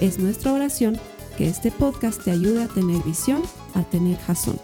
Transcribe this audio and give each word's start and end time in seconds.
Es 0.00 0.18
nuestra 0.18 0.52
oración 0.52 0.98
que 1.38 1.48
este 1.48 1.70
podcast 1.70 2.22
te 2.22 2.30
ayude 2.30 2.62
a 2.62 2.68
tener 2.68 3.02
visión, 3.02 3.42
a 3.74 3.82
tener 3.82 4.18
jazón. 4.18 4.58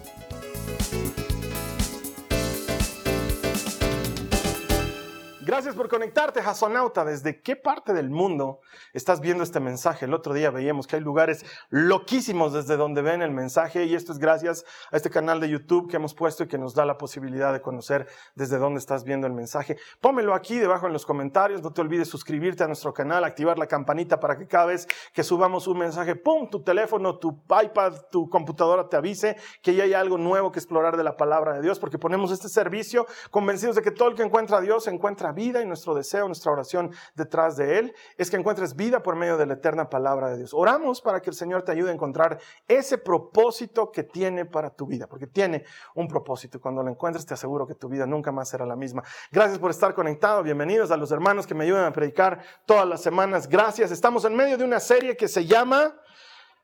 Conectarte, 5.92 6.40
Jasonauta. 6.40 7.04
¿Desde 7.04 7.42
qué 7.42 7.54
parte 7.54 7.92
del 7.92 8.08
mundo 8.08 8.60
estás 8.94 9.20
viendo 9.20 9.44
este 9.44 9.60
mensaje? 9.60 10.06
El 10.06 10.14
otro 10.14 10.32
día 10.32 10.50
veíamos 10.50 10.86
que 10.86 10.96
hay 10.96 11.02
lugares 11.02 11.44
loquísimos 11.68 12.54
desde 12.54 12.78
donde 12.78 13.02
ven 13.02 13.20
el 13.20 13.30
mensaje 13.30 13.84
y 13.84 13.94
esto 13.94 14.10
es 14.12 14.18
gracias 14.18 14.64
a 14.90 14.96
este 14.96 15.10
canal 15.10 15.38
de 15.38 15.50
YouTube 15.50 15.90
que 15.90 15.96
hemos 15.96 16.14
puesto 16.14 16.44
y 16.44 16.48
que 16.48 16.56
nos 16.56 16.74
da 16.74 16.86
la 16.86 16.96
posibilidad 16.96 17.52
de 17.52 17.60
conocer 17.60 18.08
desde 18.34 18.56
dónde 18.56 18.78
estás 18.78 19.04
viendo 19.04 19.26
el 19.26 19.34
mensaje. 19.34 19.76
Pómelo 20.00 20.32
aquí 20.32 20.58
debajo 20.58 20.86
en 20.86 20.94
los 20.94 21.04
comentarios. 21.04 21.62
No 21.62 21.74
te 21.74 21.82
olvides 21.82 22.08
suscribirte 22.08 22.64
a 22.64 22.68
nuestro 22.68 22.94
canal, 22.94 23.22
activar 23.24 23.58
la 23.58 23.66
campanita 23.66 24.18
para 24.18 24.38
que 24.38 24.46
cada 24.46 24.64
vez 24.64 24.88
que 25.12 25.22
subamos 25.22 25.66
un 25.66 25.76
mensaje, 25.76 26.16
¡pum! 26.16 26.48
Tu 26.48 26.62
teléfono, 26.62 27.18
tu 27.18 27.38
iPad, 27.62 28.06
tu 28.10 28.30
computadora 28.30 28.88
te 28.88 28.96
avise 28.96 29.36
que 29.60 29.74
ya 29.74 29.84
hay 29.84 29.92
algo 29.92 30.16
nuevo 30.16 30.52
que 30.52 30.58
explorar 30.58 30.96
de 30.96 31.04
la 31.04 31.18
palabra 31.18 31.52
de 31.52 31.60
Dios 31.60 31.78
porque 31.78 31.98
ponemos 31.98 32.32
este 32.32 32.48
servicio 32.48 33.06
convencidos 33.30 33.76
de 33.76 33.82
que 33.82 33.90
todo 33.90 34.08
el 34.08 34.14
que 34.14 34.22
encuentra 34.22 34.56
a 34.56 34.60
Dios 34.62 34.88
encuentra 34.88 35.32
vida 35.32 35.60
y 35.60 35.66
nuestro 35.82 35.94
deseo, 35.94 36.26
nuestra 36.28 36.52
oración 36.52 36.94
detrás 37.16 37.56
de 37.56 37.78
Él 37.78 37.94
es 38.16 38.30
que 38.30 38.36
encuentres 38.36 38.76
vida 38.76 39.02
por 39.02 39.16
medio 39.16 39.36
de 39.36 39.46
la 39.46 39.54
eterna 39.54 39.90
palabra 39.90 40.30
de 40.30 40.38
Dios. 40.38 40.54
Oramos 40.54 41.00
para 41.00 41.20
que 41.20 41.30
el 41.30 41.34
Señor 41.34 41.62
te 41.62 41.72
ayude 41.72 41.90
a 41.90 41.94
encontrar 41.94 42.38
ese 42.68 42.98
propósito 42.98 43.90
que 43.90 44.04
tiene 44.04 44.44
para 44.44 44.70
tu 44.70 44.86
vida, 44.86 45.08
porque 45.08 45.26
tiene 45.26 45.64
un 45.96 46.06
propósito. 46.06 46.60
Cuando 46.60 46.84
lo 46.84 46.90
encuentres 46.90 47.26
te 47.26 47.34
aseguro 47.34 47.66
que 47.66 47.74
tu 47.74 47.88
vida 47.88 48.06
nunca 48.06 48.30
más 48.30 48.48
será 48.48 48.64
la 48.64 48.76
misma. 48.76 49.02
Gracias 49.32 49.58
por 49.58 49.72
estar 49.72 49.92
conectado. 49.92 50.44
Bienvenidos 50.44 50.92
a 50.92 50.96
los 50.96 51.10
hermanos 51.10 51.48
que 51.48 51.54
me 51.54 51.64
ayudan 51.64 51.84
a 51.84 51.92
predicar 51.92 52.40
todas 52.64 52.86
las 52.86 53.02
semanas. 53.02 53.48
Gracias. 53.48 53.90
Estamos 53.90 54.24
en 54.24 54.36
medio 54.36 54.56
de 54.56 54.64
una 54.64 54.78
serie 54.78 55.16
que 55.16 55.26
se 55.26 55.46
llama 55.46 55.96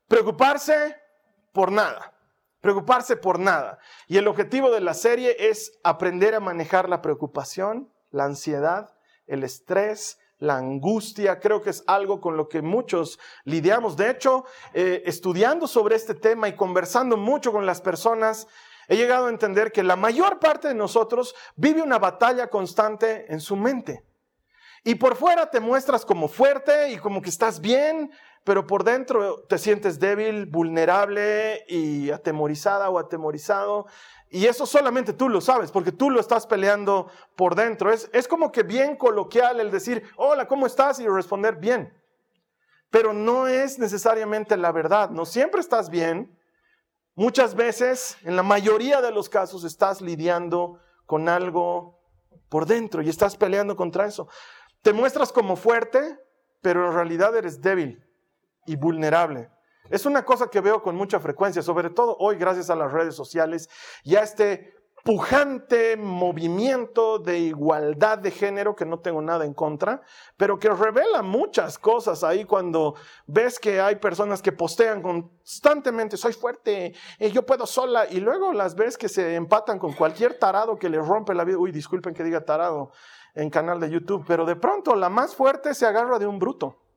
Preocuparse 0.06 0.96
por 1.52 1.72
nada. 1.72 2.14
Preocuparse 2.60 3.16
por 3.16 3.40
nada. 3.40 3.78
Y 4.06 4.16
el 4.16 4.28
objetivo 4.28 4.70
de 4.70 4.80
la 4.80 4.94
serie 4.94 5.34
es 5.38 5.72
aprender 5.82 6.36
a 6.36 6.40
manejar 6.40 6.88
la 6.88 7.02
preocupación 7.02 7.90
la 8.10 8.24
ansiedad, 8.24 8.94
el 9.28 9.44
estrés, 9.44 10.18
la 10.38 10.56
angustia, 10.56 11.40
creo 11.40 11.60
que 11.62 11.70
es 11.70 11.82
algo 11.86 12.20
con 12.20 12.36
lo 12.36 12.48
que 12.48 12.62
muchos 12.62 13.18
lidiamos. 13.44 13.96
De 13.96 14.10
hecho, 14.10 14.44
eh, 14.72 15.02
estudiando 15.04 15.66
sobre 15.66 15.96
este 15.96 16.14
tema 16.14 16.48
y 16.48 16.56
conversando 16.56 17.16
mucho 17.16 17.52
con 17.52 17.66
las 17.66 17.80
personas, 17.80 18.46
he 18.88 18.96
llegado 18.96 19.26
a 19.26 19.30
entender 19.30 19.72
que 19.72 19.82
la 19.82 19.96
mayor 19.96 20.38
parte 20.38 20.68
de 20.68 20.74
nosotros 20.74 21.34
vive 21.56 21.82
una 21.82 21.98
batalla 21.98 22.48
constante 22.48 23.32
en 23.32 23.40
su 23.40 23.56
mente. 23.56 24.04
Y 24.84 24.94
por 24.94 25.16
fuera 25.16 25.50
te 25.50 25.60
muestras 25.60 26.04
como 26.04 26.28
fuerte 26.28 26.92
y 26.92 26.98
como 26.98 27.20
que 27.20 27.28
estás 27.28 27.60
bien, 27.60 28.10
pero 28.44 28.66
por 28.66 28.82
dentro 28.82 29.40
te 29.42 29.58
sientes 29.58 29.98
débil, 30.00 30.46
vulnerable 30.46 31.64
y 31.68 32.10
atemorizada 32.10 32.88
o 32.88 32.98
atemorizado. 32.98 33.86
Y 34.30 34.46
eso 34.46 34.66
solamente 34.66 35.12
tú 35.12 35.28
lo 35.28 35.40
sabes, 35.40 35.70
porque 35.70 35.92
tú 35.92 36.10
lo 36.10 36.20
estás 36.20 36.46
peleando 36.46 37.08
por 37.36 37.54
dentro. 37.54 37.92
Es, 37.92 38.08
es 38.12 38.26
como 38.26 38.50
que 38.50 38.62
bien 38.62 38.96
coloquial 38.96 39.60
el 39.60 39.70
decir, 39.70 40.02
hola, 40.16 40.48
¿cómo 40.48 40.66
estás? 40.66 40.98
Y 40.98 41.06
responder 41.06 41.56
bien. 41.56 41.92
Pero 42.90 43.12
no 43.12 43.46
es 43.46 43.78
necesariamente 43.78 44.56
la 44.56 44.72
verdad. 44.72 45.10
No 45.10 45.26
siempre 45.26 45.60
estás 45.60 45.90
bien. 45.90 46.34
Muchas 47.14 47.54
veces, 47.54 48.16
en 48.22 48.36
la 48.36 48.42
mayoría 48.42 49.02
de 49.02 49.10
los 49.10 49.28
casos, 49.28 49.64
estás 49.64 50.00
lidiando 50.00 50.78
con 51.04 51.28
algo 51.28 52.00
por 52.48 52.64
dentro 52.64 53.02
y 53.02 53.08
estás 53.08 53.36
peleando 53.36 53.76
contra 53.76 54.06
eso. 54.06 54.28
Te 54.80 54.92
muestras 54.92 55.32
como 55.32 55.56
fuerte, 55.56 56.18
pero 56.62 56.86
en 56.86 56.94
realidad 56.94 57.36
eres 57.36 57.60
débil 57.60 58.07
y 58.68 58.76
vulnerable. 58.76 59.50
Es 59.90 60.04
una 60.04 60.24
cosa 60.24 60.48
que 60.48 60.60
veo 60.60 60.82
con 60.82 60.94
mucha 60.94 61.18
frecuencia, 61.18 61.62
sobre 61.62 61.88
todo 61.88 62.16
hoy 62.20 62.36
gracias 62.36 62.68
a 62.68 62.76
las 62.76 62.92
redes 62.92 63.14
sociales 63.14 63.70
y 64.04 64.16
a 64.16 64.22
este 64.22 64.74
pujante 65.02 65.96
movimiento 65.96 67.18
de 67.18 67.38
igualdad 67.38 68.18
de 68.18 68.30
género 68.30 68.76
que 68.76 68.84
no 68.84 68.98
tengo 68.98 69.22
nada 69.22 69.46
en 69.46 69.54
contra, 69.54 70.02
pero 70.36 70.58
que 70.58 70.68
revela 70.68 71.22
muchas 71.22 71.78
cosas 71.78 72.22
ahí 72.22 72.44
cuando 72.44 72.94
ves 73.26 73.58
que 73.58 73.80
hay 73.80 73.96
personas 73.96 74.42
que 74.42 74.52
postean 74.52 75.00
constantemente, 75.00 76.18
soy 76.18 76.34
fuerte, 76.34 76.94
eh, 77.18 77.30
yo 77.30 77.46
puedo 77.46 77.66
sola, 77.66 78.06
y 78.10 78.20
luego 78.20 78.52
las 78.52 78.74
ves 78.74 78.98
que 78.98 79.08
se 79.08 79.36
empatan 79.36 79.78
con 79.78 79.94
cualquier 79.94 80.38
tarado 80.38 80.78
que 80.78 80.90
les 80.90 81.06
rompe 81.06 81.32
la 81.32 81.44
vida. 81.44 81.56
Uy, 81.56 81.72
disculpen 81.72 82.12
que 82.12 82.24
diga 82.24 82.44
tarado 82.44 82.90
en 83.34 83.48
canal 83.48 83.80
de 83.80 83.88
YouTube, 83.88 84.24
pero 84.26 84.44
de 84.44 84.56
pronto 84.56 84.94
la 84.94 85.08
más 85.08 85.34
fuerte 85.34 85.72
se 85.72 85.86
agarra 85.86 86.18
de 86.18 86.26
un 86.26 86.38
bruto 86.38 86.87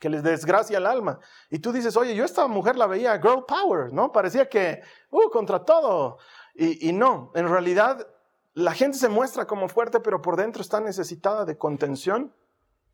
que 0.00 0.08
les 0.08 0.24
desgracia 0.24 0.78
el 0.78 0.86
alma. 0.86 1.20
Y 1.50 1.60
tú 1.60 1.70
dices, 1.70 1.96
oye, 1.96 2.16
yo 2.16 2.24
esta 2.24 2.48
mujer 2.48 2.76
la 2.76 2.88
veía 2.88 3.20
girl 3.20 3.44
power, 3.46 3.92
¿no? 3.92 4.10
Parecía 4.10 4.48
que, 4.48 4.82
uh, 5.10 5.30
contra 5.30 5.64
todo. 5.64 6.18
Y, 6.54 6.88
y 6.88 6.92
no, 6.92 7.30
en 7.36 7.48
realidad 7.48 8.08
la 8.54 8.74
gente 8.74 8.98
se 8.98 9.08
muestra 9.08 9.46
como 9.46 9.68
fuerte, 9.68 10.00
pero 10.00 10.20
por 10.20 10.36
dentro 10.36 10.62
está 10.62 10.80
necesitada 10.80 11.44
de 11.44 11.56
contención, 11.56 12.34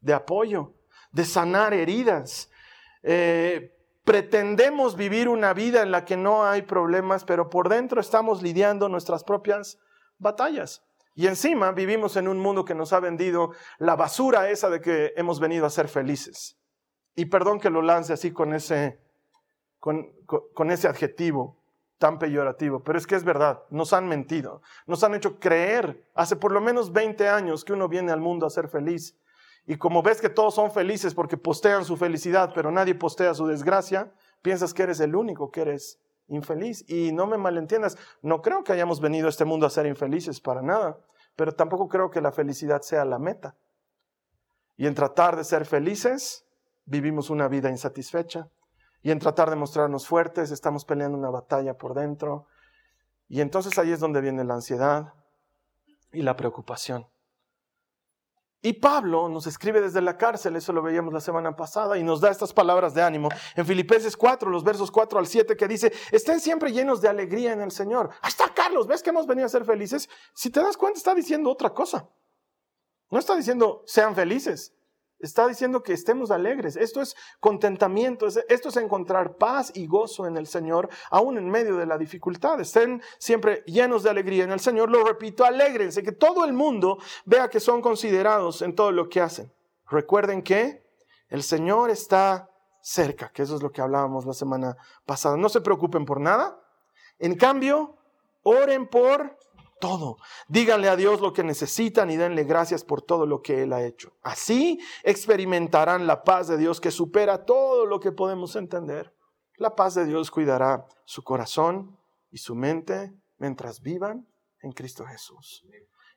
de 0.00 0.12
apoyo, 0.12 0.74
de 1.12 1.24
sanar 1.24 1.72
heridas. 1.72 2.50
Eh, 3.02 3.74
pretendemos 4.04 4.96
vivir 4.96 5.28
una 5.28 5.54
vida 5.54 5.82
en 5.82 5.90
la 5.90 6.04
que 6.04 6.16
no 6.16 6.44
hay 6.44 6.62
problemas, 6.62 7.24
pero 7.24 7.48
por 7.48 7.68
dentro 7.68 8.00
estamos 8.00 8.42
lidiando 8.42 8.88
nuestras 8.88 9.24
propias 9.24 9.78
batallas. 10.18 10.84
Y 11.14 11.26
encima 11.26 11.72
vivimos 11.72 12.16
en 12.16 12.28
un 12.28 12.38
mundo 12.38 12.64
que 12.64 12.74
nos 12.74 12.92
ha 12.92 13.00
vendido 13.00 13.52
la 13.78 13.96
basura 13.96 14.50
esa 14.50 14.68
de 14.68 14.82
que 14.82 15.14
hemos 15.16 15.40
venido 15.40 15.64
a 15.64 15.70
ser 15.70 15.88
felices. 15.88 16.58
Y 17.16 17.24
perdón 17.26 17.58
que 17.58 17.70
lo 17.70 17.82
lance 17.82 18.12
así 18.12 18.30
con 18.30 18.52
ese, 18.54 19.00
con, 19.80 20.12
con, 20.26 20.70
ese 20.70 20.86
adjetivo 20.86 21.56
tan 21.98 22.18
peyorativo, 22.18 22.84
pero 22.84 22.98
es 22.98 23.06
que 23.06 23.14
es 23.14 23.24
verdad, 23.24 23.62
nos 23.70 23.94
han 23.94 24.06
mentido, 24.06 24.60
nos 24.86 25.02
han 25.02 25.14
hecho 25.14 25.40
creer 25.40 26.04
hace 26.14 26.36
por 26.36 26.52
lo 26.52 26.60
menos 26.60 26.92
20 26.92 27.26
años 27.26 27.64
que 27.64 27.72
uno 27.72 27.88
viene 27.88 28.12
al 28.12 28.20
mundo 28.20 28.46
a 28.46 28.50
ser 28.50 28.68
feliz. 28.68 29.18
Y 29.66 29.78
como 29.78 30.02
ves 30.02 30.20
que 30.20 30.28
todos 30.28 30.54
son 30.54 30.70
felices 30.70 31.14
porque 31.14 31.38
postean 31.38 31.84
su 31.86 31.96
felicidad, 31.96 32.52
pero 32.54 32.70
nadie 32.70 32.94
postea 32.94 33.34
su 33.34 33.46
desgracia, 33.46 34.12
piensas 34.42 34.74
que 34.74 34.84
eres 34.84 35.00
el 35.00 35.16
único 35.16 35.50
que 35.50 35.62
eres 35.62 35.98
infeliz. 36.28 36.84
Y 36.88 37.12
no 37.12 37.26
me 37.26 37.38
malentiendas, 37.38 37.96
no 38.22 38.42
creo 38.42 38.62
que 38.62 38.72
hayamos 38.72 39.00
venido 39.00 39.26
a 39.26 39.30
este 39.30 39.44
mundo 39.44 39.66
a 39.66 39.70
ser 39.70 39.86
infelices 39.86 40.40
para 40.40 40.62
nada, 40.62 40.98
pero 41.34 41.52
tampoco 41.52 41.88
creo 41.88 42.10
que 42.10 42.20
la 42.20 42.30
felicidad 42.30 42.82
sea 42.82 43.04
la 43.04 43.18
meta. 43.18 43.56
Y 44.76 44.86
en 44.86 44.94
tratar 44.94 45.36
de 45.36 45.44
ser 45.44 45.64
felices, 45.64 46.45
vivimos 46.86 47.30
una 47.30 47.48
vida 47.48 47.68
insatisfecha 47.68 48.48
y 49.02 49.10
en 49.10 49.18
tratar 49.18 49.50
de 49.50 49.56
mostrarnos 49.56 50.06
fuertes 50.06 50.50
estamos 50.50 50.84
peleando 50.84 51.18
una 51.18 51.30
batalla 51.30 51.76
por 51.76 51.94
dentro. 51.94 52.46
Y 53.28 53.40
entonces 53.40 53.78
ahí 53.78 53.92
es 53.92 54.00
donde 54.00 54.20
viene 54.20 54.44
la 54.44 54.54
ansiedad 54.54 55.12
y 56.12 56.22
la 56.22 56.36
preocupación. 56.36 57.06
Y 58.62 58.72
Pablo 58.72 59.28
nos 59.28 59.46
escribe 59.46 59.80
desde 59.80 60.00
la 60.00 60.16
cárcel, 60.16 60.56
eso 60.56 60.72
lo 60.72 60.82
veíamos 60.82 61.12
la 61.12 61.20
semana 61.20 61.54
pasada, 61.54 61.98
y 61.98 62.02
nos 62.02 62.20
da 62.20 62.30
estas 62.30 62.52
palabras 62.52 62.94
de 62.94 63.02
ánimo 63.02 63.28
en 63.54 63.64
Filipenses 63.64 64.16
4, 64.16 64.50
los 64.50 64.64
versos 64.64 64.90
4 64.90 65.20
al 65.20 65.26
7, 65.28 65.56
que 65.56 65.68
dice, 65.68 65.92
estén 66.10 66.40
siempre 66.40 66.72
llenos 66.72 67.00
de 67.00 67.08
alegría 67.08 67.52
en 67.52 67.60
el 67.60 67.70
Señor. 67.70 68.10
Está 68.26 68.52
Carlos, 68.52 68.88
¿ves 68.88 69.04
que 69.04 69.10
hemos 69.10 69.26
venido 69.26 69.46
a 69.46 69.50
ser 69.50 69.64
felices? 69.64 70.08
Si 70.34 70.50
te 70.50 70.60
das 70.60 70.76
cuenta, 70.76 70.98
está 70.98 71.14
diciendo 71.14 71.48
otra 71.48 71.70
cosa. 71.70 72.08
No 73.08 73.20
está 73.20 73.36
diciendo 73.36 73.84
sean 73.86 74.16
felices, 74.16 74.74
Está 75.18 75.46
diciendo 75.46 75.82
que 75.82 75.92
estemos 75.92 76.30
alegres. 76.30 76.76
Esto 76.76 77.00
es 77.00 77.16
contentamiento. 77.40 78.26
Esto 78.26 78.68
es 78.68 78.76
encontrar 78.76 79.36
paz 79.36 79.72
y 79.74 79.86
gozo 79.86 80.26
en 80.26 80.36
el 80.36 80.46
Señor, 80.46 80.88
aún 81.10 81.38
en 81.38 81.48
medio 81.48 81.76
de 81.76 81.86
la 81.86 81.96
dificultad. 81.96 82.60
Estén 82.60 83.02
siempre 83.18 83.62
llenos 83.66 84.02
de 84.02 84.10
alegría 84.10 84.44
en 84.44 84.52
el 84.52 84.60
Señor. 84.60 84.90
Lo 84.90 85.04
repito, 85.04 85.44
alegrense, 85.44 86.02
que 86.02 86.12
todo 86.12 86.44
el 86.44 86.52
mundo 86.52 86.98
vea 87.24 87.48
que 87.48 87.60
son 87.60 87.80
considerados 87.80 88.60
en 88.62 88.74
todo 88.74 88.92
lo 88.92 89.08
que 89.08 89.20
hacen. 89.20 89.52
Recuerden 89.88 90.42
que 90.42 90.84
el 91.28 91.42
Señor 91.42 91.90
está 91.90 92.50
cerca, 92.82 93.30
que 93.32 93.42
eso 93.42 93.56
es 93.56 93.62
lo 93.62 93.70
que 93.70 93.80
hablábamos 93.80 94.26
la 94.26 94.34
semana 94.34 94.76
pasada. 95.06 95.36
No 95.36 95.48
se 95.48 95.60
preocupen 95.60 96.04
por 96.04 96.20
nada. 96.20 96.60
En 97.18 97.36
cambio, 97.36 97.96
oren 98.42 98.86
por 98.88 99.38
todo. 99.80 100.16
Díganle 100.48 100.88
a 100.88 100.96
Dios 100.96 101.20
lo 101.20 101.32
que 101.32 101.42
necesitan 101.42 102.10
y 102.10 102.16
denle 102.16 102.44
gracias 102.44 102.84
por 102.84 103.02
todo 103.02 103.26
lo 103.26 103.42
que 103.42 103.62
Él 103.62 103.72
ha 103.72 103.84
hecho. 103.84 104.16
Así 104.22 104.80
experimentarán 105.02 106.06
la 106.06 106.24
paz 106.24 106.48
de 106.48 106.56
Dios 106.56 106.80
que 106.80 106.90
supera 106.90 107.44
todo 107.44 107.86
lo 107.86 108.00
que 108.00 108.12
podemos 108.12 108.56
entender. 108.56 109.14
La 109.56 109.74
paz 109.74 109.94
de 109.94 110.04
Dios 110.04 110.30
cuidará 110.30 110.86
su 111.04 111.22
corazón 111.22 111.98
y 112.30 112.38
su 112.38 112.54
mente 112.54 113.14
mientras 113.38 113.80
vivan 113.80 114.28
en 114.60 114.72
Cristo 114.72 115.04
Jesús. 115.06 115.64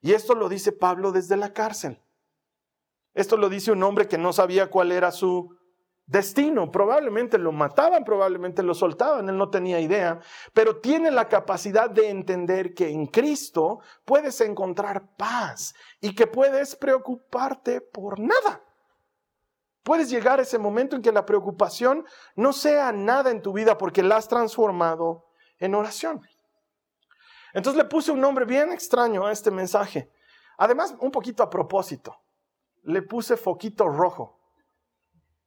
Y 0.01 0.13
esto 0.13 0.35
lo 0.35 0.49
dice 0.49 0.71
Pablo 0.71 1.11
desde 1.11 1.37
la 1.37 1.53
cárcel. 1.53 2.01
Esto 3.13 3.37
lo 3.37 3.49
dice 3.49 3.71
un 3.71 3.83
hombre 3.83 4.07
que 4.07 4.17
no 4.17 4.33
sabía 4.33 4.69
cuál 4.69 4.91
era 4.91 5.11
su 5.11 5.58
destino. 6.09 6.71
Probablemente 6.71 7.37
lo 7.37 7.51
mataban, 7.51 8.03
probablemente 8.03 8.63
lo 8.63 8.73
soltaban, 8.73 9.29
él 9.29 9.37
no 9.37 9.49
tenía 9.49 9.79
idea, 9.79 10.19
pero 10.53 10.77
tiene 10.77 11.11
la 11.11 11.29
capacidad 11.29 11.89
de 11.89 12.09
entender 12.09 12.73
que 12.73 12.89
en 12.89 13.05
Cristo 13.05 13.79
puedes 14.05 14.41
encontrar 14.41 15.15
paz 15.15 15.73
y 16.01 16.13
que 16.15 16.27
puedes 16.27 16.75
preocuparte 16.75 17.79
por 17.79 18.19
nada. 18.19 18.61
Puedes 19.83 20.09
llegar 20.09 20.39
a 20.39 20.43
ese 20.43 20.57
momento 20.57 20.95
en 20.95 21.01
que 21.01 21.11
la 21.11 21.25
preocupación 21.25 22.05
no 22.35 22.53
sea 22.53 22.91
nada 22.91 23.31
en 23.31 23.41
tu 23.41 23.53
vida 23.53 23.77
porque 23.77 24.03
la 24.03 24.17
has 24.17 24.27
transformado 24.27 25.25
en 25.57 25.75
oración. 25.75 26.21
Entonces 27.53 27.81
le 27.81 27.89
puse 27.89 28.11
un 28.11 28.19
nombre 28.19 28.45
bien 28.45 28.71
extraño 28.71 29.25
a 29.25 29.31
este 29.31 29.51
mensaje. 29.51 30.11
Además, 30.57 30.95
un 30.99 31.11
poquito 31.11 31.41
a 31.41 31.49
propósito. 31.49 32.15
Le 32.83 33.01
puse 33.01 33.37
foquito 33.37 33.87
rojo. 33.87 34.39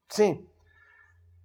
Sí, 0.08 0.51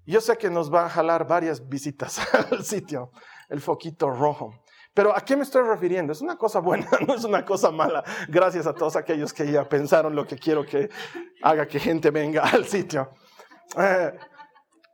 yo 0.08 0.22
sé 0.22 0.38
que 0.38 0.50
nos 0.50 0.74
va 0.74 0.86
a 0.86 0.90
jalar 0.90 1.28
varias 1.28 1.68
visitas 1.68 2.20
al 2.52 2.64
sitio, 2.64 3.12
el 3.50 3.62
foquito 3.62 4.10
rojo. 4.10 4.54
Pero 4.94 5.16
¿a 5.16 5.22
qué 5.22 5.36
me 5.36 5.44
estoy 5.44 5.64
refiriendo? 5.64 6.12
Es 6.12 6.22
una 6.22 6.38
cosa 6.38 6.60
buena, 6.60 6.88
no 7.08 7.14
es 7.14 7.24
una 7.24 7.46
cosa 7.46 7.72
mala. 7.72 8.04
Gracias 8.28 8.66
a 8.66 8.74
todos 8.74 8.96
aquellos 8.96 9.34
que 9.34 9.52
ya 9.52 9.68
pensaron 9.68 10.16
lo 10.16 10.26
que 10.26 10.38
quiero 10.38 10.66
que 10.66 10.90
haga 11.44 11.68
que 11.68 11.80
gente 11.80 12.10
venga 12.10 12.44
al 12.44 12.66
sitio. 12.66 13.12
Eh, 13.78 14.18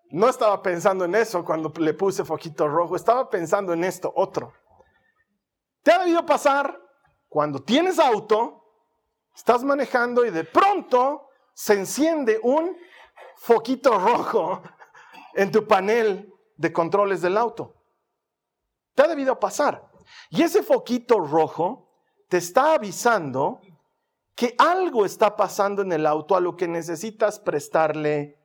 no 0.10 0.30
estaba 0.30 0.62
pensando 0.62 1.06
en 1.06 1.15
eso 1.15 1.45
cuando 1.45 1.71
le 1.77 1.94
puse 1.94 2.25
foquito 2.25 2.68
rojo, 2.68 2.95
estaba 2.95 3.30
pensando 3.30 3.71
en 3.74 3.83
esto, 3.83 4.12
otro. 4.15 4.54
¿Te 5.83 5.92
ha 5.92 6.00
debido 6.00 6.25
pasar 6.25 6.80
cuando 7.27 7.63
tienes 7.63 7.98
auto, 7.98 8.63
estás 9.36 9.63
manejando 9.63 10.25
y 10.25 10.31
de 10.31 10.44
pronto 10.44 11.30
se 11.54 11.74
enciende 11.74 12.39
un 12.44 12.77
foquito 13.38 13.98
rojo 13.98 14.62
en 15.35 15.51
tu 15.51 15.68
panel 15.68 16.33
de 16.57 16.74
controles 16.74 17.21
del 17.21 17.38
auto. 17.38 17.75
Te 18.95 19.03
ha 19.03 19.07
debido 19.07 19.39
pasar. 19.39 19.89
Y 20.30 20.41
ese 20.41 20.63
foquito 20.63 21.19
rojo 21.19 21.89
te 22.30 22.38
está 22.38 22.74
avisando 22.75 23.62
que 24.35 24.56
algo 24.57 25.06
está 25.06 25.35
pasando 25.35 25.81
en 25.81 25.91
el 25.91 26.06
auto 26.06 26.35
a 26.35 26.39
lo 26.39 26.56
que 26.56 26.68
necesitas 26.68 27.39
prestarle 27.39 28.39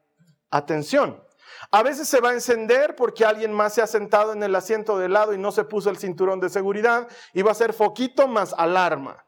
atención. 0.50 1.22
A 1.70 1.82
veces 1.82 2.08
se 2.08 2.20
va 2.20 2.30
a 2.30 2.34
encender 2.34 2.94
porque 2.94 3.24
alguien 3.24 3.52
más 3.52 3.74
se 3.74 3.82
ha 3.82 3.86
sentado 3.86 4.32
en 4.32 4.42
el 4.42 4.54
asiento 4.54 4.98
de 4.98 5.08
lado 5.08 5.32
y 5.32 5.38
no 5.38 5.52
se 5.52 5.64
puso 5.64 5.90
el 5.90 5.98
cinturón 5.98 6.40
de 6.40 6.50
seguridad 6.50 7.08
y 7.32 7.42
va 7.42 7.52
a 7.52 7.54
ser 7.54 7.72
foquito 7.72 8.28
más 8.28 8.54
alarma. 8.56 9.24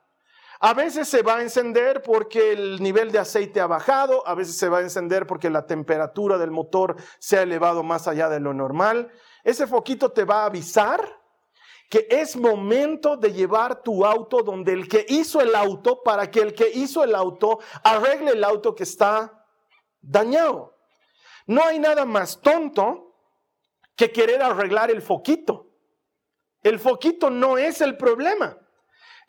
A 0.62 0.74
veces 0.74 1.08
se 1.08 1.22
va 1.22 1.36
a 1.36 1.42
encender 1.42 2.02
porque 2.02 2.52
el 2.52 2.82
nivel 2.82 3.10
de 3.10 3.18
aceite 3.18 3.60
ha 3.60 3.66
bajado, 3.66 4.26
a 4.28 4.34
veces 4.34 4.58
se 4.58 4.68
va 4.68 4.78
a 4.78 4.82
encender 4.82 5.26
porque 5.26 5.48
la 5.48 5.66
temperatura 5.66 6.36
del 6.36 6.50
motor 6.50 6.96
se 7.18 7.38
ha 7.38 7.42
elevado 7.42 7.82
más 7.82 8.06
allá 8.06 8.28
de 8.28 8.40
lo 8.40 8.52
normal. 8.52 9.10
Ese 9.42 9.66
foquito 9.66 10.12
te 10.12 10.24
va 10.24 10.42
a 10.42 10.46
avisar 10.46 11.18
que 11.88 12.06
es 12.10 12.36
momento 12.36 13.16
de 13.16 13.32
llevar 13.32 13.82
tu 13.82 14.04
auto 14.04 14.42
donde 14.42 14.74
el 14.74 14.86
que 14.86 15.06
hizo 15.08 15.40
el 15.40 15.54
auto 15.54 16.02
para 16.02 16.30
que 16.30 16.40
el 16.40 16.52
que 16.52 16.70
hizo 16.70 17.02
el 17.04 17.14
auto 17.14 17.58
arregle 17.82 18.32
el 18.32 18.44
auto 18.44 18.74
que 18.74 18.82
está 18.82 19.46
dañado. 20.02 20.76
No 21.46 21.64
hay 21.64 21.78
nada 21.78 22.04
más 22.04 22.38
tonto 22.38 23.16
que 23.96 24.12
querer 24.12 24.42
arreglar 24.42 24.90
el 24.90 25.00
foquito. 25.00 25.70
El 26.62 26.78
foquito 26.78 27.30
no 27.30 27.56
es 27.56 27.80
el 27.80 27.96
problema. 27.96 28.58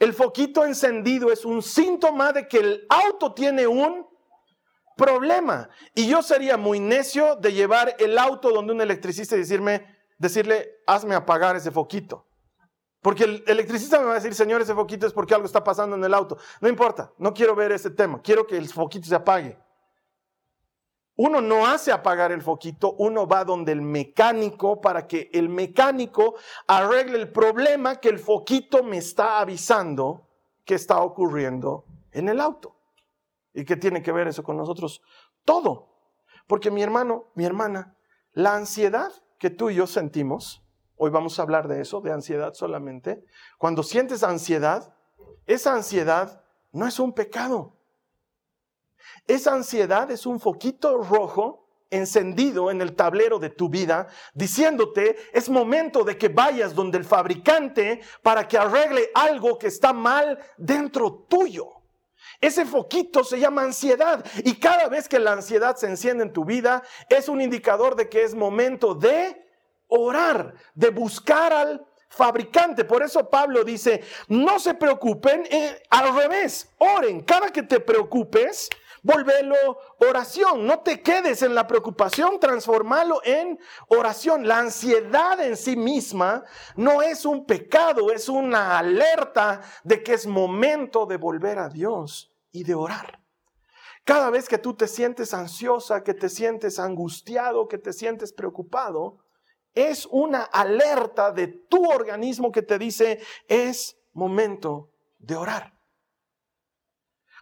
El 0.01 0.15
foquito 0.15 0.65
encendido 0.65 1.31
es 1.31 1.45
un 1.45 1.61
síntoma 1.61 2.33
de 2.33 2.47
que 2.47 2.57
el 2.57 2.87
auto 2.89 3.35
tiene 3.35 3.67
un 3.67 4.07
problema. 4.97 5.69
Y 5.93 6.07
yo 6.07 6.23
sería 6.23 6.57
muy 6.57 6.79
necio 6.79 7.35
de 7.35 7.53
llevar 7.53 7.95
el 7.99 8.17
auto 8.17 8.49
donde 8.49 8.73
un 8.73 8.81
electricista 8.81 9.35
y 9.35 9.41
decirme, 9.41 9.85
decirle, 10.17 10.79
hazme 10.87 11.13
apagar 11.13 11.55
ese 11.55 11.69
foquito. 11.69 12.25
Porque 13.03 13.25
el 13.25 13.43
electricista 13.45 13.99
me 13.99 14.05
va 14.05 14.13
a 14.13 14.15
decir, 14.15 14.33
señor, 14.33 14.59
ese 14.59 14.73
foquito 14.73 15.05
es 15.05 15.13
porque 15.13 15.35
algo 15.35 15.45
está 15.45 15.63
pasando 15.63 15.95
en 15.95 16.03
el 16.03 16.15
auto. 16.15 16.35
No 16.61 16.67
importa, 16.67 17.13
no 17.19 17.31
quiero 17.31 17.53
ver 17.55 17.71
ese 17.71 17.91
tema, 17.91 18.23
quiero 18.23 18.47
que 18.47 18.57
el 18.57 18.69
foquito 18.69 19.07
se 19.07 19.13
apague. 19.13 19.55
Uno 21.15 21.41
no 21.41 21.67
hace 21.67 21.91
apagar 21.91 22.31
el 22.31 22.41
foquito, 22.41 22.93
uno 22.93 23.27
va 23.27 23.43
donde 23.43 23.71
el 23.73 23.81
mecánico 23.81 24.79
para 24.79 25.07
que 25.07 25.29
el 25.33 25.49
mecánico 25.49 26.35
arregle 26.67 27.17
el 27.17 27.31
problema 27.31 27.97
que 27.97 28.09
el 28.09 28.19
foquito 28.19 28.81
me 28.83 28.97
está 28.97 29.39
avisando 29.39 30.27
que 30.65 30.75
está 30.75 31.01
ocurriendo 31.01 31.85
en 32.11 32.29
el 32.29 32.39
auto. 32.39 32.75
¿Y 33.53 33.65
qué 33.65 33.75
tiene 33.75 34.01
que 34.01 34.11
ver 34.11 34.27
eso 34.27 34.43
con 34.43 34.57
nosotros? 34.57 35.01
Todo. 35.43 35.89
Porque 36.47 36.71
mi 36.71 36.81
hermano, 36.81 37.25
mi 37.35 37.45
hermana, 37.45 37.95
la 38.33 38.55
ansiedad 38.55 39.11
que 39.37 39.49
tú 39.49 39.69
y 39.69 39.75
yo 39.75 39.87
sentimos, 39.87 40.63
hoy 40.95 41.09
vamos 41.09 41.39
a 41.39 41.41
hablar 41.41 41.67
de 41.67 41.81
eso, 41.81 42.01
de 42.01 42.11
ansiedad 42.11 42.53
solamente, 42.53 43.25
cuando 43.57 43.83
sientes 43.83 44.23
ansiedad, 44.23 44.95
esa 45.45 45.73
ansiedad 45.73 46.43
no 46.71 46.87
es 46.87 46.99
un 46.99 47.13
pecado. 47.13 47.75
Esa 49.27 49.53
ansiedad 49.53 50.09
es 50.11 50.25
un 50.25 50.39
foquito 50.39 50.97
rojo 50.97 51.67
encendido 51.89 52.71
en 52.71 52.81
el 52.81 52.95
tablero 52.95 53.37
de 53.37 53.49
tu 53.49 53.69
vida, 53.69 54.07
diciéndote, 54.33 55.17
es 55.33 55.49
momento 55.49 56.03
de 56.03 56.17
que 56.17 56.29
vayas 56.29 56.73
donde 56.73 56.97
el 56.97 57.05
fabricante 57.05 58.01
para 58.23 58.47
que 58.47 58.57
arregle 58.57 59.11
algo 59.13 59.59
que 59.59 59.67
está 59.67 59.91
mal 59.93 60.39
dentro 60.57 61.25
tuyo. 61.29 61.81
Ese 62.39 62.65
foquito 62.65 63.23
se 63.23 63.39
llama 63.39 63.63
ansiedad 63.63 64.25
y 64.43 64.55
cada 64.55 64.87
vez 64.87 65.07
que 65.07 65.19
la 65.19 65.33
ansiedad 65.33 65.75
se 65.75 65.87
enciende 65.87 66.23
en 66.23 66.33
tu 66.33 66.45
vida 66.45 66.81
es 67.09 67.29
un 67.29 67.41
indicador 67.41 67.95
de 67.95 68.09
que 68.09 68.23
es 68.23 68.33
momento 68.33 68.95
de 68.95 69.45
orar, 69.87 70.55
de 70.73 70.89
buscar 70.89 71.51
al 71.51 71.85
fabricante. 72.09 72.83
Por 72.85 73.03
eso 73.03 73.29
Pablo 73.29 73.63
dice, 73.63 74.03
no 74.27 74.59
se 74.59 74.73
preocupen, 74.73 75.45
eh, 75.49 75.81
al 75.89 76.15
revés, 76.15 76.69
oren. 76.77 77.21
Cada 77.21 77.49
que 77.49 77.63
te 77.63 77.79
preocupes, 77.79 78.69
volvelo 79.01 79.55
oración. 79.99 80.65
No 80.65 80.79
te 80.79 81.01
quedes 81.01 81.41
en 81.41 81.55
la 81.55 81.67
preocupación, 81.67 82.39
transformalo 82.39 83.21
en 83.23 83.59
oración. 83.87 84.47
La 84.47 84.59
ansiedad 84.59 85.39
en 85.41 85.57
sí 85.57 85.75
misma 85.75 86.43
no 86.75 87.01
es 87.01 87.25
un 87.25 87.45
pecado, 87.45 88.11
es 88.11 88.29
una 88.29 88.77
alerta 88.77 89.61
de 89.83 90.03
que 90.03 90.13
es 90.13 90.27
momento 90.27 91.05
de 91.05 91.17
volver 91.17 91.59
a 91.59 91.69
Dios 91.69 92.31
y 92.51 92.63
de 92.63 92.75
orar. 92.75 93.19
Cada 94.03 94.29
vez 94.29 94.49
que 94.49 94.57
tú 94.57 94.73
te 94.73 94.87
sientes 94.87 95.33
ansiosa, 95.33 96.03
que 96.03 96.13
te 96.13 96.27
sientes 96.27 96.79
angustiado, 96.79 97.67
que 97.67 97.77
te 97.77 97.93
sientes 97.93 98.33
preocupado, 98.33 99.19
es 99.73 100.07
una 100.07 100.43
alerta 100.43 101.31
de 101.31 101.47
tu 101.47 101.89
organismo 101.89 102.51
que 102.51 102.61
te 102.61 102.77
dice 102.77 103.19
es 103.47 103.97
momento 104.13 104.89
de 105.19 105.35
orar. 105.35 105.80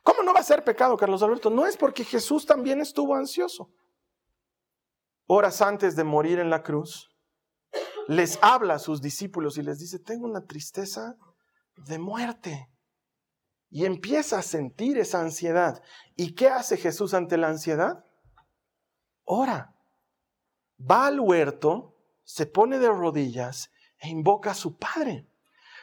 ¿Cómo 0.10 0.24
no 0.24 0.34
va 0.34 0.40
a 0.40 0.44
ser 0.44 0.64
pecado, 0.64 0.98
Carlos 0.98 1.22
Alberto? 1.22 1.52
No 1.52 1.68
es 1.68 1.78
porque 1.78 2.04
Jesús 2.04 2.44
también 2.44 2.82
estuvo 2.82 3.14
ansioso. 3.14 3.70
Horas 5.28 5.62
antes 5.62 5.96
de 5.96 6.04
morir 6.04 6.40
en 6.40 6.50
la 6.50 6.64
cruz, 6.64 7.12
les 8.08 8.40
habla 8.42 8.74
a 8.74 8.80
sus 8.80 9.04
discípulos 9.04 9.60
y 9.60 9.62
les 9.62 9.78
dice, 9.78 10.00
tengo 10.00 10.26
una 10.26 10.48
tristeza 10.48 11.16
de 11.76 12.00
muerte. 12.00 12.72
Y 13.70 13.86
empieza 13.86 14.40
a 14.40 14.42
sentir 14.42 14.98
esa 14.98 15.22
ansiedad. 15.22 15.80
¿Y 16.16 16.34
qué 16.34 16.50
hace 16.50 16.78
Jesús 16.78 17.14
ante 17.14 17.38
la 17.38 17.50
ansiedad? 17.50 18.04
Ora. 19.26 19.76
Va 20.82 21.06
al 21.06 21.20
huerto, 21.20 21.96
se 22.24 22.48
pone 22.48 22.80
de 22.80 22.88
rodillas 22.88 23.70
e 24.00 24.10
invoca 24.10 24.52
a 24.52 24.56
su 24.56 24.76
Padre. 24.76 25.28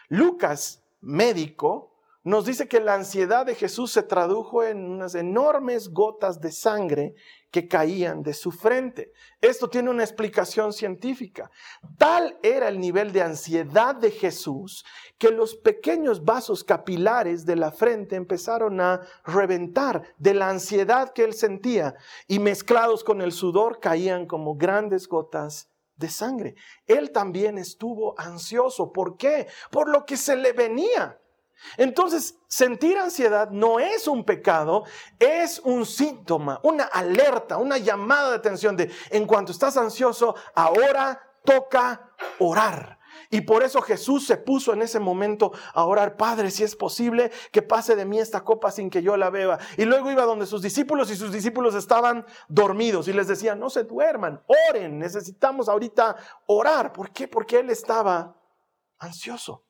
Lucas, 0.09 0.83
médico, 1.00 1.96
nos 2.26 2.45
dice 2.45 2.66
que 2.66 2.80
la 2.80 2.95
ansiedad 2.95 3.47
de 3.47 3.54
Jesús 3.54 3.92
se 3.92 4.02
tradujo 4.02 4.64
en 4.64 4.85
unas 4.85 5.14
enormes 5.14 5.90
gotas 5.90 6.40
de 6.40 6.50
sangre 6.50 7.14
que 7.52 7.68
caían 7.68 8.25
de 8.25 8.35
su 8.35 8.50
frente. 8.50 9.12
Esto 9.40 9.71
tiene 9.71 9.90
una 9.90 10.02
explicación 10.02 10.73
científica. 10.73 11.52
Tal 11.97 12.37
era 12.42 12.66
el 12.66 12.80
nivel 12.80 13.12
de 13.12 13.23
ansiedad 13.23 13.95
de 13.95 14.11
Jesús 14.11 14.85
que 15.18 15.30
los 15.30 15.54
pequeños 15.54 16.25
vasos 16.25 16.64
capilares 16.64 17.47
de 17.47 17.54
la 17.54 17.71
frente 17.71 18.16
empezaron 18.16 18.80
a 18.80 19.02
reventar 19.25 20.02
de 20.18 20.35
la 20.35 20.49
ansiedad 20.49 21.12
que 21.12 21.23
él 21.23 21.33
sentía 21.33 21.95
y 22.26 22.40
mezclados 22.40 23.04
con 23.04 23.23
el 23.23 23.30
sudor 23.30 23.78
caían 23.78 24.26
como 24.26 24.56
grandes 24.56 25.06
gotas 25.06 25.71
de 25.95 26.09
sangre. 26.09 26.56
Él 26.88 27.12
también 27.12 27.56
estuvo 27.56 28.18
ansioso. 28.18 28.92
¿Por 28.92 29.16
qué? 29.16 29.47
Por 29.71 29.88
lo 29.88 30.04
que 30.04 30.16
se 30.16 30.35
le 30.35 30.52
venía. 30.52 31.21
Entonces, 31.76 32.38
sentir 32.48 32.98
ansiedad 32.98 33.50
no 33.50 33.80
es 33.80 34.06
un 34.08 34.25
pecado, 34.25 34.84
es 35.18 35.60
un 35.60 35.84
síntoma, 35.86 36.60
una 36.62 36.84
alerta, 36.84 37.58
una 37.58 37.78
llamada 37.78 38.30
de 38.30 38.36
atención 38.36 38.76
de, 38.76 38.90
en 39.10 39.26
cuanto 39.26 39.52
estás 39.52 39.76
ansioso, 39.76 40.34
ahora 40.54 41.20
toca 41.44 42.12
orar. 42.38 42.98
Y 43.30 43.40
por 43.40 43.62
eso 43.62 43.80
Jesús 43.80 44.26
se 44.26 44.36
puso 44.36 44.72
en 44.72 44.82
ese 44.82 45.00
momento 45.00 45.52
a 45.75 45.84
orar, 45.84 46.16
Padre, 46.16 46.50
si 46.50 46.62
es 46.62 46.76
posible 46.76 47.32
que 47.50 47.62
pase 47.62 47.96
de 47.96 48.04
mí 48.04 48.18
esta 48.18 48.44
copa 48.44 48.70
sin 48.70 48.90
que 48.90 49.02
yo 49.02 49.16
la 49.16 49.30
beba. 49.30 49.58
Y 49.76 49.84
luego 49.84 50.10
iba 50.10 50.25
donde 50.25 50.46
sus 50.46 50.62
discípulos 50.62 51.10
y 51.10 51.16
sus 51.16 51.32
discípulos 51.32 51.75
estaban 51.75 52.25
dormidos 52.48 53.08
y 53.08 53.12
les 53.12 53.26
decía, 53.26 53.54
no 53.54 53.70
se 53.70 53.84
duerman, 53.84 54.42
oren, 54.70 54.98
necesitamos 54.98 55.68
ahorita 55.68 56.16
orar. 56.46 56.92
¿Por 56.92 57.10
qué? 57.10 57.26
Porque 57.26 57.58
él 57.58 57.70
estaba 57.70 58.36
ansioso. 58.98 59.65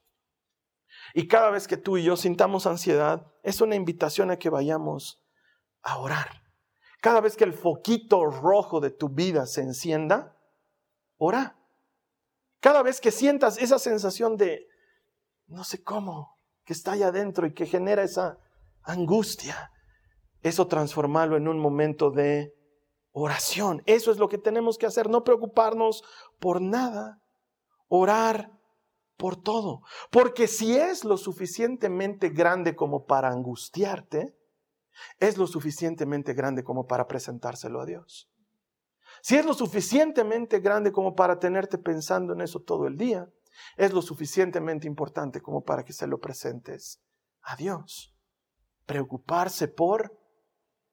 Y 1.19 1.29
cada 1.29 1.49
vez 1.49 1.67
que 1.67 1.79
tú 1.79 1.97
y 1.97 2.05
yo 2.05 2.15
sintamos 2.15 2.67
ansiedad, 2.67 3.27
es 3.43 3.63
una 3.63 3.75
invitación 3.75 4.31
a 4.31 4.39
que 4.39 4.51
vayamos 4.51 5.25
a 5.81 5.97
orar. 5.97 6.43
Cada 7.01 7.23
vez 7.23 7.39
que 7.39 7.45
el 7.45 7.55
foquito 7.55 8.27
rojo 8.27 8.81
de 8.81 8.91
tu 8.91 9.09
vida 9.09 9.47
se 9.47 9.63
encienda, 9.63 10.37
ora. 11.17 11.57
Cada 12.61 12.83
vez 12.83 13.01
que 13.01 13.11
sientas 13.11 13.57
esa 13.57 13.79
sensación 13.79 14.37
de, 14.37 14.67
no 15.47 15.65
sé 15.65 15.83
cómo, 15.83 16.37
que 16.67 16.75
está 16.75 16.93
allá 16.93 17.09
adentro 17.09 17.47
y 17.47 17.55
que 17.55 17.65
genera 17.65 18.03
esa 18.03 18.39
angustia, 18.83 19.73
eso 20.43 20.67
transformarlo 20.67 21.39
en 21.39 21.49
un 21.49 21.59
momento 21.59 22.11
de 22.11 22.53
oración. 23.13 23.83
Eso 23.87 24.11
es 24.11 24.19
lo 24.19 24.29
que 24.29 24.37
tenemos 24.37 24.77
que 24.77 24.85
hacer, 24.85 25.09
no 25.09 25.25
preocuparnos 25.25 26.05
por 26.41 26.61
nada, 26.61 27.23
orar 27.89 28.56
por 29.17 29.37
todo. 29.37 29.83
Porque 30.11 30.49
si 30.49 30.77
es 30.77 31.05
lo 31.05 31.17
suficientemente 31.17 32.31
grande 32.31 32.75
como 32.75 33.05
para 33.07 33.31
angustiarte, 33.31 34.37
es 35.19 35.37
lo 35.37 35.47
suficientemente 35.47 36.35
grande 36.35 36.65
como 36.65 36.87
para 36.87 37.07
presentárselo 37.07 37.81
a 37.81 37.87
Dios. 37.87 38.31
Si 39.23 39.37
es 39.37 39.45
lo 39.45 39.55
suficientemente 39.55 40.61
grande 40.61 40.93
como 40.93 41.15
para 41.15 41.39
tenerte 41.39 41.79
pensando 41.79 42.33
en 42.33 42.41
eso 42.41 42.61
todo 42.61 42.87
el 42.87 42.97
día, 42.97 43.29
es 43.77 43.93
lo 43.93 44.03
suficientemente 44.03 44.87
importante 44.87 45.41
como 45.41 45.65
para 45.65 45.85
que 45.85 45.93
se 45.93 46.07
lo 46.07 46.19
presentes 46.19 47.01
a 47.43 47.57
Dios. 47.57 48.15
Preocuparse 48.85 49.69
por 49.69 50.17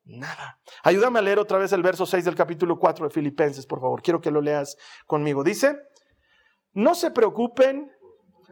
nada. 0.04 0.60
Ayúdame 0.84 1.20
a 1.20 1.22
leer 1.22 1.40
otra 1.40 1.58
vez 1.58 1.72
el 1.74 1.84
verso 1.84 2.06
6 2.06 2.26
del 2.26 2.36
capítulo 2.36 2.80
4 2.80 3.08
de 3.08 3.14
Filipenses, 3.14 3.66
por 3.66 3.80
favor. 3.80 4.02
Quiero 4.02 4.22
que 4.22 4.32
lo 4.32 4.42
leas 4.42 4.78
conmigo. 5.06 5.44
Dice, 5.44 5.78
no 6.74 6.96
se 6.96 7.12
preocupen 7.12 7.92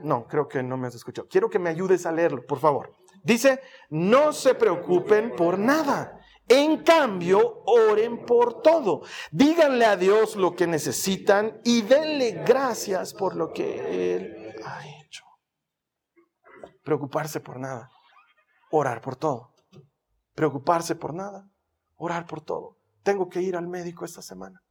no, 0.04 0.28
creo 0.28 0.48
que 0.48 0.64
no 0.64 0.78
me 0.78 0.88
has 0.88 0.96
escuchado. 0.96 1.28
Quiero 1.28 1.50
que 1.50 1.60
me 1.60 1.70
ayudes 1.70 2.06
a 2.06 2.12
leerlo, 2.12 2.46
por 2.46 2.60
favor. 2.60 2.94
Dice, 3.24 3.62
no 3.90 4.34
se 4.34 4.56
preocupen 4.56 5.36
por 5.36 5.60
nada. 5.60 6.20
En 6.48 6.84
cambio, 6.84 7.64
oren 7.66 8.26
por 8.26 8.62
todo. 8.62 9.02
Díganle 9.32 9.86
a 9.86 9.96
Dios 9.96 10.36
lo 10.36 10.56
que 10.56 10.68
necesitan 10.68 11.62
y 11.64 11.82
denle 11.84 12.44
gracias 12.46 13.14
por 13.14 13.36
lo 13.36 13.54
que 13.54 14.16
Él 14.16 14.56
ha 14.66 14.86
hecho. 14.88 15.24
Preocuparse 16.84 17.40
por 17.40 17.60
nada. 17.60 17.90
Orar 18.72 19.02
por 19.02 19.16
todo. 19.16 19.54
Preocuparse 20.34 20.96
por 20.96 21.14
nada. 21.14 21.48
Orar 21.96 22.26
por 22.26 22.42
todo. 22.42 22.78
Tengo 23.04 23.30
que 23.30 23.42
ir 23.42 23.56
al 23.56 23.68
médico 23.68 24.04
esta 24.04 24.22
semana. 24.22 24.62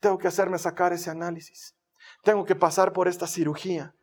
Tengo 0.00 0.18
que 0.18 0.28
hacerme 0.28 0.58
sacar 0.58 0.92
ese 0.92 1.10
análisis. 1.10 1.76
Tengo 2.22 2.44
que 2.44 2.56
pasar 2.56 2.92
por 2.92 3.08
esta 3.08 3.26
cirugía 3.26 3.94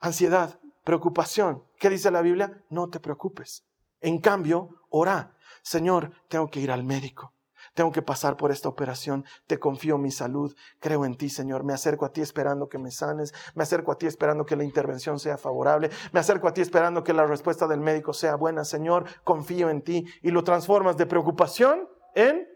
ansiedad, 0.00 0.58
preocupación. 0.84 1.64
¿Qué 1.78 1.90
dice 1.90 2.10
la 2.10 2.22
Biblia? 2.22 2.62
No 2.70 2.88
te 2.88 3.00
preocupes. 3.00 3.64
En 4.00 4.20
cambio, 4.20 4.82
ora. 4.90 5.36
Señor, 5.62 6.12
tengo 6.28 6.48
que 6.48 6.60
ir 6.60 6.70
al 6.70 6.84
médico. 6.84 7.32
Tengo 7.74 7.92
que 7.92 8.02
pasar 8.02 8.36
por 8.36 8.52
esta 8.52 8.68
operación. 8.68 9.24
Te 9.46 9.58
confío 9.58 9.98
mi 9.98 10.10
salud. 10.10 10.54
Creo 10.80 11.04
en 11.04 11.16
ti, 11.16 11.28
Señor. 11.28 11.64
Me 11.64 11.74
acerco 11.74 12.06
a 12.06 12.12
ti 12.12 12.20
esperando 12.20 12.68
que 12.68 12.78
me 12.78 12.90
sanes. 12.90 13.34
Me 13.54 13.64
acerco 13.64 13.92
a 13.92 13.98
ti 13.98 14.06
esperando 14.06 14.46
que 14.46 14.56
la 14.56 14.64
intervención 14.64 15.18
sea 15.18 15.36
favorable. 15.36 15.90
Me 16.12 16.20
acerco 16.20 16.48
a 16.48 16.54
ti 16.54 16.60
esperando 16.62 17.04
que 17.04 17.12
la 17.12 17.26
respuesta 17.26 17.66
del 17.66 17.80
médico 17.80 18.12
sea 18.12 18.36
buena. 18.36 18.64
Señor, 18.64 19.04
confío 19.24 19.68
en 19.68 19.82
ti. 19.82 20.06
Y 20.22 20.30
lo 20.30 20.42
transformas 20.42 20.96
de 20.96 21.06
preocupación 21.06 21.88
en 22.14 22.48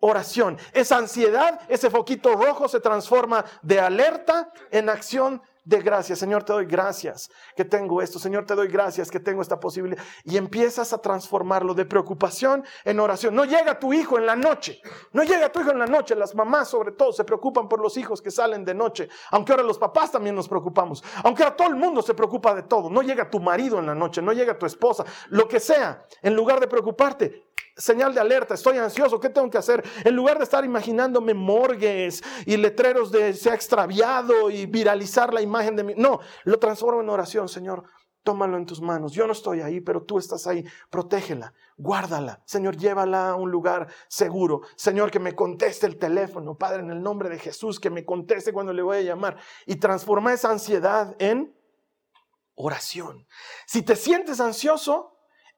oración. 0.00 0.58
Esa 0.72 0.96
ansiedad, 0.96 1.60
ese 1.68 1.90
foquito 1.90 2.34
rojo 2.34 2.66
se 2.66 2.80
transforma 2.80 3.44
de 3.62 3.78
alerta 3.78 4.52
en 4.70 4.88
acción 4.88 5.42
de 5.64 5.80
gracias. 5.80 6.18
Señor, 6.18 6.44
te 6.44 6.52
doy 6.52 6.66
gracias 6.66 7.30
que 7.56 7.64
tengo 7.64 8.02
esto. 8.02 8.18
Señor, 8.18 8.46
te 8.46 8.54
doy 8.54 8.68
gracias 8.68 9.10
que 9.10 9.20
tengo 9.20 9.42
esta 9.42 9.60
posibilidad. 9.60 10.02
Y 10.24 10.36
empiezas 10.36 10.92
a 10.92 10.98
transformarlo 10.98 11.74
de 11.74 11.84
preocupación 11.84 12.64
en 12.84 13.00
oración. 13.00 13.34
No 13.34 13.44
llega 13.44 13.78
tu 13.78 13.92
hijo 13.92 14.18
en 14.18 14.26
la 14.26 14.36
noche. 14.36 14.80
No 15.12 15.22
llega 15.22 15.50
tu 15.52 15.60
hijo 15.60 15.70
en 15.70 15.78
la 15.78 15.86
noche. 15.86 16.14
Las 16.14 16.34
mamás 16.34 16.68
sobre 16.68 16.92
todo 16.92 17.12
se 17.12 17.24
preocupan 17.24 17.68
por 17.68 17.80
los 17.80 17.96
hijos 17.96 18.20
que 18.20 18.30
salen 18.30 18.64
de 18.64 18.74
noche. 18.74 19.08
Aunque 19.30 19.52
ahora 19.52 19.64
los 19.64 19.78
papás 19.78 20.10
también 20.10 20.34
nos 20.34 20.48
preocupamos. 20.48 21.02
Aunque 21.24 21.42
ahora 21.42 21.56
todo 21.56 21.68
el 21.68 21.76
mundo 21.76 22.02
se 22.02 22.14
preocupa 22.14 22.54
de 22.54 22.62
todo. 22.62 22.90
No 22.90 23.02
llega 23.02 23.30
tu 23.30 23.40
marido 23.40 23.78
en 23.78 23.86
la 23.86 23.94
noche. 23.94 24.20
No 24.20 24.32
llega 24.32 24.58
tu 24.58 24.66
esposa. 24.66 25.04
Lo 25.28 25.46
que 25.46 25.60
sea. 25.60 26.06
En 26.22 26.34
lugar 26.34 26.60
de 26.60 26.66
preocuparte, 26.66 27.51
señal 27.76 28.14
de 28.14 28.20
alerta, 28.20 28.54
estoy 28.54 28.78
ansioso, 28.78 29.20
¿qué 29.20 29.28
tengo 29.28 29.50
que 29.50 29.58
hacer? 29.58 29.82
En 30.04 30.14
lugar 30.14 30.38
de 30.38 30.44
estar 30.44 30.64
imaginándome 30.64 31.34
morgues 31.34 32.22
y 32.46 32.56
letreros 32.56 33.10
de 33.10 33.34
se 33.34 33.50
ha 33.50 33.54
extraviado 33.54 34.50
y 34.50 34.66
viralizar 34.66 35.32
la 35.32 35.42
imagen 35.42 35.76
de 35.76 35.84
mí, 35.84 35.94
no, 35.96 36.20
lo 36.44 36.58
transformo 36.58 37.00
en 37.00 37.08
oración, 37.08 37.48
Señor. 37.48 37.84
Tómalo 38.24 38.56
en 38.56 38.66
tus 38.66 38.80
manos. 38.80 39.12
Yo 39.12 39.26
no 39.26 39.32
estoy 39.32 39.62
ahí, 39.62 39.80
pero 39.80 40.04
tú 40.04 40.16
estás 40.16 40.46
ahí. 40.46 40.64
Protégela, 40.90 41.52
guárdala. 41.76 42.40
Señor, 42.44 42.76
llévala 42.76 43.30
a 43.30 43.34
un 43.34 43.50
lugar 43.50 43.88
seguro. 44.06 44.60
Señor, 44.76 45.10
que 45.10 45.18
me 45.18 45.34
conteste 45.34 45.86
el 45.86 45.98
teléfono. 45.98 46.56
Padre, 46.56 46.82
en 46.82 46.92
el 46.92 47.02
nombre 47.02 47.28
de 47.28 47.40
Jesús, 47.40 47.80
que 47.80 47.90
me 47.90 48.04
conteste 48.04 48.52
cuando 48.52 48.72
le 48.72 48.82
voy 48.82 48.98
a 48.98 49.02
llamar. 49.02 49.38
Y 49.66 49.74
transforma 49.74 50.32
esa 50.32 50.52
ansiedad 50.52 51.16
en 51.18 51.52
oración. 52.54 53.26
Si 53.66 53.82
te 53.82 53.96
sientes 53.96 54.38
ansioso, 54.38 55.11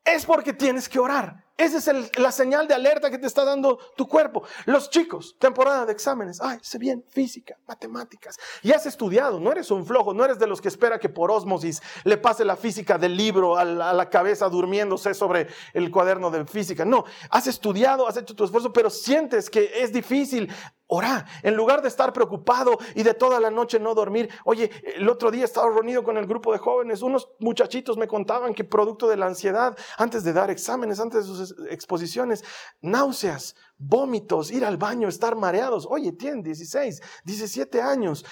es 0.04 0.26
porque 0.26 0.52
tienes 0.52 0.88
que 0.88 0.98
orar. 0.98 1.44
Esa 1.56 1.78
es 1.78 2.18
la 2.18 2.32
señal 2.32 2.66
de 2.66 2.74
alerta 2.74 3.10
que 3.10 3.18
te 3.18 3.28
está 3.28 3.44
dando 3.44 3.78
tu 3.96 4.08
cuerpo. 4.08 4.42
Los 4.64 4.90
chicos, 4.90 5.36
temporada 5.38 5.86
de 5.86 5.92
exámenes. 5.92 6.40
Ay, 6.42 6.58
sé 6.62 6.78
bien, 6.78 7.04
física, 7.08 7.56
matemáticas. 7.68 8.36
Y 8.62 8.72
has 8.72 8.86
estudiado, 8.86 9.38
no 9.38 9.52
eres 9.52 9.70
un 9.70 9.86
flojo, 9.86 10.12
no 10.12 10.24
eres 10.24 10.40
de 10.40 10.48
los 10.48 10.60
que 10.60 10.66
espera 10.66 10.98
que 10.98 11.08
por 11.08 11.30
osmosis 11.30 11.80
le 12.02 12.16
pase 12.16 12.44
la 12.44 12.56
física 12.56 12.98
del 12.98 13.16
libro 13.16 13.56
a 13.56 13.64
la, 13.64 13.90
a 13.90 13.92
la 13.92 14.10
cabeza 14.10 14.48
durmiéndose 14.48 15.14
sobre 15.14 15.46
el 15.74 15.92
cuaderno 15.92 16.28
de 16.32 16.44
física. 16.44 16.84
No, 16.84 17.04
has 17.30 17.46
estudiado, 17.46 18.08
has 18.08 18.16
hecho 18.16 18.34
tu 18.34 18.42
esfuerzo, 18.42 18.72
pero 18.72 18.90
sientes 18.90 19.48
que 19.48 19.70
es 19.80 19.92
difícil. 19.92 20.52
Ora, 20.96 21.26
en 21.42 21.56
lugar 21.56 21.82
de 21.82 21.88
estar 21.88 22.12
preocupado 22.12 22.78
y 22.94 23.02
de 23.02 23.14
toda 23.14 23.40
la 23.40 23.50
noche 23.50 23.80
no 23.80 23.96
dormir. 23.96 24.30
Oye, 24.44 24.70
el 24.94 25.08
otro 25.08 25.32
día 25.32 25.44
estaba 25.44 25.68
reunido 25.68 26.04
con 26.04 26.16
el 26.16 26.24
grupo 26.24 26.52
de 26.52 26.58
jóvenes, 26.58 27.02
unos 27.02 27.30
muchachitos 27.40 27.96
me 27.96 28.06
contaban 28.06 28.54
que 28.54 28.62
producto 28.62 29.08
de 29.08 29.16
la 29.16 29.26
ansiedad, 29.26 29.76
antes 29.98 30.22
de 30.22 30.32
dar 30.32 30.50
exámenes, 30.50 31.00
antes 31.00 31.26
de 31.26 31.34
sus 31.34 31.56
exposiciones, 31.68 32.44
náuseas, 32.80 33.56
vómitos, 33.76 34.52
ir 34.52 34.64
al 34.64 34.76
baño, 34.76 35.08
estar 35.08 35.34
mareados. 35.34 35.84
Oye, 35.90 36.12
tienen 36.12 36.44
16, 36.44 37.02
17 37.24 37.82
años. 37.82 38.24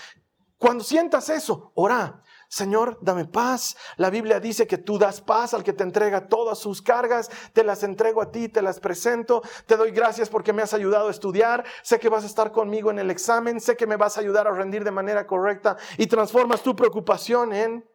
Cuando 0.57 0.85
sientas 0.85 1.31
eso, 1.31 1.73
ora. 1.75 2.23
Señor, 2.53 2.99
dame 3.01 3.25
paz. 3.25 3.79
La 3.97 4.11
Biblia 4.11 4.39
dice 4.39 4.67
que 4.67 4.77
tú 4.77 4.99
das 4.99 5.23
paz 5.23 5.55
al 5.55 5.65
que 5.65 5.73
te 5.73 5.85
entrega 5.85 6.29
todas 6.29 6.59
sus 6.59 6.83
cargas. 6.83 7.31
Te 7.55 7.65
las 7.65 7.83
entrego 7.83 8.21
a 8.21 8.31
ti, 8.31 8.51
te 8.51 8.61
las 8.61 8.79
presento. 8.79 9.41
Te 9.65 9.75
doy 9.75 9.91
gracias 9.91 10.29
porque 10.29 10.53
me 10.53 10.61
has 10.61 10.75
ayudado 10.75 11.09
a 11.09 11.11
estudiar. 11.11 11.65
Sé 11.83 11.99
que 11.99 12.11
vas 12.11 12.25
a 12.25 12.27
estar 12.27 12.53
conmigo 12.53 12.91
en 12.91 12.99
el 12.99 13.11
examen. 13.11 13.59
Sé 13.59 13.75
que 13.75 13.87
me 13.87 13.97
vas 13.97 14.19
a 14.19 14.21
ayudar 14.21 14.47
a 14.47 14.51
rendir 14.51 14.85
de 14.85 14.91
manera 14.91 15.27
correcta. 15.27 15.79
Y 15.97 16.09
transformas 16.09 16.63
tu 16.63 16.77
preocupación 16.77 17.55
en 17.55 17.89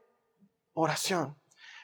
oración. 0.73 1.37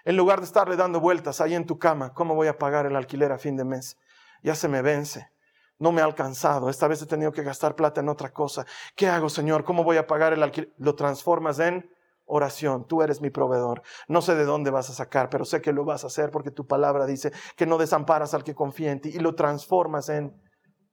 En 0.03 0.17
lugar 0.17 0.39
de 0.39 0.47
estarle 0.47 0.75
dando 0.75 0.99
vueltas 0.99 1.41
ahí 1.41 1.53
en 1.53 1.67
tu 1.67 1.77
cama, 1.77 2.11
¿cómo 2.15 2.33
voy 2.33 2.47
a 2.47 2.57
pagar 2.57 2.87
el 2.87 2.95
alquiler 2.95 3.31
a 3.31 3.37
fin 3.37 3.55
de 3.55 3.65
mes? 3.65 3.99
Ya 4.41 4.55
se 4.55 4.67
me 4.67 4.81
vence. 4.81 5.29
No 5.77 5.91
me 5.91 6.01
ha 6.01 6.05
alcanzado. 6.05 6.71
Esta 6.71 6.87
vez 6.87 7.03
he 7.03 7.05
tenido 7.05 7.31
que 7.33 7.43
gastar 7.43 7.75
plata 7.75 8.01
en 8.01 8.09
otra 8.09 8.33
cosa. 8.33 8.65
¿Qué 8.95 9.07
hago, 9.07 9.29
Señor? 9.29 9.63
¿Cómo 9.63 9.83
voy 9.83 9.97
a 9.97 10.07
pagar 10.07 10.33
el 10.33 10.41
alquiler? 10.41 10.73
Lo 10.79 10.95
transformas 10.95 11.59
en 11.59 11.92
oración. 12.25 12.87
Tú 12.87 13.01
eres 13.01 13.21
mi 13.21 13.29
proveedor. 13.29 13.81
No 14.07 14.21
sé 14.21 14.35
de 14.35 14.45
dónde 14.45 14.71
vas 14.71 14.89
a 14.89 14.93
sacar, 14.93 15.29
pero 15.29 15.45
sé 15.45 15.61
que 15.61 15.73
lo 15.73 15.85
vas 15.85 16.03
a 16.03 16.07
hacer 16.07 16.31
porque 16.31 16.51
tu 16.51 16.67
palabra 16.67 17.05
dice 17.05 17.31
que 17.55 17.65
no 17.65 17.77
desamparas 17.77 18.33
al 18.33 18.43
que 18.43 18.55
confía 18.55 18.91
en 18.91 19.01
ti 19.01 19.09
y 19.09 19.19
lo 19.19 19.35
transformas 19.35 20.09
en 20.09 20.41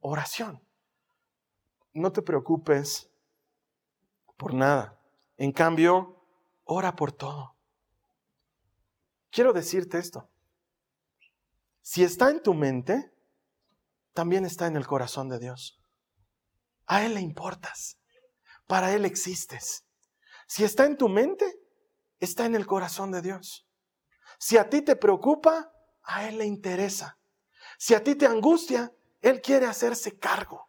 oración. 0.00 0.62
No 1.92 2.12
te 2.12 2.22
preocupes 2.22 3.10
por 4.36 4.54
nada. 4.54 4.98
En 5.36 5.52
cambio, 5.52 6.24
ora 6.64 6.96
por 6.96 7.12
todo. 7.12 7.56
Quiero 9.30 9.52
decirte 9.52 9.98
esto. 9.98 10.28
Si 11.82 12.04
está 12.04 12.30
en 12.30 12.42
tu 12.42 12.54
mente, 12.54 13.12
también 14.12 14.44
está 14.44 14.66
en 14.66 14.76
el 14.76 14.86
corazón 14.86 15.28
de 15.28 15.38
Dios. 15.38 15.80
A 16.86 17.04
Él 17.04 17.14
le 17.14 17.20
importas. 17.20 17.98
Para 18.66 18.92
Él 18.94 19.04
existes. 19.04 19.84
Si 20.50 20.64
está 20.64 20.84
en 20.84 20.96
tu 20.96 21.08
mente, 21.08 21.60
está 22.18 22.44
en 22.44 22.56
el 22.56 22.66
corazón 22.66 23.12
de 23.12 23.22
Dios. 23.22 23.68
Si 24.36 24.58
a 24.58 24.68
ti 24.68 24.82
te 24.82 24.96
preocupa, 24.96 25.72
a 26.02 26.26
Él 26.26 26.38
le 26.38 26.44
interesa. 26.44 27.20
Si 27.78 27.94
a 27.94 28.02
ti 28.02 28.16
te 28.16 28.26
angustia, 28.26 28.92
Él 29.20 29.42
quiere 29.42 29.66
hacerse 29.66 30.18
cargo. 30.18 30.68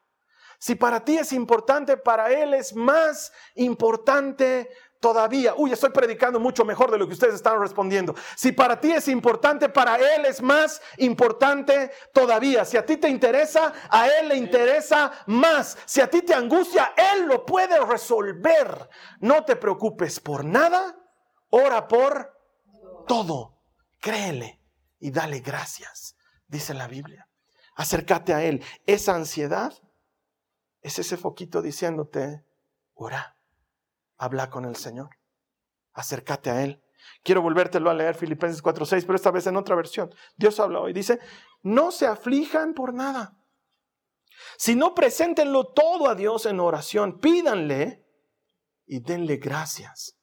Si 0.60 0.76
para 0.76 1.04
ti 1.04 1.18
es 1.18 1.34
importante, 1.34 1.98
para 1.98 2.32
Él 2.32 2.54
es 2.54 2.76
más 2.76 3.34
importante 3.56 4.70
todavía. 5.02 5.56
Uy, 5.58 5.74
estoy 5.74 5.90
predicando 5.90 6.40
mucho 6.40 6.64
mejor 6.64 6.92
de 6.92 6.98
lo 6.98 7.08
que 7.08 7.14
ustedes 7.14 7.36
están 7.36 7.60
respondiendo. 7.60 8.16
Si 8.38 8.54
para 8.54 8.80
ti 8.80 8.92
es 8.92 9.10
importante, 9.10 9.68
para 9.68 9.98
Él 9.98 10.26
es 10.26 10.42
más 10.42 10.82
importante 10.98 11.92
todavía. 12.14 12.64
Si 12.64 12.78
a 12.78 12.86
ti 12.86 12.96
te 12.96 13.10
interesa, 13.10 13.74
a 13.90 14.08
Él 14.08 14.30
le 14.30 14.38
interesa 14.38 15.12
más. 15.26 15.78
Si 15.86 16.00
a 16.00 16.10
ti 16.10 16.22
te 16.22 16.34
angustia, 16.34 16.94
Él 16.96 17.26
lo 17.26 17.46
puede 17.46 17.84
resolver. 17.84 18.88
No 19.20 19.44
te 19.44 19.58
preocupes 19.58 20.20
por 20.20 20.46
nada, 20.46 20.96
ora 21.50 21.88
por 21.88 22.32
todo. 23.08 23.58
Créele 24.00 24.62
y 25.00 25.12
dale 25.12 25.40
gracias, 25.40 26.16
dice 26.48 26.74
la 26.76 26.88
Biblia. 26.88 27.28
Acércate 27.76 28.34
a 28.36 28.44
Él. 28.44 28.64
Esa 28.86 29.16
ansiedad 29.16 29.74
es 30.82 31.00
ese 31.00 31.18
foquito 31.18 31.64
diciéndote, 31.64 32.46
ora, 32.94 33.36
habla 34.22 34.52
con 34.52 34.66
el 34.66 34.76
Señor, 34.76 35.10
acércate 35.94 36.52
a 36.52 36.64
Él. 36.64 36.84
Quiero 37.24 37.42
volvértelo 37.42 37.90
a 37.90 37.96
leer 37.96 38.14
Filipenses 38.14 38.62
4:6, 38.62 39.04
pero 39.06 39.16
esta 39.16 39.32
vez 39.32 39.48
en 39.48 39.58
otra 39.58 39.76
versión. 39.76 40.14
Dios 40.38 40.60
habla 40.60 40.80
hoy, 40.80 40.94
dice, 40.94 41.20
no 41.64 41.92
se 41.92 42.06
aflijan 42.06 42.76
por 42.76 42.94
nada, 42.94 43.36
sino 44.58 44.94
preséntenlo 44.94 45.74
todo 45.74 46.08
a 46.08 46.14
Dios 46.14 46.46
en 46.46 46.60
oración, 46.60 47.20
pídanle 47.20 48.06
y 48.86 49.00
denle 49.00 49.38
gracias 49.38 50.16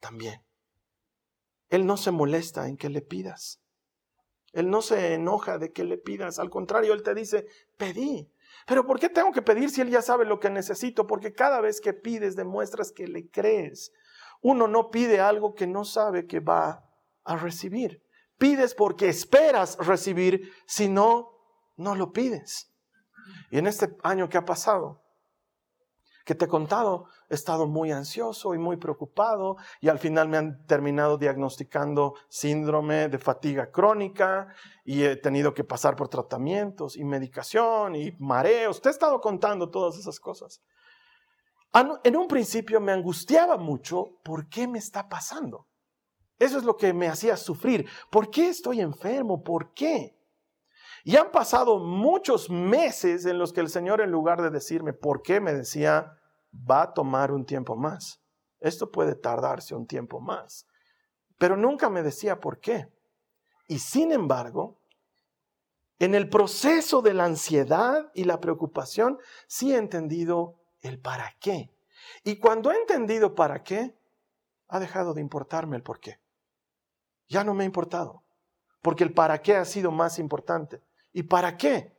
también. 0.00 0.42
Él 1.68 1.84
no 1.84 1.98
se 1.98 2.10
molesta 2.10 2.68
en 2.68 2.78
que 2.78 2.88
le 2.88 3.02
pidas. 3.02 3.60
Él 4.52 4.70
no 4.70 4.80
se 4.80 5.12
enoja 5.12 5.58
de 5.58 5.72
que 5.72 5.84
le 5.84 5.98
pidas. 5.98 6.38
Al 6.38 6.48
contrario, 6.48 6.94
Él 6.94 7.02
te 7.02 7.14
dice, 7.14 7.46
pedí. 7.76 8.30
Pero 8.66 8.86
¿por 8.86 8.98
qué 8.98 9.08
tengo 9.08 9.32
que 9.32 9.42
pedir 9.42 9.70
si 9.70 9.80
Él 9.80 9.90
ya 9.90 10.02
sabe 10.02 10.24
lo 10.24 10.38
que 10.38 10.50
necesito? 10.50 11.06
Porque 11.06 11.32
cada 11.32 11.60
vez 11.60 11.80
que 11.80 11.92
pides 11.92 12.36
demuestras 12.36 12.92
que 12.92 13.06
le 13.06 13.28
crees. 13.28 13.92
Uno 14.40 14.66
no 14.68 14.90
pide 14.90 15.20
algo 15.20 15.54
que 15.54 15.66
no 15.66 15.84
sabe 15.84 16.26
que 16.26 16.40
va 16.40 16.84
a 17.24 17.36
recibir. 17.36 18.02
Pides 18.38 18.74
porque 18.74 19.08
esperas 19.08 19.76
recibir, 19.78 20.52
si 20.66 20.88
no, 20.88 21.30
no 21.76 21.94
lo 21.94 22.12
pides. 22.12 22.72
Y 23.50 23.58
en 23.58 23.66
este 23.66 23.96
año 24.02 24.28
que 24.28 24.38
ha 24.38 24.44
pasado, 24.44 25.01
que 26.24 26.34
te 26.34 26.44
he 26.44 26.48
contado, 26.48 27.06
he 27.28 27.34
estado 27.34 27.66
muy 27.66 27.92
ansioso 27.92 28.54
y 28.54 28.58
muy 28.58 28.76
preocupado 28.76 29.56
y 29.80 29.88
al 29.88 29.98
final 29.98 30.28
me 30.28 30.36
han 30.36 30.64
terminado 30.66 31.18
diagnosticando 31.18 32.14
síndrome 32.28 33.08
de 33.08 33.18
fatiga 33.18 33.70
crónica 33.70 34.48
y 34.84 35.02
he 35.04 35.16
tenido 35.16 35.54
que 35.54 35.64
pasar 35.64 35.96
por 35.96 36.08
tratamientos 36.08 36.96
y 36.96 37.04
medicación 37.04 37.96
y 37.96 38.12
mareos. 38.18 38.80
Te 38.80 38.88
he 38.88 38.92
estado 38.92 39.20
contando 39.20 39.70
todas 39.70 39.98
esas 39.98 40.18
cosas. 40.20 40.62
En 42.04 42.16
un 42.16 42.28
principio 42.28 42.80
me 42.80 42.92
angustiaba 42.92 43.56
mucho 43.56 44.18
por 44.22 44.48
qué 44.48 44.68
me 44.68 44.78
está 44.78 45.08
pasando. 45.08 45.66
Eso 46.38 46.58
es 46.58 46.64
lo 46.64 46.76
que 46.76 46.92
me 46.92 47.08
hacía 47.08 47.36
sufrir. 47.36 47.88
¿Por 48.10 48.30
qué 48.30 48.48
estoy 48.48 48.80
enfermo? 48.80 49.42
¿Por 49.42 49.72
qué? 49.72 50.18
Y 51.04 51.16
han 51.16 51.30
pasado 51.30 51.78
muchos 51.78 52.48
meses 52.50 53.26
en 53.26 53.38
los 53.38 53.52
que 53.52 53.60
el 53.60 53.68
Señor, 53.68 54.00
en 54.00 54.10
lugar 54.10 54.40
de 54.40 54.50
decirme 54.50 54.92
por 54.92 55.22
qué, 55.22 55.40
me 55.40 55.52
decía, 55.52 56.16
va 56.52 56.82
a 56.82 56.94
tomar 56.94 57.32
un 57.32 57.44
tiempo 57.44 57.76
más. 57.76 58.20
Esto 58.60 58.90
puede 58.90 59.14
tardarse 59.14 59.74
un 59.74 59.86
tiempo 59.86 60.20
más. 60.20 60.66
Pero 61.38 61.56
nunca 61.56 61.90
me 61.90 62.02
decía 62.02 62.38
por 62.38 62.60
qué. 62.60 62.88
Y 63.66 63.80
sin 63.80 64.12
embargo, 64.12 64.78
en 65.98 66.14
el 66.14 66.28
proceso 66.28 67.02
de 67.02 67.14
la 67.14 67.24
ansiedad 67.24 68.10
y 68.14 68.24
la 68.24 68.40
preocupación, 68.40 69.18
sí 69.46 69.74
he 69.74 69.78
entendido 69.78 70.56
el 70.80 71.00
para 71.00 71.34
qué. 71.40 71.70
Y 72.24 72.36
cuando 72.36 72.70
he 72.70 72.76
entendido 72.76 73.34
para 73.34 73.62
qué, 73.62 73.96
ha 74.68 74.80
dejado 74.80 75.14
de 75.14 75.20
importarme 75.20 75.76
el 75.76 75.82
por 75.82 76.00
qué. 76.00 76.18
Ya 77.28 77.44
no 77.44 77.54
me 77.54 77.64
ha 77.64 77.66
importado, 77.66 78.22
porque 78.80 79.04
el 79.04 79.12
para 79.12 79.42
qué 79.42 79.56
ha 79.56 79.64
sido 79.64 79.90
más 79.90 80.18
importante. 80.18 80.80
¿Y 81.12 81.24
para 81.24 81.56
qué? 81.56 81.96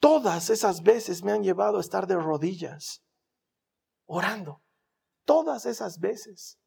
Todas 0.00 0.50
esas 0.50 0.82
veces 0.82 1.24
me 1.24 1.32
han 1.32 1.42
llevado 1.42 1.78
a 1.78 1.80
estar 1.80 2.06
de 2.06 2.16
rodillas, 2.16 3.04
orando. 4.06 4.62
Todas 5.24 5.66
esas 5.66 5.98
veces. 5.98 6.58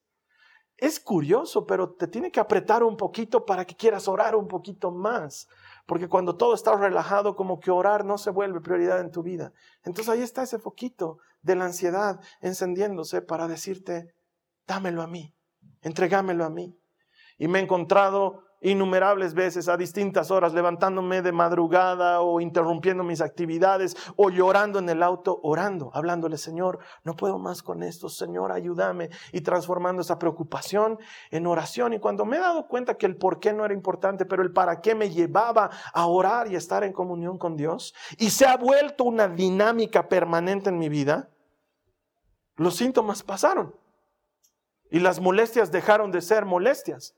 Es 0.78 1.00
curioso, 1.00 1.66
pero 1.66 1.94
te 1.94 2.08
tiene 2.08 2.32
que 2.32 2.40
apretar 2.40 2.84
un 2.84 2.98
poquito 2.98 3.46
para 3.46 3.66
que 3.66 3.76
quieras 3.76 4.08
orar 4.08 4.36
un 4.36 4.48
poquito 4.48 4.92
más. 4.92 5.48
Porque 5.86 6.10
cuando 6.10 6.36
todo 6.36 6.56
está 6.56 6.76
relajado, 6.76 7.36
como 7.36 7.60
que 7.60 7.72
orar 7.72 8.04
no 8.04 8.18
se 8.18 8.32
vuelve 8.32 8.62
prioridad 8.62 9.00
en 9.00 9.12
tu 9.12 9.22
vida. 9.22 9.54
Entonces 9.84 10.10
ahí 10.10 10.22
está 10.22 10.42
ese 10.44 10.58
foquito 10.58 11.20
de 11.42 11.56
la 11.56 11.66
ansiedad 11.66 12.20
encendiéndose 12.42 13.22
para 13.22 13.48
decirte, 13.48 14.16
dámelo 14.68 15.02
a 15.02 15.08
mí, 15.08 15.36
entregámelo 15.82 16.46
a 16.46 16.50
mí. 16.50 16.76
Y 17.38 17.48
me 17.48 17.60
he 17.60 17.62
encontrado 17.64 18.44
innumerables 18.62 19.34
veces 19.34 19.68
a 19.68 19.76
distintas 19.76 20.32
horas, 20.32 20.54
levantándome 20.54 21.22
de 21.22 21.32
madrugada 21.32 22.22
o 22.22 22.40
interrumpiendo 22.40 23.04
mis 23.04 23.22
actividades 23.22 23.98
o 24.16 24.30
llorando 24.30 24.80
en 24.80 24.90
el 24.90 25.04
auto, 25.04 25.40
orando, 25.44 25.92
hablándole, 25.94 26.38
Señor, 26.38 26.80
no 27.04 27.16
puedo 27.16 27.40
más 27.40 27.64
con 27.64 27.84
esto, 27.84 28.08
Señor, 28.08 28.52
ayúdame 28.52 29.10
y 29.32 29.42
transformando 29.42 30.02
esa 30.02 30.20
preocupación 30.20 31.00
en 31.32 31.48
oración. 31.48 31.94
Y 31.94 32.00
cuando 32.00 32.26
me 32.26 32.38
he 32.38 32.40
dado 32.40 32.68
cuenta 32.68 32.96
que 32.96 33.08
el 33.08 33.18
por 33.18 33.40
qué 33.40 33.52
no 33.54 33.66
era 33.66 33.74
importante, 33.74 34.26
pero 34.26 34.44
el 34.44 34.54
para 34.54 34.82
qué 34.82 34.96
me 34.96 35.10
llevaba 35.10 35.72
a 35.94 36.06
orar 36.06 36.52
y 36.52 36.56
estar 36.56 36.84
en 36.84 36.94
comunión 36.94 37.38
con 37.38 37.56
Dios, 37.56 37.94
y 38.18 38.30
se 38.30 38.46
ha 38.46 38.58
vuelto 38.58 39.04
una 39.04 39.28
dinámica 39.28 40.08
permanente 40.08 40.70
en 40.70 40.78
mi 40.78 40.90
vida, 40.90 41.30
los 42.56 42.76
síntomas 42.76 43.24
pasaron 43.24 43.76
y 44.92 45.00
las 45.00 45.20
molestias 45.20 45.72
dejaron 45.72 46.12
de 46.12 46.22
ser 46.22 46.46
molestias. 46.46 47.16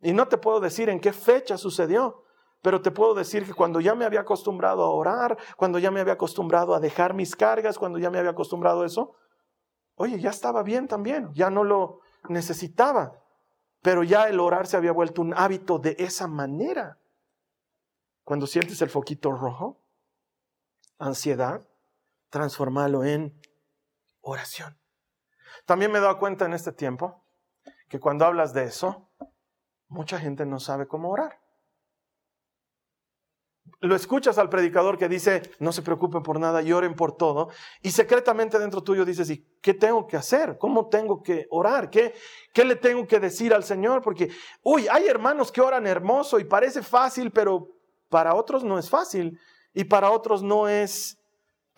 Y 0.00 0.12
no 0.12 0.28
te 0.28 0.38
puedo 0.38 0.60
decir 0.60 0.88
en 0.88 1.00
qué 1.00 1.12
fecha 1.12 1.58
sucedió, 1.58 2.24
pero 2.62 2.82
te 2.82 2.90
puedo 2.90 3.14
decir 3.14 3.44
que 3.44 3.54
cuando 3.54 3.80
ya 3.80 3.94
me 3.94 4.04
había 4.04 4.20
acostumbrado 4.20 4.84
a 4.84 4.90
orar, 4.90 5.36
cuando 5.56 5.78
ya 5.78 5.90
me 5.90 6.00
había 6.00 6.14
acostumbrado 6.14 6.74
a 6.74 6.80
dejar 6.80 7.14
mis 7.14 7.36
cargas, 7.36 7.78
cuando 7.78 7.98
ya 7.98 8.10
me 8.10 8.18
había 8.18 8.32
acostumbrado 8.32 8.82
a 8.82 8.86
eso, 8.86 9.14
oye, 9.94 10.18
ya 10.20 10.30
estaba 10.30 10.62
bien 10.62 10.88
también, 10.88 11.32
ya 11.34 11.50
no 11.50 11.64
lo 11.64 12.00
necesitaba, 12.28 13.20
pero 13.82 14.02
ya 14.02 14.28
el 14.28 14.40
orar 14.40 14.66
se 14.66 14.76
había 14.76 14.92
vuelto 14.92 15.22
un 15.22 15.34
hábito 15.34 15.78
de 15.78 15.96
esa 15.98 16.26
manera. 16.26 16.98
Cuando 18.24 18.46
sientes 18.46 18.82
el 18.82 18.90
foquito 18.90 19.32
rojo, 19.32 19.80
ansiedad, 20.98 21.66
transformalo 22.28 23.04
en 23.04 23.40
oración. 24.20 24.76
También 25.64 25.92
me 25.92 25.98
he 25.98 26.02
dado 26.02 26.18
cuenta 26.18 26.44
en 26.44 26.52
este 26.52 26.72
tiempo 26.72 27.24
que 27.88 28.00
cuando 28.00 28.26
hablas 28.26 28.52
de 28.52 28.64
eso, 28.64 29.07
Mucha 29.88 30.18
gente 30.18 30.44
no 30.44 30.60
sabe 30.60 30.86
cómo 30.86 31.10
orar. 31.10 31.40
Lo 33.80 33.94
escuchas 33.94 34.38
al 34.38 34.48
predicador 34.48 34.98
que 34.98 35.08
dice, 35.08 35.42
no 35.60 35.72
se 35.72 35.82
preocupen 35.82 36.22
por 36.22 36.40
nada 36.40 36.62
y 36.62 36.72
oren 36.72 36.94
por 36.94 37.16
todo. 37.16 37.48
Y 37.82 37.90
secretamente 37.90 38.58
dentro 38.58 38.82
tuyo 38.82 39.04
dices, 39.04 39.30
¿y 39.30 39.46
qué 39.62 39.72
tengo 39.72 40.06
que 40.06 40.16
hacer? 40.16 40.58
¿Cómo 40.58 40.88
tengo 40.88 41.22
que 41.22 41.46
orar? 41.50 41.88
¿Qué, 41.88 42.14
qué 42.52 42.64
le 42.64 42.76
tengo 42.76 43.06
que 43.06 43.20
decir 43.20 43.54
al 43.54 43.64
Señor? 43.64 44.02
Porque, 44.02 44.30
uy, 44.62 44.88
hay 44.88 45.06
hermanos 45.06 45.52
que 45.52 45.60
oran 45.60 45.86
hermoso 45.86 46.40
y 46.40 46.44
parece 46.44 46.82
fácil, 46.82 47.30
pero 47.30 47.68
para 48.08 48.34
otros 48.34 48.64
no 48.64 48.78
es 48.78 48.90
fácil. 48.90 49.38
Y 49.72 49.84
para 49.84 50.10
otros 50.10 50.42
no 50.42 50.68
es 50.68 51.17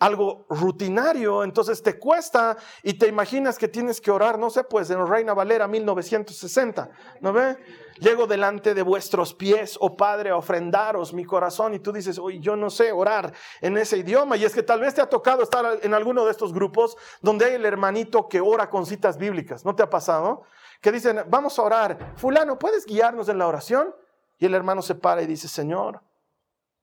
algo 0.01 0.45
rutinario, 0.49 1.43
entonces 1.43 1.83
te 1.83 1.99
cuesta 1.99 2.57
y 2.81 2.95
te 2.95 3.07
imaginas 3.07 3.59
que 3.59 3.67
tienes 3.67 4.01
que 4.01 4.09
orar, 4.09 4.39
no 4.39 4.49
sé, 4.49 4.63
pues 4.63 4.89
en 4.89 5.05
Reina 5.05 5.35
Valera 5.35 5.67
1960, 5.67 6.89
¿no 7.19 7.31
ve? 7.31 7.55
Llego 7.99 8.25
delante 8.25 8.73
de 8.73 8.81
vuestros 8.81 9.35
pies, 9.35 9.77
oh 9.79 9.95
Padre, 9.95 10.31
a 10.31 10.37
ofrendaros 10.37 11.13
mi 11.13 11.23
corazón 11.23 11.75
y 11.75 11.79
tú 11.79 11.91
dices, 11.91 12.17
oye, 12.17 12.39
yo 12.39 12.55
no 12.55 12.71
sé 12.71 12.91
orar 12.91 13.31
en 13.61 13.77
ese 13.77 13.97
idioma 13.97 14.37
y 14.37 14.43
es 14.43 14.55
que 14.55 14.63
tal 14.63 14.79
vez 14.79 14.95
te 14.95 15.01
ha 15.01 15.05
tocado 15.07 15.43
estar 15.43 15.77
en 15.83 15.93
alguno 15.93 16.25
de 16.25 16.31
estos 16.31 16.51
grupos 16.51 16.97
donde 17.21 17.45
hay 17.45 17.53
el 17.53 17.65
hermanito 17.65 18.27
que 18.27 18.41
ora 18.41 18.71
con 18.71 18.87
citas 18.87 19.19
bíblicas, 19.19 19.65
¿no 19.65 19.75
te 19.75 19.83
ha 19.83 19.89
pasado? 19.91 20.41
Que 20.81 20.91
dicen, 20.91 21.21
vamos 21.27 21.59
a 21.59 21.61
orar, 21.61 22.13
fulano, 22.15 22.57
¿puedes 22.57 22.87
guiarnos 22.87 23.29
en 23.29 23.37
la 23.37 23.47
oración? 23.47 23.93
Y 24.39 24.47
el 24.47 24.55
hermano 24.55 24.81
se 24.81 24.95
para 24.95 25.21
y 25.21 25.27
dice, 25.27 25.47
Señor, 25.47 26.01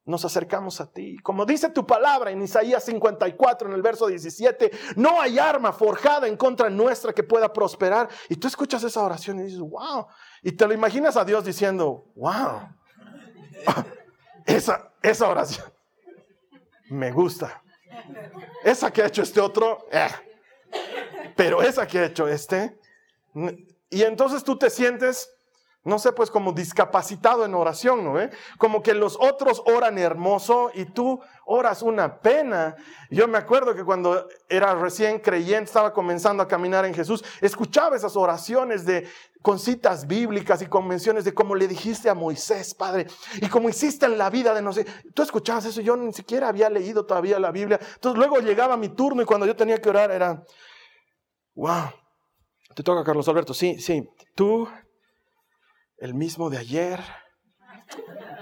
nos 0.09 0.25
acercamos 0.25 0.81
a 0.81 0.90
ti. 0.90 1.18
Como 1.18 1.44
dice 1.44 1.68
tu 1.68 1.87
palabra 1.87 2.31
en 2.31 2.42
Isaías 2.42 2.83
54, 2.85 3.68
en 3.68 3.75
el 3.75 3.83
verso 3.83 4.07
17, 4.07 4.71
no 4.97 5.21
hay 5.21 5.38
arma 5.38 5.73
forjada 5.73 6.27
en 6.27 6.37
contra 6.37 6.71
nuestra 6.71 7.12
que 7.12 7.23
pueda 7.23 7.53
prosperar. 7.53 8.09
Y 8.29 8.37
tú 8.37 8.49
escuchas 8.49 8.83
esa 8.83 9.03
oración 9.03 9.38
y 9.38 9.42
dices, 9.44 9.61
wow. 9.61 10.07
Y 10.42 10.53
te 10.53 10.66
lo 10.66 10.73
imaginas 10.73 11.16
a 11.16 11.25
Dios 11.25 11.44
diciendo, 11.44 12.07
wow. 12.16 12.68
Esa, 14.47 14.92
esa 15.03 15.29
oración 15.29 15.66
me 16.88 17.12
gusta. 17.12 17.62
Esa 18.64 18.90
que 18.90 19.03
ha 19.03 19.07
hecho 19.07 19.21
este 19.21 19.42
otro, 19.42 19.87
eh. 19.92 20.09
pero 21.37 21.62
esa 21.62 21.87
que 21.87 21.99
ha 21.99 22.05
hecho 22.07 22.27
este. 22.27 22.79
Y 23.90 24.03
entonces 24.05 24.42
tú 24.42 24.57
te 24.57 24.71
sientes 24.71 25.38
no 25.85 25.99
sé, 25.99 26.12
pues 26.12 26.31
como 26.31 26.53
discapacitado 26.53 27.45
en 27.45 27.55
oración, 27.55 28.05
¿no? 28.05 28.14
ve? 28.14 28.31
Como 28.59 28.83
que 28.83 28.95
los 28.95 29.17
otros 29.19 29.62
oran 29.64 29.97
hermoso 29.97 30.71
y 30.75 30.85
tú 30.85 31.21
oras 31.47 31.83
una 31.83 32.21
pena. 32.21 32.77
Yo 33.11 33.27
me 33.27 33.38
acuerdo 33.38 33.75
que 33.75 33.85
cuando 33.85 34.29
era 34.49 34.75
recién 34.75 35.19
creyente, 35.19 35.64
estaba 35.64 35.93
comenzando 35.93 36.43
a 36.43 36.49
caminar 36.49 36.85
en 36.85 36.95
Jesús, 36.95 37.25
escuchaba 37.41 37.97
esas 37.97 38.17
oraciones 38.17 38.85
de 38.85 39.09
con 39.41 39.59
citas 39.59 40.07
bíblicas 40.07 40.61
y 40.62 40.67
convenciones 40.67 41.25
de 41.25 41.33
cómo 41.33 41.55
le 41.55 41.69
dijiste 41.69 42.11
a 42.11 42.14
Moisés, 42.14 42.75
Padre, 42.75 43.07
y 43.41 43.49
como 43.49 43.69
hiciste 43.69 44.05
en 44.05 44.19
la 44.19 44.31
vida 44.31 44.53
de 44.53 44.61
no 44.61 44.73
sé, 44.73 44.85
tú 45.14 45.23
escuchabas 45.23 45.64
eso, 45.64 45.81
yo 45.81 45.97
ni 45.97 46.12
siquiera 46.12 46.49
había 46.49 46.69
leído 46.69 47.07
todavía 47.07 47.38
la 47.38 47.53
Biblia. 47.53 47.79
Entonces 47.95 48.19
luego 48.19 48.41
llegaba 48.41 48.77
mi 48.77 48.88
turno 48.88 49.23
y 49.23 49.25
cuando 49.25 49.47
yo 49.47 49.55
tenía 49.55 49.81
que 49.81 49.88
orar 49.88 50.11
era, 50.11 50.43
wow, 51.55 51.87
te 52.75 52.83
toca 52.83 53.05
Carlos 53.05 53.29
Alberto, 53.29 53.55
sí, 53.55 53.79
sí, 53.79 54.07
tú 54.35 54.69
el 55.99 56.15
mismo 56.15 56.49
de 56.49 56.59
ayer, 56.59 57.01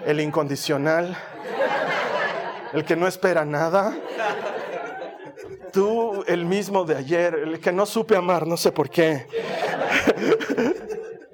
el 0.05 0.21
incondicional, 0.21 1.17
el 2.73 2.85
que 2.85 2.97
no 2.97 3.07
espera 3.07 3.45
nada. 3.45 3.97
Tú, 5.73 6.23
el 6.27 6.45
mismo 6.45 6.85
de 6.85 6.97
ayer, 6.97 7.35
el 7.35 7.61
que 7.61 7.73
no 7.73 7.87
supe 7.87 8.17
amar, 8.17 8.47
no 8.47 8.57
sé 8.57 8.73
por 8.73 8.91
qué. 8.91 9.27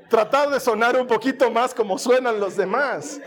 Tratar 0.09 0.51
de 0.51 0.61
sonar 0.61 1.01
un 1.01 1.07
poquito 1.07 1.51
más 1.51 1.75
como 1.75 1.99
suenan 1.99 2.39
los 2.39 2.57
demás. 2.57 3.21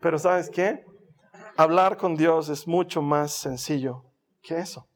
Pero 0.00 0.18
¿sabes 0.18 0.50
qué? 0.50 0.84
Hablar 1.56 1.96
con 1.96 2.16
Dios 2.16 2.48
es 2.48 2.66
mucho 2.66 3.02
más 3.02 3.32
sencillo 3.32 4.04
que 4.42 4.58
eso. 4.58 4.89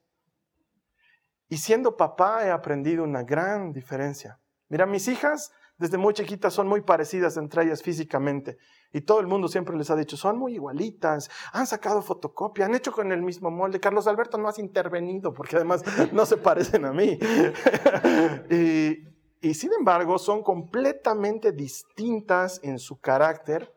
Y 1.55 1.59
siendo 1.59 1.97
papá 1.97 2.45
he 2.45 2.51
aprendido 2.51 3.05
una 3.05 3.23
gran 3.23 3.73
diferencia. 3.73 4.41
Mira, 4.69 4.87
mis 4.87 5.07
hijas 5.07 5.53
desde 5.79 5.99
muy 5.99 6.13
chiquitas 6.13 6.53
son 6.53 6.67
muy 6.67 6.81
parecidas 6.81 7.37
entre 7.37 7.63
ellas 7.63 7.81
físicamente. 7.81 8.59
Y 8.93 9.03
todo 9.03 9.21
el 9.21 9.29
mundo 9.29 9.47
siempre 9.47 9.77
les 9.77 9.89
ha 9.89 9.95
dicho, 9.95 10.17
son 10.17 10.37
muy 10.37 10.55
igualitas, 10.55 11.31
han 11.53 11.69
sacado 11.69 12.03
fotocopia, 12.03 12.67
han 12.67 12.75
hecho 12.75 12.91
con 12.91 13.13
el 13.13 13.23
mismo 13.23 13.53
molde. 13.53 13.79
Carlos 13.79 14.09
Alberto 14.09 14.37
no 14.37 14.49
has 14.49 14.59
intervenido 14.59 15.33
porque 15.33 15.55
además 15.55 15.85
no 16.13 16.27
se 16.27 16.39
parecen 16.39 16.87
a 16.87 16.93
mí. 16.93 17.21
y, 18.51 19.05
y 19.41 19.55
sin 19.55 19.75
embargo 19.79 20.19
son 20.19 20.43
completamente 20.43 21.53
distintas 21.53 22.59
en 22.65 22.81
su 22.81 22.99
carácter 22.99 23.73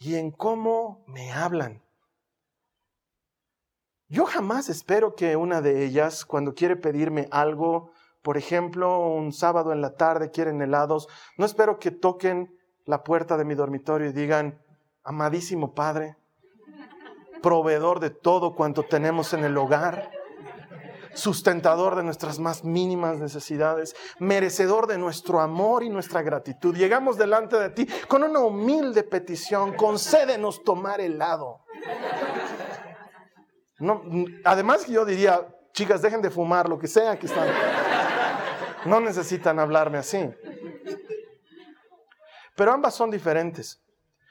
y 0.00 0.16
en 0.16 0.32
cómo 0.32 1.04
me 1.06 1.30
hablan. 1.30 1.85
Yo 4.08 4.24
jamás 4.24 4.68
espero 4.68 5.16
que 5.16 5.34
una 5.34 5.60
de 5.60 5.84
ellas, 5.84 6.24
cuando 6.24 6.54
quiere 6.54 6.76
pedirme 6.76 7.26
algo, 7.32 7.90
por 8.22 8.36
ejemplo, 8.36 9.00
un 9.00 9.32
sábado 9.32 9.72
en 9.72 9.80
la 9.80 9.94
tarde 9.96 10.30
quieren 10.30 10.62
helados, 10.62 11.08
no 11.36 11.44
espero 11.44 11.80
que 11.80 11.90
toquen 11.90 12.56
la 12.84 13.02
puerta 13.02 13.36
de 13.36 13.44
mi 13.44 13.56
dormitorio 13.56 14.08
y 14.08 14.12
digan, 14.12 14.62
amadísimo 15.02 15.74
Padre, 15.74 16.16
proveedor 17.42 17.98
de 17.98 18.10
todo 18.10 18.54
cuanto 18.54 18.84
tenemos 18.84 19.32
en 19.32 19.44
el 19.44 19.56
hogar, 19.58 20.10
sustentador 21.14 21.96
de 21.96 22.04
nuestras 22.04 22.38
más 22.38 22.62
mínimas 22.62 23.18
necesidades, 23.18 23.96
merecedor 24.20 24.86
de 24.86 24.98
nuestro 24.98 25.40
amor 25.40 25.82
y 25.82 25.88
nuestra 25.88 26.22
gratitud. 26.22 26.76
Llegamos 26.76 27.18
delante 27.18 27.56
de 27.56 27.70
ti 27.70 27.88
con 28.06 28.22
una 28.22 28.38
humilde 28.38 29.02
petición, 29.02 29.74
concédenos 29.74 30.62
tomar 30.62 31.00
helado. 31.00 31.64
No, 33.78 34.02
además 34.44 34.86
yo 34.86 35.04
diría, 35.04 35.46
chicas, 35.72 36.00
dejen 36.00 36.22
de 36.22 36.30
fumar, 36.30 36.68
lo 36.68 36.78
que 36.78 36.86
sea 36.86 37.18
que 37.18 37.26
están. 37.26 37.48
No 38.86 39.00
necesitan 39.00 39.58
hablarme 39.58 39.98
así. 39.98 40.30
Pero 42.56 42.72
ambas 42.72 42.94
son 42.94 43.10
diferentes. 43.10 43.82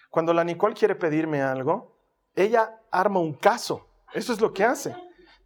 Cuando 0.09 0.33
la 0.33 0.43
Nicole 0.43 0.73
quiere 0.73 0.95
pedirme 0.95 1.41
algo, 1.41 1.95
ella 2.33 2.81
arma 2.89 3.19
un 3.19 3.33
caso. 3.33 3.87
Eso 4.13 4.33
es 4.33 4.41
lo 4.41 4.51
que 4.53 4.63
hace. 4.63 4.95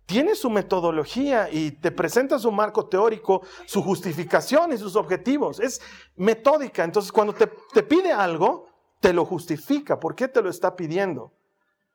Tiene 0.05 0.33
su 0.35 0.49
metodología 0.49 1.49
y 1.51 1.71
te 1.71 1.91
presenta 1.91 2.39
su 2.39 2.51
marco 2.51 2.87
teórico, 2.87 3.41
su 3.65 3.83
justificación 3.83 4.71
y 4.73 4.77
sus 4.77 4.95
objetivos. 4.95 5.59
Es 5.59 5.81
metódica. 6.15 6.83
Entonces, 6.83 7.11
cuando 7.11 7.33
te, 7.33 7.47
te 7.73 7.83
pide 7.83 8.11
algo, 8.11 8.67
te 8.99 9.11
lo 9.11 9.25
justifica. 9.25 9.99
¿Por 9.99 10.15
qué 10.15 10.27
te 10.27 10.41
lo 10.41 10.49
está 10.49 10.75
pidiendo? 10.75 11.33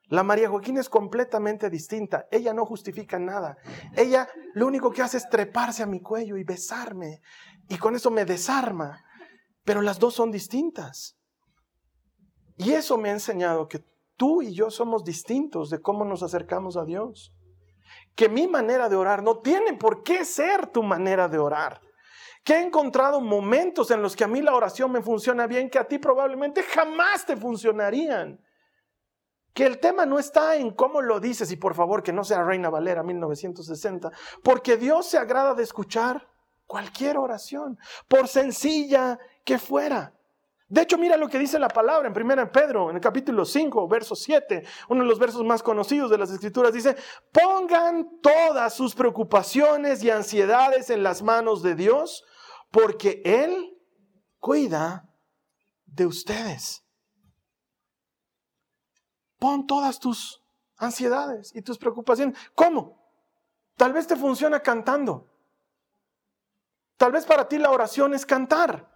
La 0.08 0.22
María 0.22 0.50
Joaquín 0.50 0.76
es 0.76 0.88
completamente 0.88 1.70
distinta. 1.70 2.26
Ella 2.30 2.52
no 2.52 2.66
justifica 2.66 3.18
nada. 3.18 3.56
Ella 3.96 4.28
lo 4.54 4.66
único 4.66 4.90
que 4.90 5.02
hace 5.02 5.16
es 5.16 5.28
treparse 5.28 5.82
a 5.82 5.86
mi 5.86 6.00
cuello 6.00 6.36
y 6.36 6.44
besarme. 6.44 7.22
Y 7.68 7.78
con 7.78 7.94
eso 7.94 8.10
me 8.10 8.24
desarma. 8.24 9.02
Pero 9.64 9.80
las 9.80 9.98
dos 9.98 10.14
son 10.14 10.30
distintas. 10.30 11.16
Y 12.56 12.72
eso 12.72 12.98
me 12.98 13.08
ha 13.08 13.12
enseñado 13.12 13.66
que 13.66 13.82
tú 14.16 14.42
y 14.42 14.54
yo 14.54 14.70
somos 14.70 15.04
distintos 15.04 15.70
de 15.70 15.80
cómo 15.80 16.04
nos 16.04 16.22
acercamos 16.22 16.76
a 16.76 16.84
Dios. 16.84 17.32
Que 18.14 18.28
mi 18.28 18.46
manera 18.46 18.88
de 18.90 18.96
orar 18.96 19.22
no 19.22 19.38
tiene 19.38 19.72
por 19.72 20.02
qué 20.02 20.24
ser 20.26 20.66
tu 20.66 20.82
manera 20.82 21.28
de 21.28 21.38
orar. 21.38 21.80
Que 22.44 22.54
he 22.54 22.62
encontrado 22.62 23.22
momentos 23.22 23.90
en 23.90 24.02
los 24.02 24.14
que 24.14 24.24
a 24.24 24.28
mí 24.28 24.42
la 24.42 24.54
oración 24.54 24.92
me 24.92 25.00
funciona 25.00 25.46
bien 25.46 25.70
que 25.70 25.78
a 25.78 25.88
ti 25.88 25.98
probablemente 25.98 26.62
jamás 26.62 27.24
te 27.24 27.38
funcionarían 27.38 28.38
que 29.54 29.64
el 29.64 29.78
tema 29.78 30.04
no 30.04 30.18
está 30.18 30.56
en 30.56 30.72
cómo 30.72 31.00
lo 31.00 31.20
dices 31.20 31.50
y 31.52 31.56
por 31.56 31.74
favor 31.74 32.02
que 32.02 32.12
no 32.12 32.24
sea 32.24 32.42
Reina 32.42 32.68
Valera 32.68 33.02
1960, 33.02 34.10
porque 34.42 34.76
Dios 34.76 35.06
se 35.06 35.16
agrada 35.16 35.54
de 35.54 35.62
escuchar 35.62 36.28
cualquier 36.66 37.16
oración, 37.18 37.78
por 38.08 38.26
sencilla 38.26 39.18
que 39.44 39.58
fuera. 39.58 40.12
De 40.66 40.82
hecho, 40.82 40.98
mira 40.98 41.16
lo 41.16 41.28
que 41.28 41.38
dice 41.38 41.58
la 41.58 41.68
palabra 41.68 42.08
en 42.08 42.20
1 42.20 42.50
Pedro, 42.50 42.90
en 42.90 42.96
el 42.96 43.02
capítulo 43.02 43.44
5, 43.44 43.86
verso 43.86 44.16
7, 44.16 44.64
uno 44.88 45.02
de 45.02 45.08
los 45.08 45.18
versos 45.18 45.44
más 45.44 45.62
conocidos 45.62 46.10
de 46.10 46.18
las 46.18 46.30
escrituras, 46.30 46.72
dice, 46.72 46.96
pongan 47.30 48.20
todas 48.20 48.74
sus 48.74 48.94
preocupaciones 48.94 50.02
y 50.02 50.10
ansiedades 50.10 50.90
en 50.90 51.02
las 51.02 51.22
manos 51.22 51.62
de 51.62 51.76
Dios, 51.76 52.24
porque 52.70 53.22
Él 53.24 53.78
cuida 54.40 55.08
de 55.86 56.06
ustedes. 56.06 56.83
Pon 59.44 59.66
todas 59.66 60.00
tus 60.00 60.42
ansiedades 60.78 61.54
y 61.54 61.60
tus 61.60 61.76
preocupaciones. 61.76 62.34
¿Cómo? 62.54 62.98
Tal 63.76 63.92
vez 63.92 64.06
te 64.06 64.16
funciona 64.16 64.60
cantando. 64.60 65.28
Tal 66.96 67.12
vez 67.12 67.26
para 67.26 67.46
ti 67.46 67.58
la 67.58 67.70
oración 67.70 68.14
es 68.14 68.24
cantar. 68.24 68.90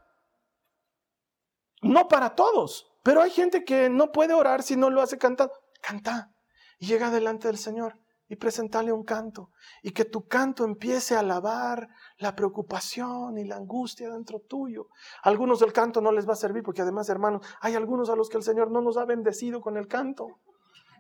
No 1.82 2.08
para 2.08 2.34
todos, 2.34 2.90
pero 3.02 3.20
hay 3.20 3.30
gente 3.30 3.62
que 3.62 3.90
no 3.90 4.11
puede 4.11 4.32
orar 4.32 4.62
si 4.62 4.74
no 4.74 4.88
lo 4.88 5.02
hace 5.02 5.18
cantando. 5.18 5.52
Canta 5.82 6.32
y 6.78 6.87
llega 6.87 7.11
delante 7.11 7.48
del 7.48 7.58
Señor 7.58 7.98
y 8.28 8.36
presentarle 8.36 8.92
un 8.92 9.04
canto 9.04 9.50
y 9.82 9.92
que 9.92 10.04
tu 10.04 10.28
canto 10.28 10.64
empiece 10.64 11.16
a 11.16 11.20
alabar 11.20 11.88
la 12.18 12.36
preocupación 12.36 13.38
y 13.38 13.44
la 13.44 13.56
angustia 13.56 14.10
dentro 14.10 14.40
tuyo. 14.40 14.88
algunos 15.22 15.62
el 15.62 15.72
canto 15.72 16.00
no 16.00 16.12
les 16.12 16.28
va 16.28 16.34
a 16.34 16.36
servir 16.36 16.62
porque 16.62 16.82
además, 16.82 17.08
hermanos, 17.08 17.46
hay 17.60 17.74
algunos 17.74 18.10
a 18.10 18.16
los 18.16 18.28
que 18.28 18.36
el 18.36 18.42
Señor 18.42 18.70
no 18.70 18.82
nos 18.82 18.98
ha 18.98 19.06
bendecido 19.06 19.60
con 19.60 19.78
el 19.78 19.88
canto. 19.88 20.40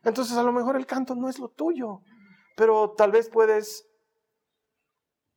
Entonces 0.04 0.36
a 0.38 0.42
lo 0.42 0.52
mejor 0.52 0.76
el 0.76 0.86
canto 0.86 1.14
no 1.14 1.28
es 1.28 1.38
lo 1.38 1.48
tuyo, 1.48 2.00
pero 2.56 2.94
tal 2.96 3.12
vez 3.12 3.28
puedes 3.28 3.86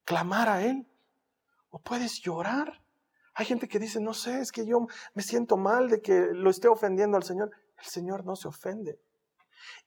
clamar 0.06 0.48
a 0.48 0.64
Él 0.64 0.88
o 1.72 1.80
puedes 1.80 2.22
llorar. 2.22 2.82
Hay 3.34 3.46
gente 3.46 3.68
que 3.68 3.80
dice, 3.80 4.00
no 4.00 4.14
sé, 4.14 4.40
es 4.40 4.52
que 4.52 4.66
yo 4.66 4.88
me 5.14 5.24
siento 5.24 5.58
mal 5.58 5.90
de 5.90 6.02
que 6.02 6.28
lo 6.32 6.50
esté 6.50 6.70
ofendiendo 6.70 7.18
al 7.18 7.24
Señor. 7.24 7.52
El 7.78 7.86
Señor 7.86 8.26
no 8.26 8.36
se 8.36 8.48
ofende 8.48 9.00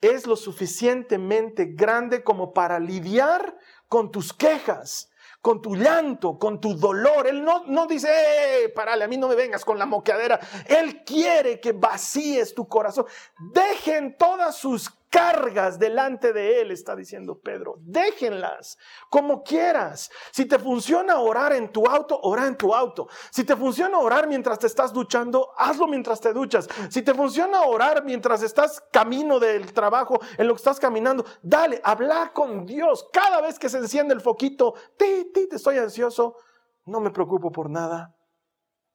es 0.01 0.27
lo 0.27 0.37
suficientemente 0.37 1.67
grande 1.67 2.23
como 2.23 2.53
para 2.53 2.79
lidiar 2.79 3.57
con 3.89 4.11
tus 4.11 4.33
quejas, 4.33 5.11
con 5.41 5.61
tu 5.61 5.77
llanto, 5.77 6.39
con 6.39 6.61
tu 6.61 6.75
dolor. 6.75 7.27
Él 7.27 7.45
no, 7.45 7.65
no 7.67 7.87
dice, 7.87 8.09
eh, 8.11 8.69
parale, 8.71 9.05
a 9.05 9.09
mí 9.09 9.17
no 9.17 9.29
me 9.29 9.35
vengas 9.35 9.65
con 9.65 9.79
la 9.79 9.87
moqueadera. 9.87 10.41
Él 10.67 11.05
quiere 11.05 11.61
que 11.61 11.73
vacíes 11.73 12.55
tu 12.55 12.67
corazón. 12.67 13.07
Dejen 13.53 14.17
todas 14.17 14.57
sus 14.57 14.91
cargas 15.15 15.79
delante 15.79 16.33
de 16.33 16.61
Él, 16.61 16.73
está 16.73 16.97
diciendo 16.97 17.39
Pedro. 17.39 17.77
Déjenlas 17.79 18.77
como 19.09 19.45
quieras. 19.45 20.11
Si 20.33 20.45
te 20.45 20.59
funciona 20.59 21.21
orar 21.21 21.53
en 21.53 21.71
tu 21.71 21.87
auto, 21.87 22.19
ora 22.21 22.49
en 22.49 22.57
tu 22.57 22.75
auto. 22.75 23.07
Si 23.31 23.45
te 23.45 23.55
funciona 23.55 24.01
orar 24.01 24.27
mientras 24.27 24.59
te 24.59 24.67
estás 24.67 24.93
duchando, 24.93 25.53
hazlo 25.57 25.87
mientras 25.87 26.21
te 26.21 26.33
duchas. 26.33 26.69
Si 26.91 27.03
te 27.03 27.15
funciona 27.15 27.63
orar 27.63 28.05
mientras 28.05 28.43
estás 28.43 28.83
camino 28.91 29.39
del 29.39 29.73
trabajo, 29.73 30.19
en 30.37 30.49
lo 30.49 30.55
que 30.55 30.59
estás 30.59 30.81
caminando, 30.81 31.25
dale, 31.45 31.81
habla 31.85 32.33
con 32.35 32.67
Dios. 32.67 33.09
Cada 33.13 33.41
vez 33.41 33.61
que 33.61 33.69
se 33.69 33.79
enciende 33.79 34.15
el 34.15 34.21
foquito, 34.21 34.75
ti, 34.99 35.31
ti, 35.33 35.49
te 35.49 35.57
estoy 35.57 35.79
ansioso, 35.79 36.39
no 36.87 36.99
me 36.99 37.13
preocupo 37.13 37.53
por 37.53 37.71
nada, 37.71 38.17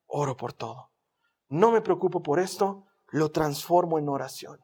oro 0.07 0.35
por 0.35 0.51
todo. 0.51 0.91
No 1.47 1.71
me 1.71 1.79
preocupo 1.79 2.21
por 2.21 2.41
esto, 2.41 2.87
lo 3.07 3.31
transformo 3.31 3.97
en 3.99 4.09
oración. 4.09 4.59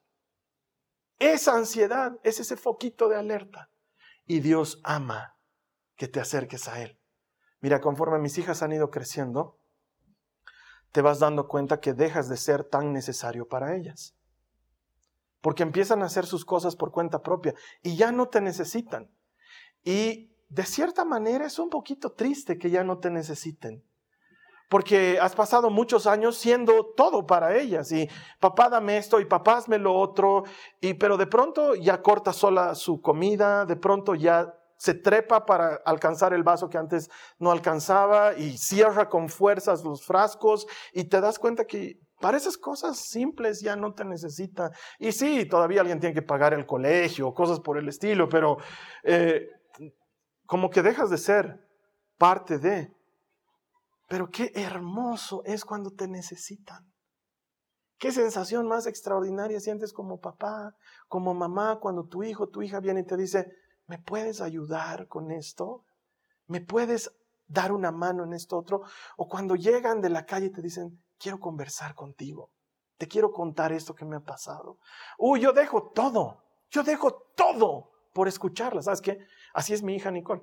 Esa 1.19 1.55
ansiedad 1.55 2.19
es 2.23 2.39
ese 2.39 2.57
foquito 2.57 3.07
de 3.07 3.17
alerta. 3.17 3.69
Y 4.25 4.39
Dios 4.39 4.81
ama 4.83 5.37
que 5.95 6.07
te 6.07 6.19
acerques 6.19 6.67
a 6.67 6.81
Él. 6.81 6.99
Mira, 7.61 7.79
conforme 7.79 8.19
mis 8.19 8.37
hijas 8.37 8.61
han 8.61 8.73
ido 8.73 8.91
creciendo, 8.91 9.59
te 10.91 11.01
vas 11.01 11.19
dando 11.19 11.47
cuenta 11.47 11.79
que 11.79 11.93
dejas 11.93 12.29
de 12.29 12.37
ser 12.37 12.63
tan 12.63 12.93
necesario 12.93 13.47
para 13.47 13.75
ellas. 13.75 14.15
Porque 15.41 15.63
empiezan 15.63 16.01
a 16.01 16.05
hacer 16.05 16.25
sus 16.25 16.45
cosas 16.45 16.75
por 16.75 16.91
cuenta 16.91 17.21
propia 17.21 17.53
y 17.81 17.95
ya 17.95 18.11
no 18.11 18.29
te 18.29 18.41
necesitan. 18.41 19.11
Y 19.83 20.31
de 20.49 20.63
cierta 20.63 21.05
manera 21.05 21.45
es 21.45 21.59
un 21.59 21.69
poquito 21.69 22.13
triste 22.13 22.57
que 22.57 22.69
ya 22.69 22.83
no 22.83 22.99
te 22.99 23.09
necesiten. 23.09 23.83
Porque 24.69 25.19
has 25.19 25.35
pasado 25.35 25.69
muchos 25.69 26.07
años 26.07 26.37
siendo 26.37 26.93
todo 26.95 27.25
para 27.25 27.57
ellas 27.57 27.91
y 27.91 28.09
papá 28.39 28.69
dame 28.69 28.97
esto 28.97 29.19
y 29.19 29.25
papá 29.25 29.57
hazme 29.57 29.77
lo 29.77 29.93
otro, 29.93 30.43
y 30.81 30.95
pero 30.95 31.17
de 31.17 31.27
pronto 31.27 31.75
ya 31.75 32.01
corta 32.01 32.33
sola 32.33 32.75
su 32.75 33.01
comida, 33.01 33.65
de 33.65 33.75
pronto 33.75 34.15
ya 34.15 34.53
se 34.77 34.93
trepa 34.93 35.45
para 35.45 35.75
alcanzar 35.85 36.33
el 36.33 36.43
vaso 36.43 36.69
que 36.69 36.77
antes 36.77 37.09
no 37.39 37.51
alcanzaba 37.51 38.33
y 38.35 38.57
cierra 38.57 39.09
con 39.09 39.29
fuerzas 39.29 39.83
los 39.83 40.05
frascos 40.05 40.67
y 40.93 41.05
te 41.05 41.21
das 41.21 41.39
cuenta 41.39 41.65
que 41.65 41.99
para 42.19 42.37
esas 42.37 42.57
cosas 42.57 42.97
simples 42.97 43.61
ya 43.61 43.75
no 43.75 43.93
te 43.93 44.05
necesita. 44.05 44.71
Y 44.99 45.11
sí, 45.11 45.45
todavía 45.45 45.81
alguien 45.81 45.99
tiene 45.99 46.15
que 46.15 46.21
pagar 46.21 46.53
el 46.53 46.65
colegio, 46.65 47.33
cosas 47.33 47.59
por 47.59 47.77
el 47.77 47.87
estilo, 47.87 48.29
pero 48.29 48.57
eh, 49.03 49.49
como 50.45 50.69
que 50.69 50.81
dejas 50.81 51.09
de 51.09 51.17
ser 51.17 51.67
parte 52.17 52.57
de. 52.57 52.94
Pero 54.07 54.29
qué 54.29 54.51
hermoso 54.55 55.43
es 55.45 55.65
cuando 55.65 55.91
te 55.91 56.07
necesitan. 56.07 56.91
Qué 57.97 58.11
sensación 58.11 58.67
más 58.67 58.87
extraordinaria 58.87 59.59
sientes 59.59 59.93
como 59.93 60.19
papá, 60.19 60.75
como 61.07 61.33
mamá, 61.33 61.79
cuando 61.79 62.05
tu 62.05 62.23
hijo, 62.23 62.49
tu 62.49 62.61
hija 62.61 62.79
viene 62.79 63.01
y 63.01 63.05
te 63.05 63.17
dice, 63.17 63.47
¿me 63.87 63.99
puedes 63.99 64.41
ayudar 64.41 65.07
con 65.07 65.31
esto? 65.31 65.85
¿Me 66.47 66.61
puedes 66.61 67.11
dar 67.47 67.71
una 67.71 67.91
mano 67.91 68.23
en 68.23 68.33
esto 68.33 68.57
otro? 68.57 68.81
O 69.17 69.27
cuando 69.27 69.55
llegan 69.55 70.01
de 70.01 70.09
la 70.09 70.25
calle 70.25 70.47
y 70.47 70.51
te 70.51 70.61
dicen, 70.61 71.01
quiero 71.17 71.39
conversar 71.39 71.95
contigo, 71.95 72.51
te 72.97 73.07
quiero 73.07 73.31
contar 73.31 73.71
esto 73.71 73.95
que 73.95 74.05
me 74.05 74.17
ha 74.17 74.21
pasado. 74.21 74.77
Uy, 75.17 75.39
yo 75.39 75.53
dejo 75.53 75.91
todo, 75.91 76.43
yo 76.69 76.83
dejo 76.83 77.13
todo 77.35 77.91
por 78.13 78.27
escucharla. 78.27 78.81
¿Sabes 78.81 79.01
qué? 79.01 79.19
Así 79.53 79.73
es 79.73 79.83
mi 79.83 79.95
hija 79.95 80.11
Nicole. 80.11 80.41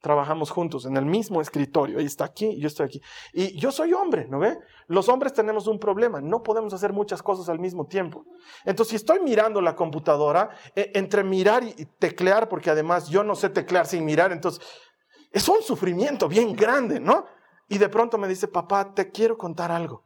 Trabajamos 0.00 0.50
juntos 0.50 0.84
en 0.84 0.96
el 0.96 1.04
mismo 1.04 1.40
escritorio. 1.40 1.98
Ella 1.98 2.06
está 2.06 2.24
aquí 2.26 2.46
y 2.46 2.60
yo 2.60 2.68
estoy 2.68 2.86
aquí. 2.86 3.00
Y 3.32 3.58
yo 3.58 3.72
soy 3.72 3.92
hombre, 3.92 4.26
¿no 4.28 4.38
ve? 4.38 4.58
Los 4.88 5.08
hombres 5.08 5.32
tenemos 5.32 5.66
un 5.66 5.78
problema. 5.78 6.20
No 6.20 6.42
podemos 6.42 6.72
hacer 6.74 6.92
muchas 6.92 7.22
cosas 7.22 7.48
al 7.48 7.58
mismo 7.58 7.86
tiempo. 7.86 8.24
Entonces, 8.64 8.90
si 8.90 8.96
estoy 8.96 9.20
mirando 9.20 9.60
la 9.60 9.74
computadora, 9.74 10.50
e, 10.74 10.92
entre 10.94 11.24
mirar 11.24 11.64
y 11.64 11.86
teclear, 11.98 12.48
porque 12.48 12.70
además 12.70 13.08
yo 13.08 13.24
no 13.24 13.34
sé 13.34 13.48
teclear 13.48 13.86
sin 13.86 14.04
mirar, 14.04 14.32
entonces 14.32 14.64
es 15.32 15.48
un 15.48 15.62
sufrimiento 15.62 16.28
bien 16.28 16.54
grande, 16.54 17.00
¿no? 17.00 17.26
Y 17.68 17.78
de 17.78 17.88
pronto 17.88 18.16
me 18.18 18.28
dice, 18.28 18.48
papá, 18.48 18.94
te 18.94 19.10
quiero 19.10 19.36
contar 19.36 19.72
algo. 19.72 20.04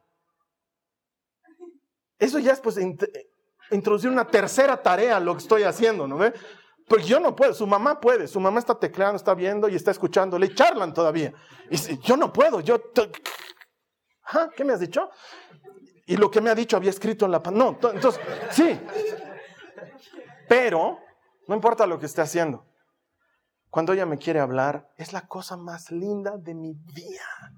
Eso 2.19 2.39
ya 2.39 2.53
es 2.53 2.61
pues 2.61 2.79
introducir 3.71 4.11
una 4.11 4.27
tercera 4.27 4.83
tarea 4.83 5.17
a 5.17 5.21
lo 5.21 5.35
que 5.35 5.43
estoy 5.43 5.63
haciendo, 5.63 6.07
¿no 6.07 6.19
ve? 6.19 6.33
Porque 6.91 7.05
yo 7.05 7.21
no 7.21 7.37
puedo, 7.37 7.55
su 7.55 7.69
mamá 7.69 8.01
puede, 8.01 8.27
su 8.27 8.41
mamá 8.41 8.59
está 8.59 8.77
tecleando, 8.77 9.15
está 9.15 9.33
viendo 9.33 9.69
y 9.69 9.77
está 9.77 9.93
escuchando, 9.93 10.37
le 10.41 10.53
charlan 10.53 10.93
todavía. 10.93 11.33
Y 11.71 12.01
yo 12.01 12.17
no 12.17 12.33
puedo, 12.33 12.59
yo... 12.59 12.83
¿Qué 14.57 14.65
me 14.65 14.73
has 14.73 14.81
dicho? 14.81 15.09
Y 16.07 16.17
lo 16.17 16.29
que 16.33 16.41
me 16.41 16.51
ha 16.51 16.55
dicho 16.57 16.77
había 16.77 16.91
escrito 16.91 17.27
en 17.27 17.31
la... 17.31 17.39
No, 17.53 17.79
entonces, 17.81 18.21
sí. 18.51 18.81
Pero, 20.49 20.99
no 21.47 21.55
importa 21.55 21.87
lo 21.87 21.97
que 22.01 22.07
esté 22.07 22.23
haciendo. 22.23 22.67
Cuando 23.69 23.93
ella 23.93 24.05
me 24.05 24.19
quiere 24.19 24.41
hablar, 24.41 24.91
es 24.97 25.13
la 25.13 25.29
cosa 25.29 25.57
más 25.57 25.93
linda 25.93 26.39
de 26.39 26.57
mi 26.57 26.75
día. 26.93 27.55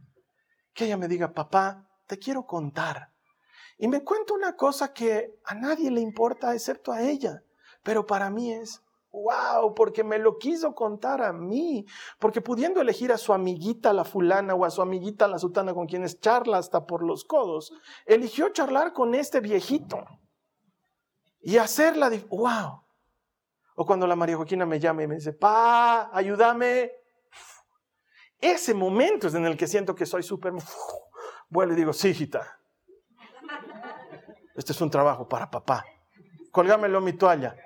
Que 0.74 0.84
ella 0.84 0.98
me 0.98 1.08
diga, 1.08 1.32
papá, 1.32 1.88
te 2.06 2.18
quiero 2.18 2.44
contar. 2.44 3.14
Y 3.78 3.88
me 3.88 4.04
cuenta 4.04 4.34
una 4.34 4.56
cosa 4.56 4.92
que 4.92 5.30
a 5.46 5.54
nadie 5.54 5.90
le 5.90 6.02
importa 6.02 6.52
excepto 6.54 6.92
a 6.92 7.00
ella. 7.00 7.42
Pero 7.82 8.04
para 8.04 8.28
mí 8.28 8.52
es 8.52 8.82
wow, 9.12 9.74
porque 9.74 10.02
me 10.02 10.18
lo 10.18 10.38
quiso 10.38 10.74
contar 10.74 11.22
a 11.22 11.32
mí, 11.32 11.86
porque 12.18 12.40
pudiendo 12.40 12.80
elegir 12.80 13.12
a 13.12 13.18
su 13.18 13.32
amiguita 13.32 13.92
la 13.92 14.04
fulana 14.04 14.54
o 14.54 14.64
a 14.64 14.70
su 14.70 14.80
amiguita 14.80 15.28
la 15.28 15.38
sutana 15.38 15.74
con 15.74 15.86
quienes 15.86 16.18
charla 16.20 16.58
hasta 16.58 16.86
por 16.86 17.04
los 17.04 17.24
codos, 17.24 17.72
eligió 18.06 18.48
charlar 18.48 18.92
con 18.92 19.14
este 19.14 19.40
viejito 19.40 20.04
y 21.40 21.58
hacerla, 21.58 22.10
wow. 22.28 22.82
O 23.74 23.86
cuando 23.86 24.06
la 24.06 24.16
María 24.16 24.36
Joaquina 24.36 24.66
me 24.66 24.80
llama 24.80 25.02
y 25.02 25.06
me 25.06 25.14
dice, 25.16 25.32
pa, 25.32 26.10
ayúdame. 26.12 26.92
Ese 28.38 28.74
momento 28.74 29.28
es 29.28 29.34
en 29.34 29.46
el 29.46 29.56
que 29.56 29.66
siento 29.66 29.94
que 29.94 30.06
soy 30.06 30.22
súper... 30.22 30.52
Bueno, 31.48 31.74
y 31.74 31.76
digo, 31.76 31.92
sí, 31.92 32.08
hijita. 32.08 32.58
Este 34.54 34.72
es 34.72 34.80
un 34.80 34.90
trabajo 34.90 35.28
para 35.28 35.50
papá. 35.50 35.84
Colgámelo 36.50 37.00
mi 37.00 37.12
toalla 37.12 37.56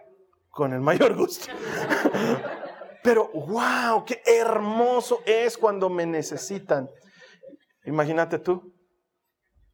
con 0.57 0.73
el 0.73 0.81
mayor 0.81 1.15
gusto. 1.15 1.49
Pero, 3.05 3.29
wow, 3.29 4.05
qué 4.07 4.23
hermoso 4.27 5.21
es 5.27 5.59
cuando 5.59 5.91
me 5.91 6.07
necesitan. 6.07 6.89
Imagínate 7.85 8.39
tú, 8.39 8.75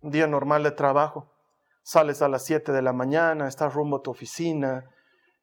un 0.00 0.10
día 0.10 0.26
normal 0.26 0.64
de 0.64 0.72
trabajo, 0.72 1.32
sales 1.84 2.20
a 2.20 2.28
las 2.28 2.44
7 2.44 2.72
de 2.72 2.82
la 2.82 2.92
mañana, 2.92 3.46
estás 3.46 3.72
rumbo 3.72 3.98
a 3.98 4.02
tu 4.02 4.10
oficina, 4.10 4.84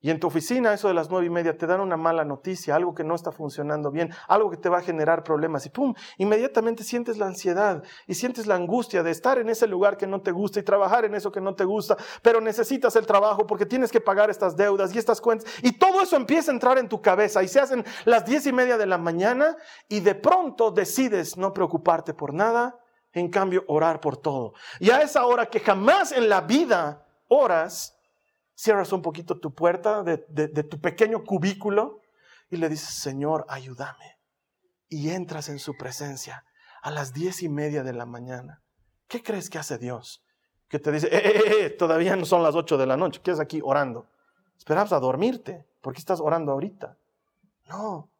y 0.01 0.11
en 0.11 0.19
tu 0.19 0.27
oficina, 0.27 0.73
eso 0.73 0.87
de 0.87 0.93
las 0.93 1.09
nueve 1.09 1.25
y 1.25 1.29
media, 1.29 1.57
te 1.57 1.67
dan 1.67 1.81
una 1.81 1.97
mala 1.97 2.23
noticia, 2.23 2.75
algo 2.75 2.95
que 2.95 3.03
no 3.03 3.15
está 3.15 3.33
funcionando 3.33 3.91
bien, 3.91 4.13
algo 4.29 4.49
que 4.49 4.55
te 4.55 4.69
va 4.69 4.77
a 4.77 4.81
generar 4.81 5.23
problemas. 5.23 5.65
Y 5.65 5.69
pum, 5.69 5.93
inmediatamente 6.17 6.83
sientes 6.83 7.17
la 7.17 7.25
ansiedad 7.25 7.83
y 8.07 8.13
sientes 8.13 8.47
la 8.47 8.55
angustia 8.55 9.03
de 9.03 9.11
estar 9.11 9.39
en 9.39 9.49
ese 9.49 9.67
lugar 9.67 9.97
que 9.97 10.07
no 10.07 10.21
te 10.21 10.31
gusta 10.31 10.61
y 10.61 10.63
trabajar 10.63 11.03
en 11.03 11.15
eso 11.15 11.33
que 11.33 11.41
no 11.41 11.53
te 11.53 11.65
gusta, 11.65 11.97
pero 12.21 12.39
necesitas 12.39 12.95
el 12.95 13.05
trabajo 13.05 13.45
porque 13.45 13.65
tienes 13.65 13.91
que 13.91 13.99
pagar 13.99 14.29
estas 14.29 14.55
deudas 14.55 14.95
y 14.95 14.97
estas 14.97 15.19
cuentas. 15.19 15.51
Y 15.63 15.73
todo 15.73 16.01
eso 16.01 16.15
empieza 16.15 16.51
a 16.51 16.53
entrar 16.53 16.77
en 16.77 16.87
tu 16.87 17.01
cabeza 17.01 17.43
y 17.43 17.49
se 17.49 17.59
hacen 17.59 17.83
las 18.05 18.25
diez 18.25 18.45
y 18.47 18.53
media 18.53 18.77
de 18.77 18.85
la 18.85 18.97
mañana 18.97 19.57
y 19.89 19.99
de 19.99 20.15
pronto 20.15 20.71
decides 20.71 21.35
no 21.35 21.53
preocuparte 21.53 22.13
por 22.13 22.33
nada, 22.33 22.79
en 23.11 23.29
cambio 23.29 23.65
orar 23.67 23.99
por 23.99 24.15
todo. 24.15 24.53
Y 24.79 24.91
a 24.91 25.01
esa 25.01 25.25
hora 25.25 25.47
que 25.47 25.59
jamás 25.59 26.13
en 26.13 26.29
la 26.29 26.41
vida 26.41 27.05
oras, 27.27 27.98
cierras 28.59 28.91
un 28.91 29.01
poquito 29.01 29.39
tu 29.39 29.53
puerta 29.53 30.03
de, 30.03 30.17
tu 30.63 30.81
pequeño 30.81 31.23
cubículo 31.23 32.01
y 32.49 32.57
le 32.57 32.67
dices, 32.67 32.89
Señor, 32.89 33.45
ayúdame. 33.47 34.17
Y 34.89 35.11
entras 35.11 35.47
en 35.47 35.59
su 35.59 35.77
presencia 35.77 36.43
a 36.81 36.91
las 36.91 37.13
diez 37.13 37.41
y 37.41 37.47
media 37.47 37.83
de 37.83 37.93
la 37.93 38.05
mañana. 38.05 38.61
¿Qué 39.07 39.23
crees 39.23 39.49
que 39.49 39.59
hace 39.59 39.77
Dios? 39.77 40.25
Que 40.67 40.77
te 40.77 40.91
dice, 40.91 41.07
eh, 41.07 41.21
eh, 41.23 41.41
eh, 41.47 41.69
todavía 41.69 42.17
no 42.17 42.25
son 42.25 42.43
las 42.43 42.55
ocho 42.55 42.77
de 42.77 42.85
la 42.85 42.97
noche, 42.97 43.21
¿qué 43.23 43.31
es 43.31 43.39
aquí 43.39 43.61
orando? 43.63 44.09
Esperabas 44.57 44.91
a 44.91 44.99
dormirte, 44.99 45.65
¿por 45.81 45.93
qué 45.93 45.99
estás 45.99 46.19
orando 46.19 46.51
ahorita? 46.51 46.97
No, 47.69 48.11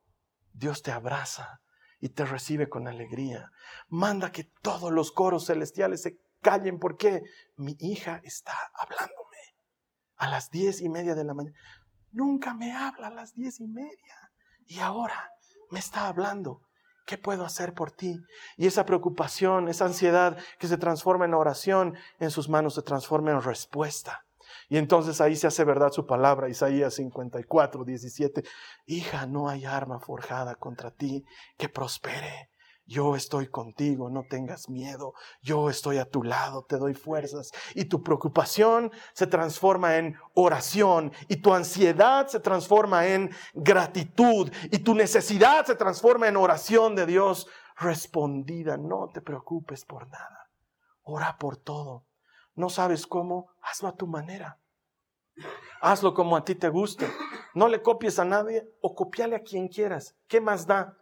Dios 0.54 0.82
te 0.82 0.92
abraza 0.92 1.60
y 2.00 2.10
te 2.10 2.24
recibe 2.24 2.70
con 2.70 2.88
alegría. 2.88 3.52
Manda 3.90 4.32
que 4.32 4.46
todos 4.62 4.92
los 4.92 5.12
coros 5.12 5.48
celestiales 5.48 6.02
se 6.02 6.18
callen 6.42 6.80
porque 6.80 7.24
mi 7.58 7.76
hija 7.80 8.22
está 8.24 8.54
hablando 8.74 9.29
a 10.20 10.30
las 10.30 10.52
diez 10.52 10.82
y 10.82 10.90
media 10.90 11.16
de 11.16 11.24
la 11.24 11.34
mañana. 11.34 11.58
Nunca 12.12 12.54
me 12.54 12.74
habla 12.74 13.08
a 13.08 13.12
las 13.12 13.34
diez 13.34 13.60
y 13.60 13.68
media. 13.68 14.32
Y 14.68 14.80
ahora 14.80 15.32
me 15.72 15.80
está 15.80 16.08
hablando. 16.08 16.62
¿Qué 17.06 17.18
puedo 17.18 17.44
hacer 17.44 17.74
por 17.74 17.92
ti? 17.92 18.20
Y 18.56 18.68
esa 18.68 18.86
preocupación, 18.86 19.68
esa 19.68 19.86
ansiedad 19.86 20.38
que 20.60 20.68
se 20.68 20.78
transforma 20.78 21.26
en 21.26 21.34
oración, 21.34 21.96
en 22.20 22.30
sus 22.30 22.50
manos 22.50 22.76
se 22.76 22.84
transforma 22.84 23.32
en 23.32 23.42
respuesta. 23.42 24.26
Y 24.68 24.78
entonces 24.78 25.20
ahí 25.22 25.36
se 25.36 25.48
hace 25.48 25.64
verdad 25.64 25.92
su 25.92 26.06
palabra, 26.06 26.50
Isaías 26.50 26.94
54, 26.94 27.84
17. 27.84 28.44
Hija, 28.86 29.26
no 29.26 29.50
hay 29.50 29.66
arma 29.66 30.00
forjada 30.00 30.56
contra 30.56 30.92
ti 30.92 31.24
que 31.58 31.70
prospere 31.70 32.52
yo 32.90 33.16
estoy 33.16 33.48
contigo, 33.48 34.10
no 34.10 34.24
tengas 34.24 34.68
miedo, 34.68 35.14
yo 35.44 35.70
estoy 35.70 36.00
a 36.00 36.10
tu 36.10 36.24
lado, 36.24 36.64
te 36.64 36.78
doy 36.78 36.96
fuerzas. 36.96 37.52
Y 37.76 37.86
tu 37.86 38.02
preocupación 38.02 38.92
se 39.14 39.28
transforma 39.28 39.98
en 39.98 40.18
oración 40.34 41.14
y 41.28 41.38
tu 41.38 41.54
ansiedad 41.54 42.28
se 42.28 42.40
transforma 42.40 43.06
en 43.06 43.30
gratitud 43.54 44.52
y 44.72 44.80
tu 44.80 44.96
necesidad 44.96 45.68
se 45.68 45.76
transforma 45.76 46.28
en 46.28 46.36
oración 46.36 46.96
de 46.96 47.06
Dios 47.06 47.48
respondida. 47.78 48.76
No 48.78 49.10
te 49.14 49.22
preocupes 49.22 49.86
por 49.86 50.08
nada, 50.08 50.50
ora 51.04 51.38
por 51.38 51.58
todo. 51.58 52.06
No 52.56 52.70
sabes 52.70 53.06
cómo, 53.06 53.52
hazlo 53.62 53.90
a 53.90 53.96
tu 53.96 54.08
manera. 54.08 54.58
Hazlo 55.80 56.16
como 56.16 56.36
a 56.36 56.44
ti 56.44 56.56
te 56.56 56.70
guste. 56.70 57.08
No 57.54 57.68
le 57.68 57.84
copies 57.84 58.18
a 58.18 58.26
nadie 58.26 58.68
o 58.82 58.96
copiale 58.96 59.36
a 59.36 59.44
quien 59.44 59.68
quieras. 59.68 60.16
¿Qué 60.28 60.42
más 60.42 60.66
da? 60.66 60.99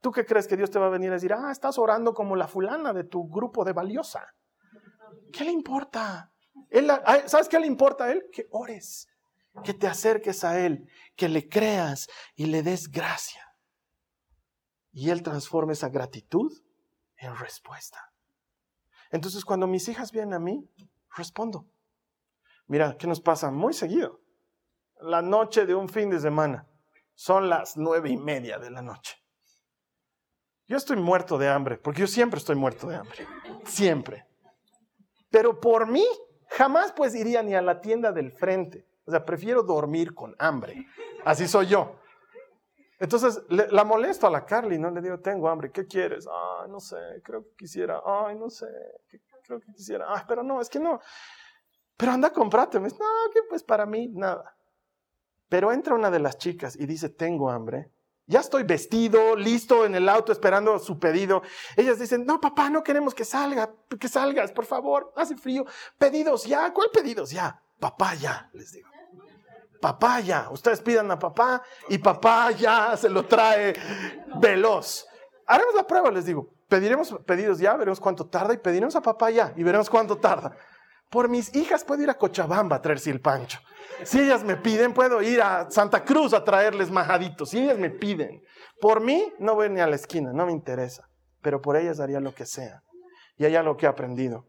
¿Tú 0.00 0.10
qué 0.12 0.24
crees 0.24 0.48
que 0.48 0.56
Dios 0.56 0.70
te 0.70 0.78
va 0.78 0.86
a 0.86 0.90
venir 0.90 1.10
a 1.10 1.14
decir? 1.14 1.32
Ah, 1.32 1.50
estás 1.50 1.78
orando 1.78 2.14
como 2.14 2.36
la 2.36 2.48
fulana 2.48 2.92
de 2.92 3.04
tu 3.04 3.28
grupo 3.28 3.64
de 3.64 3.72
valiosa. 3.72 4.34
¿Qué 5.32 5.44
le 5.44 5.50
importa? 5.52 6.32
¿Sabes 7.26 7.48
qué 7.48 7.58
le 7.60 7.66
importa 7.66 8.04
a 8.04 8.12
Él? 8.12 8.24
Que 8.32 8.46
ores, 8.50 9.08
que 9.64 9.74
te 9.74 9.86
acerques 9.86 10.42
a 10.44 10.58
Él, 10.58 10.88
que 11.16 11.28
le 11.28 11.48
creas 11.48 12.08
y 12.34 12.46
le 12.46 12.62
des 12.62 12.90
gracia. 12.90 13.46
y 14.92 15.10
Él 15.10 15.22
transforma 15.22 15.72
esa 15.72 15.88
gratitud 15.88 16.50
en 17.16 17.36
respuesta. 17.36 18.12
Entonces 19.10 19.44
cuando 19.44 19.66
mis 19.66 19.88
hijas 19.88 20.10
vienen 20.12 20.34
a 20.34 20.38
mí, 20.38 20.68
respondo. 21.16 21.68
Mira, 22.66 22.96
¿qué 22.96 23.06
nos 23.06 23.20
pasa 23.20 23.50
muy 23.50 23.72
seguido? 23.72 24.20
La 25.00 25.22
noche 25.22 25.66
de 25.66 25.74
un 25.74 25.88
fin 25.88 26.10
de 26.10 26.20
semana. 26.20 26.66
Son 27.14 27.48
las 27.48 27.76
nueve 27.76 28.10
y 28.10 28.16
media 28.16 28.58
de 28.58 28.70
la 28.70 28.82
noche. 28.82 29.19
Yo 30.70 30.76
estoy 30.76 30.98
muerto 30.98 31.36
de 31.36 31.48
hambre, 31.48 31.78
porque 31.78 32.02
yo 32.02 32.06
siempre 32.06 32.38
estoy 32.38 32.54
muerto 32.54 32.86
de 32.86 32.94
hambre. 32.94 33.26
Siempre. 33.64 34.24
Pero 35.28 35.58
por 35.58 35.88
mí, 35.88 36.06
jamás 36.46 36.92
pues 36.92 37.16
iría 37.16 37.42
ni 37.42 37.56
a 37.56 37.60
la 37.60 37.80
tienda 37.80 38.12
del 38.12 38.30
frente. 38.30 38.86
O 39.04 39.10
sea, 39.10 39.24
prefiero 39.24 39.64
dormir 39.64 40.14
con 40.14 40.36
hambre. 40.38 40.86
Así 41.24 41.48
soy 41.48 41.66
yo. 41.66 41.96
Entonces 43.00 43.42
la 43.48 43.82
molesto 43.82 44.28
a 44.28 44.30
la 44.30 44.46
Carly, 44.46 44.78
¿no? 44.78 44.92
Le 44.92 45.02
digo, 45.02 45.18
tengo 45.18 45.48
hambre, 45.48 45.72
¿qué 45.72 45.88
quieres? 45.88 46.28
Ay, 46.28 46.70
no 46.70 46.78
sé, 46.78 47.20
creo 47.24 47.42
que 47.42 47.56
quisiera, 47.56 48.00
ay, 48.06 48.38
no 48.38 48.48
sé, 48.48 48.68
creo 49.42 49.58
que 49.58 49.72
quisiera, 49.72 50.06
ay, 50.08 50.22
pero 50.28 50.44
no, 50.44 50.60
es 50.60 50.70
que 50.70 50.78
no. 50.78 51.00
Pero 51.96 52.12
anda, 52.12 52.32
comprate. 52.32 52.78
Me 52.78 52.84
dice, 52.84 53.00
no, 53.00 53.32
que 53.32 53.40
pues 53.48 53.64
para 53.64 53.86
mí, 53.86 54.06
nada. 54.06 54.54
Pero 55.48 55.72
entra 55.72 55.96
una 55.96 56.12
de 56.12 56.20
las 56.20 56.38
chicas 56.38 56.76
y 56.76 56.86
dice, 56.86 57.08
tengo 57.08 57.50
hambre. 57.50 57.90
Ya 58.30 58.38
estoy 58.38 58.62
vestido, 58.62 59.34
listo 59.34 59.84
en 59.84 59.96
el 59.96 60.08
auto 60.08 60.30
esperando 60.30 60.78
su 60.78 61.00
pedido. 61.00 61.42
Ellas 61.76 61.98
dicen, 61.98 62.24
no, 62.24 62.40
papá, 62.40 62.70
no 62.70 62.84
queremos 62.84 63.12
que 63.12 63.24
salga, 63.24 63.70
que 63.98 64.08
salgas, 64.08 64.52
por 64.52 64.66
favor, 64.66 65.12
hace 65.16 65.36
frío. 65.36 65.66
Pedidos 65.98 66.44
ya, 66.44 66.72
¿cuál 66.72 66.90
pedidos 66.92 67.32
ya? 67.32 67.60
Papá 67.80 68.14
ya, 68.14 68.48
les 68.52 68.72
digo 68.72 68.88
papaya. 69.80 70.48
Ustedes 70.50 70.80
pidan 70.80 71.10
a 71.10 71.18
papá 71.18 71.62
y 71.88 71.98
papá 71.98 72.50
ya 72.52 72.96
se 72.96 73.08
lo 73.08 73.24
trae 73.24 73.74
veloz. 74.36 75.06
Haremos 75.46 75.74
la 75.74 75.86
prueba, 75.86 76.10
les 76.10 76.26
digo. 76.26 76.50
Pediremos 76.68 77.12
pedidos 77.26 77.58
ya, 77.58 77.74
veremos 77.76 77.98
cuánto 77.98 78.26
tarda 78.26 78.54
y 78.54 78.58
pediremos 78.58 78.94
a 78.94 79.00
papá 79.00 79.30
ya 79.30 79.52
y 79.56 79.64
veremos 79.64 79.90
cuánto 79.90 80.18
tarda. 80.18 80.56
Por 81.10 81.28
mis 81.28 81.54
hijas 81.56 81.84
puedo 81.84 82.02
ir 82.02 82.10
a 82.10 82.14
Cochabamba 82.14 82.76
a 82.76 82.82
traer 82.82 83.00
silpancho. 83.00 83.58
Si 84.04 84.20
ellas 84.20 84.44
me 84.44 84.56
piden, 84.56 84.94
puedo 84.94 85.20
ir 85.20 85.42
a 85.42 85.70
Santa 85.70 86.04
Cruz 86.04 86.32
a 86.32 86.44
traerles 86.44 86.90
majaditos. 86.90 87.50
Si 87.50 87.58
ellas 87.58 87.78
me 87.78 87.90
piden. 87.90 88.40
Por 88.80 89.00
mí, 89.00 89.32
no 89.38 89.56
voy 89.56 89.68
ni 89.68 89.80
a 89.80 89.86
la 89.86 89.96
esquina, 89.96 90.32
no 90.32 90.46
me 90.46 90.52
interesa. 90.52 91.08
Pero 91.42 91.60
por 91.60 91.76
ellas 91.76 92.00
haría 92.00 92.20
lo 92.20 92.34
que 92.34 92.46
sea. 92.46 92.82
Y 93.36 93.44
hay 93.44 93.56
algo 93.56 93.76
que 93.76 93.86
he 93.86 93.88
aprendido. 93.88 94.46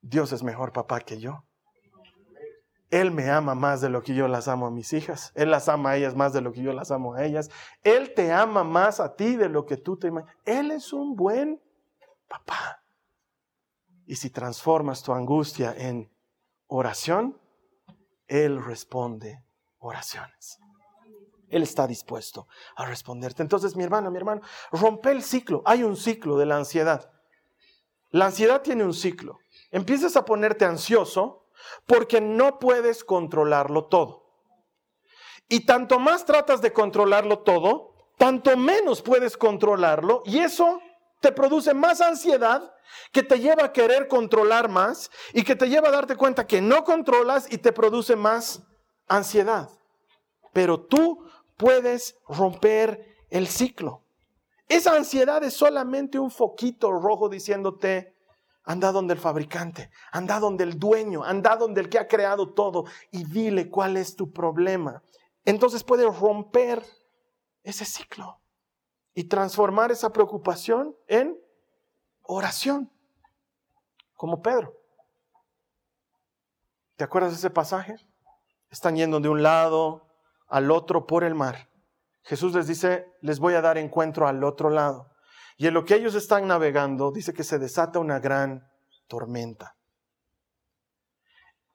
Dios 0.00 0.32
es 0.32 0.42
mejor 0.42 0.72
papá 0.72 1.00
que 1.00 1.18
yo. 1.18 1.42
Él 2.90 3.10
me 3.10 3.28
ama 3.28 3.56
más 3.56 3.80
de 3.80 3.88
lo 3.88 4.02
que 4.02 4.14
yo 4.14 4.28
las 4.28 4.46
amo 4.46 4.68
a 4.68 4.70
mis 4.70 4.92
hijas. 4.92 5.32
Él 5.34 5.50
las 5.50 5.68
ama 5.68 5.90
a 5.90 5.96
ellas 5.96 6.14
más 6.14 6.32
de 6.32 6.40
lo 6.40 6.52
que 6.52 6.62
yo 6.62 6.72
las 6.72 6.92
amo 6.92 7.14
a 7.14 7.24
ellas. 7.24 7.50
Él 7.82 8.14
te 8.14 8.32
ama 8.32 8.62
más 8.62 9.00
a 9.00 9.16
ti 9.16 9.34
de 9.34 9.48
lo 9.48 9.66
que 9.66 9.76
tú 9.76 9.98
te 9.98 10.06
imaginas. 10.06 10.36
Él 10.44 10.70
es 10.70 10.92
un 10.92 11.16
buen 11.16 11.60
papá. 12.28 12.65
Y 14.06 14.16
si 14.16 14.30
transformas 14.30 15.02
tu 15.02 15.12
angustia 15.12 15.74
en 15.76 16.10
oración, 16.68 17.40
Él 18.28 18.64
responde 18.64 19.42
oraciones. 19.78 20.58
Él 21.48 21.62
está 21.62 21.86
dispuesto 21.86 22.48
a 22.76 22.86
responderte. 22.86 23.42
Entonces, 23.42 23.76
mi 23.76 23.84
hermano, 23.84 24.10
mi 24.10 24.18
hermano, 24.18 24.42
rompe 24.72 25.10
el 25.10 25.22
ciclo. 25.22 25.62
Hay 25.64 25.82
un 25.82 25.96
ciclo 25.96 26.36
de 26.36 26.46
la 26.46 26.56
ansiedad. 26.56 27.10
La 28.10 28.26
ansiedad 28.26 28.62
tiene 28.62 28.84
un 28.84 28.94
ciclo. 28.94 29.38
Empiezas 29.70 30.16
a 30.16 30.24
ponerte 30.24 30.64
ansioso 30.64 31.46
porque 31.86 32.20
no 32.20 32.58
puedes 32.58 33.04
controlarlo 33.04 33.86
todo. 33.86 34.24
Y 35.48 35.66
tanto 35.66 35.98
más 35.98 36.24
tratas 36.24 36.60
de 36.60 36.72
controlarlo 36.72 37.40
todo, 37.40 37.94
tanto 38.18 38.56
menos 38.56 39.02
puedes 39.02 39.36
controlarlo 39.36 40.22
y 40.24 40.38
eso 40.38 40.80
te 41.20 41.32
produce 41.32 41.74
más 41.74 42.00
ansiedad 42.00 42.72
que 43.12 43.22
te 43.22 43.40
lleva 43.40 43.64
a 43.64 43.72
querer 43.72 44.08
controlar 44.08 44.68
más 44.68 45.10
y 45.32 45.42
que 45.42 45.56
te 45.56 45.68
lleva 45.68 45.88
a 45.88 45.92
darte 45.92 46.16
cuenta 46.16 46.46
que 46.46 46.60
no 46.60 46.84
controlas 46.84 47.50
y 47.52 47.58
te 47.58 47.72
produce 47.72 48.16
más 48.16 48.62
ansiedad. 49.08 49.70
Pero 50.52 50.80
tú 50.80 51.24
puedes 51.56 52.16
romper 52.28 53.16
el 53.30 53.48
ciclo. 53.48 54.02
Esa 54.68 54.96
ansiedad 54.96 55.42
es 55.44 55.54
solamente 55.54 56.18
un 56.18 56.30
foquito 56.30 56.92
rojo 56.92 57.28
diciéndote, 57.28 58.14
Anda 58.68 58.90
donde 58.90 59.14
el 59.14 59.20
fabricante, 59.20 59.92
anda 60.10 60.40
donde 60.40 60.64
el 60.64 60.76
dueño, 60.76 61.22
anda 61.22 61.54
donde 61.54 61.80
el 61.80 61.88
que 61.88 62.00
ha 62.00 62.08
creado 62.08 62.52
todo 62.52 62.84
y 63.12 63.22
dile 63.22 63.70
cuál 63.70 63.96
es 63.96 64.16
tu 64.16 64.32
problema. 64.32 65.04
Entonces 65.44 65.84
puedes 65.84 66.18
romper 66.18 66.84
ese 67.62 67.84
ciclo 67.84 68.40
y 69.16 69.24
transformar 69.24 69.90
esa 69.90 70.12
preocupación 70.12 70.94
en 71.08 71.40
oración, 72.20 72.92
como 74.12 74.42
Pedro. 74.42 74.74
¿Te 76.96 77.04
acuerdas 77.04 77.32
de 77.32 77.38
ese 77.38 77.48
pasaje? 77.48 77.96
Están 78.68 78.94
yendo 78.94 79.18
de 79.18 79.30
un 79.30 79.42
lado 79.42 80.06
al 80.48 80.70
otro 80.70 81.06
por 81.06 81.24
el 81.24 81.34
mar. 81.34 81.70
Jesús 82.24 82.54
les 82.54 82.66
dice, 82.66 83.10
les 83.22 83.38
voy 83.38 83.54
a 83.54 83.62
dar 83.62 83.78
encuentro 83.78 84.28
al 84.28 84.44
otro 84.44 84.68
lado. 84.68 85.10
Y 85.56 85.66
en 85.66 85.72
lo 85.72 85.86
que 85.86 85.94
ellos 85.94 86.14
están 86.14 86.46
navegando, 86.46 87.10
dice 87.10 87.32
que 87.32 87.42
se 87.42 87.58
desata 87.58 87.98
una 87.98 88.18
gran 88.20 88.70
tormenta. 89.08 89.76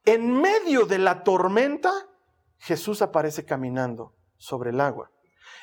En 0.06 0.32
medio 0.32 0.86
de 0.86 1.00
la 1.00 1.24
tormenta, 1.24 1.92
Jesús 2.60 3.02
aparece 3.02 3.46
caminando 3.46 4.14
sobre 4.38 4.70
el 4.70 4.80
agua. 4.80 5.10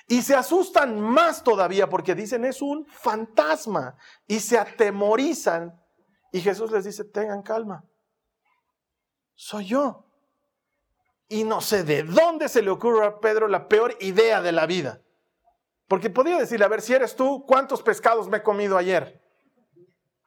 Y 0.06 0.22
se 0.22 0.34
asustan 0.34 1.00
más 1.00 1.44
todavía 1.44 1.88
porque 1.88 2.14
dicen 2.14 2.44
es 2.44 2.62
un 2.62 2.86
fantasma 2.86 3.96
y 4.26 4.40
se 4.40 4.58
atemorizan. 4.58 5.72
Y 6.32 6.40
Jesús 6.40 6.70
les 6.70 6.84
dice, 6.84 7.04
tengan 7.04 7.42
calma, 7.42 7.84
soy 9.34 9.66
yo. 9.66 10.04
Y 11.28 11.44
no 11.44 11.60
sé 11.60 11.84
de 11.84 12.02
dónde 12.04 12.48
se 12.48 12.62
le 12.62 12.70
ocurre 12.70 13.06
a 13.06 13.18
Pedro 13.18 13.48
la 13.48 13.68
peor 13.68 13.96
idea 14.00 14.40
de 14.40 14.52
la 14.52 14.66
vida. 14.66 15.02
Porque 15.86 16.10
podía 16.10 16.38
decirle, 16.38 16.64
a 16.64 16.68
ver, 16.68 16.82
si 16.82 16.94
eres 16.94 17.16
tú, 17.16 17.44
¿cuántos 17.46 17.82
pescados 17.82 18.28
me 18.28 18.38
he 18.38 18.42
comido 18.42 18.76
ayer? 18.76 19.22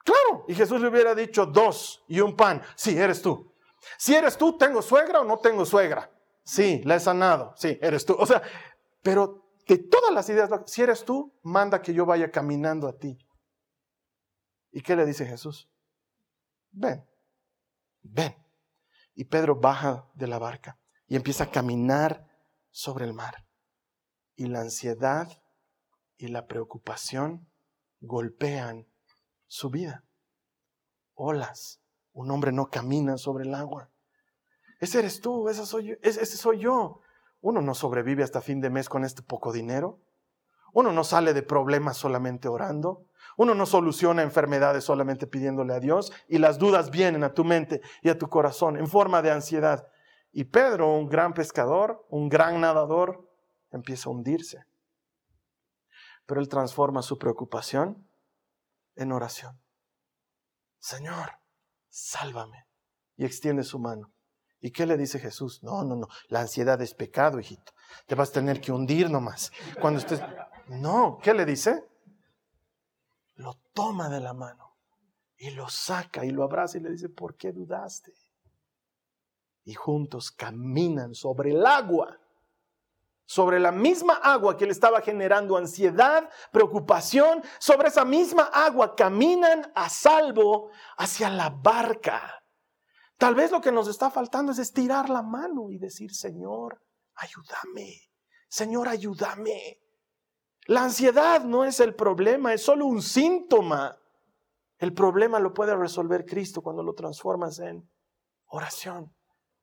Claro, 0.04 0.44
y 0.48 0.54
Jesús 0.54 0.80
le 0.80 0.88
hubiera 0.88 1.14
dicho 1.14 1.46
dos 1.46 2.04
y 2.08 2.20
un 2.20 2.36
pan. 2.36 2.62
Sí, 2.74 2.96
eres 2.96 3.22
tú. 3.22 3.52
Si 3.96 4.14
eres 4.14 4.36
tú, 4.36 4.56
¿tengo 4.56 4.82
suegra 4.82 5.20
o 5.20 5.24
no 5.24 5.38
tengo 5.38 5.64
suegra? 5.64 6.10
Sí, 6.44 6.82
la 6.84 6.96
he 6.96 7.00
sanado. 7.00 7.54
Sí, 7.56 7.78
eres 7.80 8.04
tú. 8.04 8.16
O 8.18 8.26
sea, 8.26 8.42
pero 9.02 9.41
de 9.66 9.78
todas 9.78 10.12
las 10.12 10.28
ideas, 10.28 10.50
si 10.66 10.82
eres 10.82 11.04
tú, 11.04 11.38
manda 11.42 11.82
que 11.82 11.94
yo 11.94 12.06
vaya 12.06 12.30
caminando 12.30 12.88
a 12.88 12.98
ti. 12.98 13.18
¿Y 14.70 14.82
qué 14.82 14.96
le 14.96 15.06
dice 15.06 15.26
Jesús? 15.26 15.70
Ven, 16.70 17.06
ven. 18.02 18.34
Y 19.14 19.24
Pedro 19.24 19.56
baja 19.56 20.10
de 20.14 20.26
la 20.26 20.38
barca 20.38 20.78
y 21.06 21.16
empieza 21.16 21.44
a 21.44 21.50
caminar 21.50 22.26
sobre 22.70 23.04
el 23.04 23.12
mar. 23.12 23.46
Y 24.34 24.46
la 24.46 24.60
ansiedad 24.60 25.28
y 26.16 26.28
la 26.28 26.46
preocupación 26.46 27.52
golpean 28.00 28.88
su 29.46 29.68
vida. 29.68 30.06
Olas. 31.12 31.82
Un 32.14 32.30
hombre 32.30 32.52
no 32.52 32.70
camina 32.70 33.18
sobre 33.18 33.44
el 33.44 33.54
agua. 33.54 33.90
Ese 34.80 35.00
eres 35.00 35.20
tú, 35.20 35.50
ese 35.50 35.66
soy 35.66 35.88
yo. 35.88 35.94
Ese 36.02 36.24
soy 36.24 36.60
yo. 36.60 37.01
Uno 37.42 37.60
no 37.60 37.74
sobrevive 37.74 38.22
hasta 38.22 38.40
fin 38.40 38.62
de 38.62 38.70
mes 38.70 38.88
con 38.88 39.04
este 39.04 39.20
poco 39.20 39.52
dinero. 39.52 40.00
Uno 40.72 40.90
no 40.90 41.04
sale 41.04 41.34
de 41.34 41.42
problemas 41.42 41.98
solamente 41.98 42.48
orando. 42.48 43.04
Uno 43.36 43.54
no 43.54 43.66
soluciona 43.66 44.22
enfermedades 44.22 44.84
solamente 44.84 45.26
pidiéndole 45.26 45.74
a 45.74 45.80
Dios. 45.80 46.10
Y 46.26 46.38
las 46.38 46.58
dudas 46.58 46.90
vienen 46.90 47.22
a 47.24 47.34
tu 47.34 47.44
mente 47.44 47.82
y 48.00 48.08
a 48.08 48.16
tu 48.16 48.30
corazón 48.30 48.78
en 48.78 48.86
forma 48.86 49.20
de 49.20 49.30
ansiedad. 49.30 49.86
Y 50.32 50.44
Pedro, 50.44 50.90
un 50.94 51.10
gran 51.10 51.34
pescador, 51.34 52.06
un 52.08 52.30
gran 52.30 52.62
nadador, 52.62 53.28
empieza 53.70 54.08
a 54.08 54.12
hundirse 54.12 54.64
pero 56.26 56.40
él 56.40 56.48
transforma 56.48 57.02
su 57.02 57.18
preocupación 57.18 58.08
en 58.96 59.12
oración. 59.12 59.60
Señor, 60.78 61.32
sálvame. 61.88 62.66
Y 63.16 63.24
extiende 63.24 63.62
su 63.62 63.78
mano. 63.78 64.12
¿Y 64.62 64.70
qué 64.70 64.86
le 64.86 64.96
dice 64.96 65.18
Jesús? 65.18 65.62
No, 65.62 65.82
no, 65.82 65.96
no. 65.96 66.06
La 66.28 66.40
ansiedad 66.40 66.80
es 66.80 66.94
pecado, 66.94 67.40
hijito. 67.40 67.72
Te 68.06 68.14
vas 68.14 68.30
a 68.30 68.34
tener 68.34 68.60
que 68.60 68.70
hundir 68.70 69.10
nomás. 69.10 69.50
Cuando 69.80 69.98
estés. 69.98 70.20
No, 70.68 71.18
¿qué 71.20 71.34
le 71.34 71.44
dice? 71.44 71.84
Lo 73.34 73.58
toma 73.74 74.08
de 74.08 74.20
la 74.20 74.32
mano 74.32 74.76
y 75.36 75.50
lo 75.50 75.68
saca 75.68 76.24
y 76.24 76.30
lo 76.30 76.44
abraza 76.44 76.78
y 76.78 76.82
le 76.82 76.90
dice, 76.90 77.08
¿por 77.08 77.36
qué 77.36 77.50
dudaste? 77.50 78.14
Y 79.64 79.74
juntos 79.74 80.30
caminan 80.30 81.14
sobre 81.14 81.50
el 81.50 81.66
agua 81.66 82.18
sobre 83.24 83.58
la 83.58 83.72
misma 83.72 84.14
agua 84.22 84.58
que 84.58 84.66
le 84.66 84.72
estaba 84.72 85.00
generando 85.00 85.56
ansiedad, 85.56 86.28
preocupación, 86.50 87.42
sobre 87.58 87.88
esa 87.88 88.04
misma 88.04 88.50
agua 88.52 88.94
caminan 88.94 89.72
a 89.74 89.88
salvo 89.88 90.70
hacia 90.98 91.30
la 91.30 91.48
barca. 91.48 92.41
Tal 93.22 93.36
vez 93.36 93.52
lo 93.52 93.60
que 93.60 93.70
nos 93.70 93.86
está 93.86 94.10
faltando 94.10 94.50
es 94.50 94.58
estirar 94.58 95.08
la 95.08 95.22
mano 95.22 95.70
y 95.70 95.78
decir, 95.78 96.12
Señor, 96.12 96.82
ayúdame, 97.14 98.10
Señor, 98.48 98.88
ayúdame. 98.88 99.80
La 100.66 100.82
ansiedad 100.82 101.44
no 101.44 101.64
es 101.64 101.78
el 101.78 101.94
problema, 101.94 102.52
es 102.52 102.64
solo 102.64 102.84
un 102.84 103.00
síntoma. 103.00 103.96
El 104.76 104.92
problema 104.92 105.38
lo 105.38 105.54
puede 105.54 105.76
resolver 105.76 106.26
Cristo 106.26 106.62
cuando 106.62 106.82
lo 106.82 106.94
transformas 106.94 107.60
en 107.60 107.88
oración. 108.46 109.14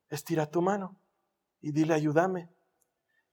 Estira 0.07 0.49
tu 0.49 0.61
mano 0.61 0.97
y 1.59 1.73
dile 1.73 1.95
ayúdame. 1.95 2.55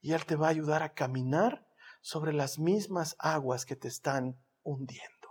Y 0.01 0.12
Él 0.12 0.27
te 0.27 0.35
va 0.35 0.49
a 0.49 0.51
ayudar 0.51 0.83
a 0.83 0.93
caminar 0.93 1.68
sobre 2.01 2.33
las 2.33 2.59
mismas 2.59 3.14
aguas 3.20 3.64
que 3.64 3.77
te 3.77 3.87
están 3.87 4.45
hundiendo. 4.64 5.29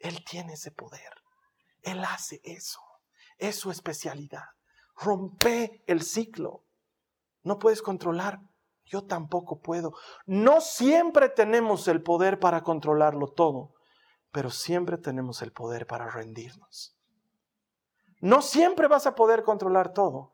Él 0.00 0.24
tiene 0.28 0.54
ese 0.54 0.72
poder. 0.72 1.12
Él 1.82 2.02
hace 2.02 2.40
eso. 2.42 2.80
Es 3.38 3.56
su 3.56 3.70
especialidad. 3.70 4.44
Rompe 4.96 5.82
el 5.86 6.02
ciclo. 6.02 6.64
No 7.42 7.58
puedes 7.58 7.82
controlar. 7.82 8.40
Yo 8.84 9.04
tampoco 9.04 9.60
puedo. 9.60 9.92
No 10.26 10.60
siempre 10.60 11.28
tenemos 11.28 11.88
el 11.88 12.02
poder 12.02 12.38
para 12.38 12.62
controlarlo 12.62 13.28
todo, 13.28 13.74
pero 14.30 14.50
siempre 14.50 14.98
tenemos 14.98 15.42
el 15.42 15.52
poder 15.52 15.86
para 15.86 16.10
rendirnos. 16.10 16.96
No 18.20 18.42
siempre 18.42 18.88
vas 18.88 19.06
a 19.06 19.14
poder 19.14 19.42
controlar 19.42 19.92
todo, 19.92 20.32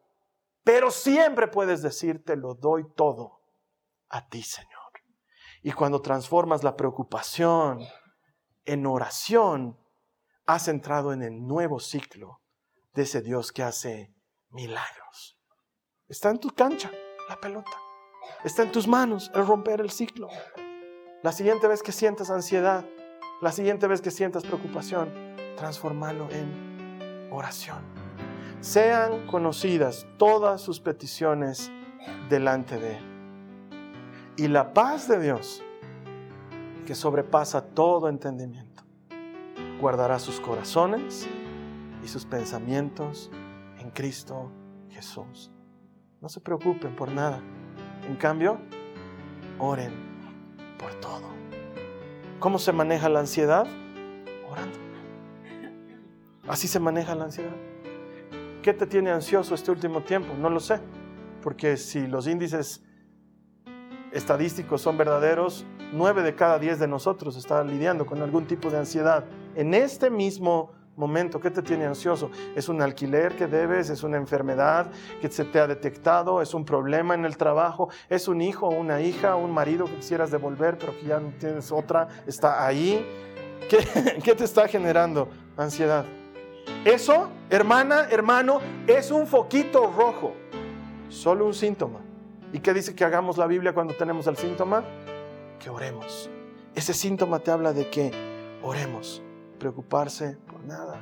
pero 0.65 0.91
siempre 0.91 1.49
puedes 1.49 1.83
decir, 1.83 2.25
te 2.25 2.37
lo 2.37 2.55
doy 2.55 2.85
todo 2.95 3.41
a 4.09 4.29
ti, 4.29 4.43
Señor. 4.43 4.71
Y 5.63 5.73
cuando 5.73 6.01
transformas 6.01 6.63
la 6.65 6.77
preocupación, 6.77 7.81
en 8.65 8.87
oración 8.87 9.79
has 10.47 10.69
entrado 10.69 11.13
en 11.13 11.23
el 11.23 11.47
nuevo 11.47 11.81
ciclo 11.81 12.40
de 12.95 13.03
ese 13.03 13.23
Dios 13.23 13.53
que 13.53 13.63
hace 13.63 14.15
milagros. 14.51 15.39
Está 16.09 16.31
en 16.31 16.39
tu 16.39 16.51
cancha 16.51 16.91
la 17.29 17.37
pelota. 17.37 17.71
Está 18.45 18.63
en 18.63 18.73
tus 18.73 18.89
manos 18.89 19.31
el 19.35 19.47
romper 19.47 19.81
el 19.81 19.91
ciclo. 19.91 20.29
La 21.23 21.33
siguiente 21.33 21.69
vez 21.69 21.83
que 21.83 21.93
sientas 21.93 22.31
ansiedad, 22.31 22.85
la 23.41 23.53
siguiente 23.53 23.87
vez 23.87 24.01
que 24.01 24.11
sientas 24.11 24.43
preocupación, 24.43 25.13
transformalo 25.57 26.29
en 26.31 27.29
oración. 27.31 27.79
Sean 28.61 29.27
conocidas 29.27 30.07
todas 30.19 30.61
sus 30.61 30.81
peticiones 30.81 31.71
delante 32.29 32.79
de 32.79 32.97
Él. 32.97 33.11
Y 34.37 34.49
la 34.49 34.73
paz 34.73 35.09
de 35.09 35.21
Dios, 35.21 35.63
que 36.87 36.95
sobrepasa 36.95 37.63
todo 37.63 38.09
entendimiento, 38.09 38.83
guardará 39.81 40.19
sus 40.19 40.41
corazones 40.41 41.29
y 42.03 42.09
sus 42.09 42.25
pensamientos 42.25 43.31
en 43.79 43.91
Cristo 43.91 44.51
Jesús. 44.91 45.51
No 46.21 46.29
se 46.29 46.41
preocupen 46.41 46.95
por 46.97 47.11
nada. 47.11 47.41
En 48.07 48.17
cambio, 48.17 48.59
oren 49.59 49.93
por 50.79 50.95
todo. 50.95 51.29
¿Cómo 52.39 52.59
se 52.59 52.73
maneja 52.73 53.09
la 53.09 53.21
ansiedad? 53.21 53.67
Orando. 54.49 54.79
Así 56.49 56.69
se 56.69 56.81
maneja 56.81 57.15
la 57.15 57.25
ansiedad. 57.25 57.55
¿Qué 58.63 58.75
te 58.75 58.87
tiene 58.87 59.11
ansioso 59.11 59.55
este 59.55 59.71
último 59.71 60.03
tiempo? 60.03 60.35
No 60.35 60.51
lo 60.51 60.61
sé. 60.61 60.81
Porque 61.43 61.77
si 61.77 62.07
los 62.07 62.27
índices 62.27 62.83
estadísticos 64.13 64.83
son 64.83 64.99
verdaderos, 64.99 65.65
9 65.93 66.23
de 66.23 66.35
cada 66.35 66.59
10 66.59 66.79
de 66.79 66.89
nosotros 66.89 67.37
está 67.37 67.65
lidiando 67.65 68.05
con 68.05 68.21
algún 68.21 68.47
tipo 68.47 68.71
de 68.71 68.79
ansiedad. 68.79 69.25
En 69.55 69.75
este 69.75 70.11
mismo 70.11 70.73
momento, 71.01 71.41
¿qué 71.41 71.51
te 71.51 71.63
tiene 71.63 71.87
ansioso? 71.87 72.31
¿Es 72.55 72.69
un 72.69 72.81
alquiler 72.81 73.35
que 73.35 73.47
debes? 73.47 73.91
¿Es 73.91 74.05
una 74.05 74.17
enfermedad 74.17 74.91
que 75.21 75.29
se 75.29 75.45
te 75.45 75.59
ha 75.59 75.67
detectado? 75.67 76.41
¿Es 76.41 76.55
un 76.55 76.65
problema 76.65 77.15
en 77.15 77.25
el 77.25 77.37
trabajo? 77.37 77.89
¿Es 78.09 78.29
un 78.29 78.41
hijo 78.41 78.69
una 78.69 79.01
hija, 79.01 79.35
un 79.35 79.51
marido 79.51 79.87
que 79.87 79.97
quisieras 79.97 80.31
devolver 80.31 80.79
pero 80.79 80.97
que 80.97 81.07
ya 81.07 81.19
no 81.19 81.33
tienes 81.39 81.73
otra? 81.73 82.07
¿Está 82.27 82.65
ahí? 82.65 83.05
¿Qué, 83.69 83.79
qué 84.25 84.35
te 84.35 84.45
está 84.45 84.69
generando 84.69 85.29
ansiedad? 85.57 86.05
Eso, 86.85 87.29
hermana, 87.49 88.07
hermano, 88.11 88.61
es 88.87 89.11
un 89.11 89.27
foquito 89.27 89.93
rojo, 89.97 90.35
solo 91.09 91.47
un 91.47 91.55
síntoma. 91.55 91.99
¿Y 92.53 92.61
qué 92.61 92.73
dice 92.73 92.95
que 92.95 93.05
hagamos 93.05 93.39
la 93.39 93.47
Biblia 93.47 93.73
cuando 93.73 93.95
tenemos 93.95 94.27
el 94.29 94.37
síntoma? 94.37 94.85
que 95.61 95.71
oremos. 95.71 96.29
Ese 96.75 96.95
síntoma 96.95 97.39
te 97.39 97.53
habla 97.53 97.73
de 97.73 97.89
que 97.89 98.11
oremos. 98.63 99.23
Preocuparse 99.59 100.39
por 100.61 100.69
nada, 100.69 101.01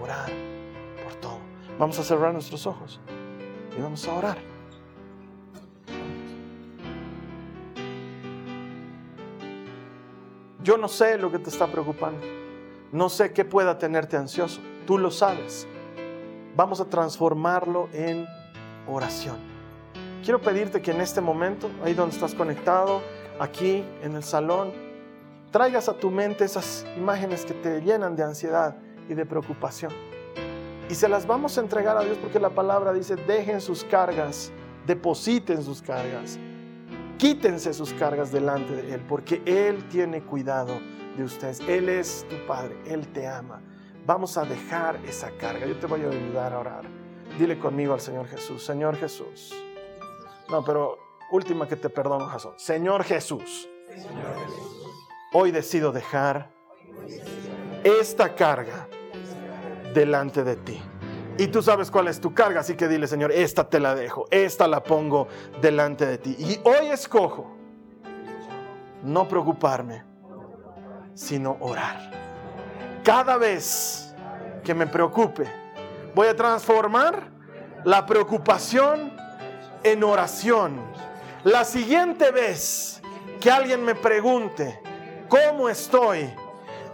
orar 0.00 0.30
por 1.02 1.14
todo. 1.14 1.38
Vamos 1.78 1.98
a 1.98 2.04
cerrar 2.04 2.32
nuestros 2.32 2.66
ojos 2.66 3.00
y 3.76 3.80
vamos 3.80 4.06
a 4.06 4.14
orar. 4.14 4.38
Yo 10.62 10.76
no 10.76 10.88
sé 10.88 11.16
lo 11.16 11.30
que 11.30 11.38
te 11.38 11.48
está 11.48 11.66
preocupando. 11.66 12.20
No 12.92 13.08
sé 13.08 13.32
qué 13.32 13.44
pueda 13.44 13.78
tenerte 13.78 14.16
ansioso. 14.16 14.60
Tú 14.86 14.98
lo 14.98 15.10
sabes. 15.10 15.66
Vamos 16.54 16.80
a 16.80 16.84
transformarlo 16.84 17.88
en 17.92 18.26
oración. 18.86 19.36
Quiero 20.22 20.40
pedirte 20.42 20.82
que 20.82 20.90
en 20.90 21.00
este 21.00 21.22
momento, 21.22 21.70
ahí 21.82 21.94
donde 21.94 22.14
estás 22.14 22.34
conectado, 22.34 23.00
aquí 23.38 23.82
en 24.02 24.16
el 24.16 24.22
salón, 24.22 24.72
traigas 25.50 25.88
a 25.88 25.94
tu 25.94 26.10
mente 26.10 26.44
esas 26.44 26.84
imágenes 26.98 27.46
que 27.46 27.54
te 27.54 27.80
llenan 27.80 28.14
de 28.16 28.24
ansiedad 28.24 28.76
y 29.10 29.14
de 29.14 29.26
preocupación. 29.26 29.92
Y 30.88 30.94
se 30.94 31.08
las 31.08 31.26
vamos 31.26 31.58
a 31.58 31.60
entregar 31.60 31.96
a 31.96 32.02
Dios 32.02 32.16
porque 32.18 32.40
la 32.40 32.50
palabra 32.50 32.92
dice, 32.92 33.16
dejen 33.16 33.60
sus 33.60 33.84
cargas, 33.84 34.50
depositen 34.86 35.62
sus 35.62 35.82
cargas, 35.82 36.38
quítense 37.18 37.74
sus 37.74 37.92
cargas 37.92 38.32
delante 38.32 38.74
de 38.74 38.94
Él, 38.94 39.00
porque 39.08 39.42
Él 39.44 39.86
tiene 39.88 40.22
cuidado 40.22 40.80
de 41.16 41.24
ustedes. 41.24 41.60
Él 41.60 41.88
es 41.88 42.26
tu 42.28 42.36
Padre, 42.46 42.76
Él 42.86 43.06
te 43.08 43.26
ama. 43.26 43.60
Vamos 44.06 44.36
a 44.36 44.44
dejar 44.44 44.96
esa 45.04 45.30
carga. 45.32 45.66
Yo 45.66 45.76
te 45.78 45.86
voy 45.86 46.02
a 46.02 46.08
ayudar 46.08 46.52
a 46.52 46.58
orar. 46.58 46.84
Dile 47.38 47.58
conmigo 47.58 47.94
al 47.94 48.00
Señor 48.00 48.26
Jesús, 48.26 48.64
Señor 48.64 48.96
Jesús. 48.96 49.54
No, 50.48 50.64
pero 50.64 50.98
última 51.30 51.68
que 51.68 51.76
te 51.76 51.88
perdono, 51.88 52.26
Jason. 52.26 52.54
Señor 52.56 53.04
Jesús, 53.04 53.68
hoy 55.32 55.52
decido 55.52 55.92
dejar 55.92 56.50
esta 57.84 58.34
carga 58.34 58.88
delante 59.94 60.44
de 60.44 60.56
ti. 60.56 60.80
Y 61.38 61.46
tú 61.48 61.62
sabes 61.62 61.90
cuál 61.90 62.08
es 62.08 62.20
tu 62.20 62.34
carga, 62.34 62.60
así 62.60 62.74
que 62.74 62.86
dile, 62.86 63.06
Señor, 63.06 63.32
esta 63.32 63.68
te 63.68 63.80
la 63.80 63.94
dejo, 63.94 64.26
esta 64.30 64.68
la 64.68 64.82
pongo 64.82 65.28
delante 65.60 66.06
de 66.06 66.18
ti. 66.18 66.36
Y 66.38 66.60
hoy 66.64 66.88
escojo 66.92 67.56
no 69.02 69.26
preocuparme, 69.26 70.04
sino 71.14 71.56
orar. 71.60 72.10
Cada 73.02 73.38
vez 73.38 74.14
que 74.62 74.74
me 74.74 74.86
preocupe, 74.86 75.46
voy 76.14 76.28
a 76.28 76.36
transformar 76.36 77.30
la 77.84 78.04
preocupación 78.04 79.12
en 79.82 80.04
oración 80.04 80.90
la 81.44 81.64
siguiente 81.64 82.30
vez 82.32 83.00
que 83.40 83.50
alguien 83.50 83.82
me 83.82 83.94
pregunte 83.94 84.78
cómo 85.26 85.70
estoy, 85.70 86.30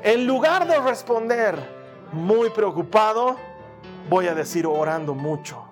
en 0.05 0.24
lugar 0.24 0.68
de 0.68 0.78
responder 0.78 1.75
muy 2.16 2.50
preocupado, 2.50 3.36
voy 4.08 4.26
a 4.26 4.34
decir 4.34 4.66
orando 4.66 5.14
mucho. 5.14 5.64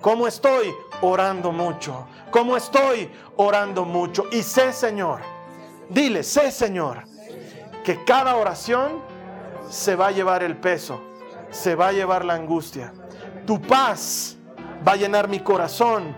¿Cómo 0.00 0.26
estoy? 0.26 0.72
Orando 1.02 1.52
mucho. 1.52 2.06
¿Cómo 2.30 2.56
estoy? 2.56 3.10
Orando 3.36 3.84
mucho. 3.84 4.26
Y 4.30 4.42
sé, 4.42 4.72
Señor, 4.72 5.20
dile, 5.88 6.22
sé, 6.22 6.50
Señor, 6.52 7.04
que 7.84 8.04
cada 8.04 8.36
oración 8.36 9.02
se 9.68 9.96
va 9.96 10.08
a 10.08 10.10
llevar 10.12 10.42
el 10.42 10.56
peso, 10.56 11.00
se 11.50 11.74
va 11.74 11.88
a 11.88 11.92
llevar 11.92 12.24
la 12.24 12.34
angustia. 12.34 12.92
Tu 13.46 13.60
paz 13.60 14.36
va 14.86 14.92
a 14.92 14.96
llenar 14.96 15.28
mi 15.28 15.40
corazón 15.40 16.14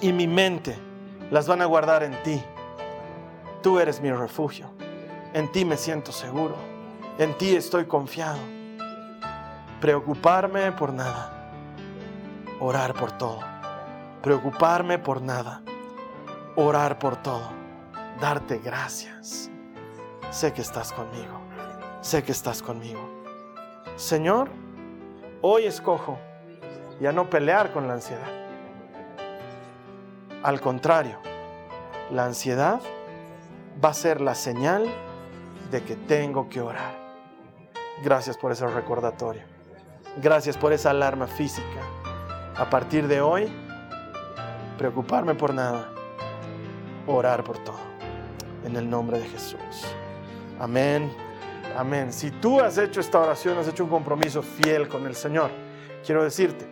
y 0.00 0.12
mi 0.12 0.26
mente 0.26 0.76
las 1.30 1.46
van 1.46 1.62
a 1.62 1.64
guardar 1.64 2.02
en 2.02 2.22
ti. 2.22 2.42
Tú 3.62 3.78
eres 3.78 4.00
mi 4.00 4.12
refugio. 4.12 4.70
En 5.32 5.50
ti 5.50 5.64
me 5.64 5.76
siento 5.76 6.12
seguro. 6.12 6.56
En 7.18 7.38
ti 7.38 7.54
estoy 7.54 7.86
confiado. 7.86 8.38
Preocuparme 9.82 10.72
por 10.72 10.94
nada. 10.94 11.50
Orar 12.60 12.94
por 12.94 13.12
todo. 13.12 13.40
Preocuparme 14.22 14.98
por 14.98 15.20
nada. 15.20 15.60
Orar 16.56 16.98
por 16.98 17.16
todo. 17.16 17.50
Darte 18.18 18.58
gracias. 18.58 19.50
Sé 20.30 20.54
que 20.54 20.62
estás 20.62 20.90
conmigo. 20.92 21.38
Sé 22.00 22.22
que 22.24 22.32
estás 22.32 22.62
conmigo. 22.62 23.06
Señor, 23.96 24.48
hoy 25.42 25.66
escojo 25.66 26.18
ya 26.98 27.12
no 27.12 27.28
pelear 27.28 27.72
con 27.74 27.86
la 27.86 27.94
ansiedad 27.94 28.42
al 30.42 30.60
contrario, 30.60 31.18
la 32.10 32.24
ansiedad 32.24 32.80
va 33.82 33.90
a 33.90 33.94
ser 33.94 34.20
la 34.20 34.34
señal 34.34 34.86
de 35.70 35.84
que 35.84 35.94
tengo 35.94 36.48
que 36.48 36.60
orar. 36.60 36.94
Gracias 38.02 38.36
por 38.36 38.50
ese 38.50 38.66
recordatorio. 38.66 39.42
Gracias 40.18 40.58
por 40.58 40.72
esa 40.72 40.90
alarma 40.90 41.26
física. 41.26 41.80
A 42.54 42.68
partir 42.68 43.08
de 43.08 43.22
hoy, 43.22 43.50
preocuparme 44.76 45.34
por 45.34 45.54
nada, 45.54 45.90
orar 47.06 47.42
por 47.44 47.58
todo. 47.58 47.92
en 48.64 48.76
el 48.76 48.88
nombre 48.88 49.18
de 49.18 49.26
Jesús. 49.26 49.58
Amén. 50.60 51.12
Amén. 51.76 52.12
Si 52.12 52.30
tú 52.30 52.60
has 52.60 52.78
hecho 52.78 53.00
esta 53.00 53.18
oración, 53.18 53.58
has 53.58 53.66
hecho 53.66 53.82
un 53.82 53.90
compromiso 53.90 54.42
fiel 54.42 54.86
con 54.86 55.06
el 55.06 55.16
Señor, 55.16 55.50
quiero 56.04 56.22
decirte, 56.22 56.68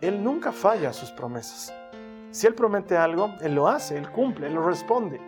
Él 0.00 0.24
nunca 0.24 0.50
falla 0.50 0.92
sus 0.92 1.10
promesas. 1.12 1.72
Si 2.32 2.46
Él 2.46 2.54
promete 2.54 2.96
algo, 2.96 3.34
Él 3.40 3.54
lo 3.54 3.68
hace, 3.68 3.96
Él 3.96 4.10
cumple, 4.10 4.48
Él 4.48 4.54
lo 4.54 4.66
responde. 4.66 5.20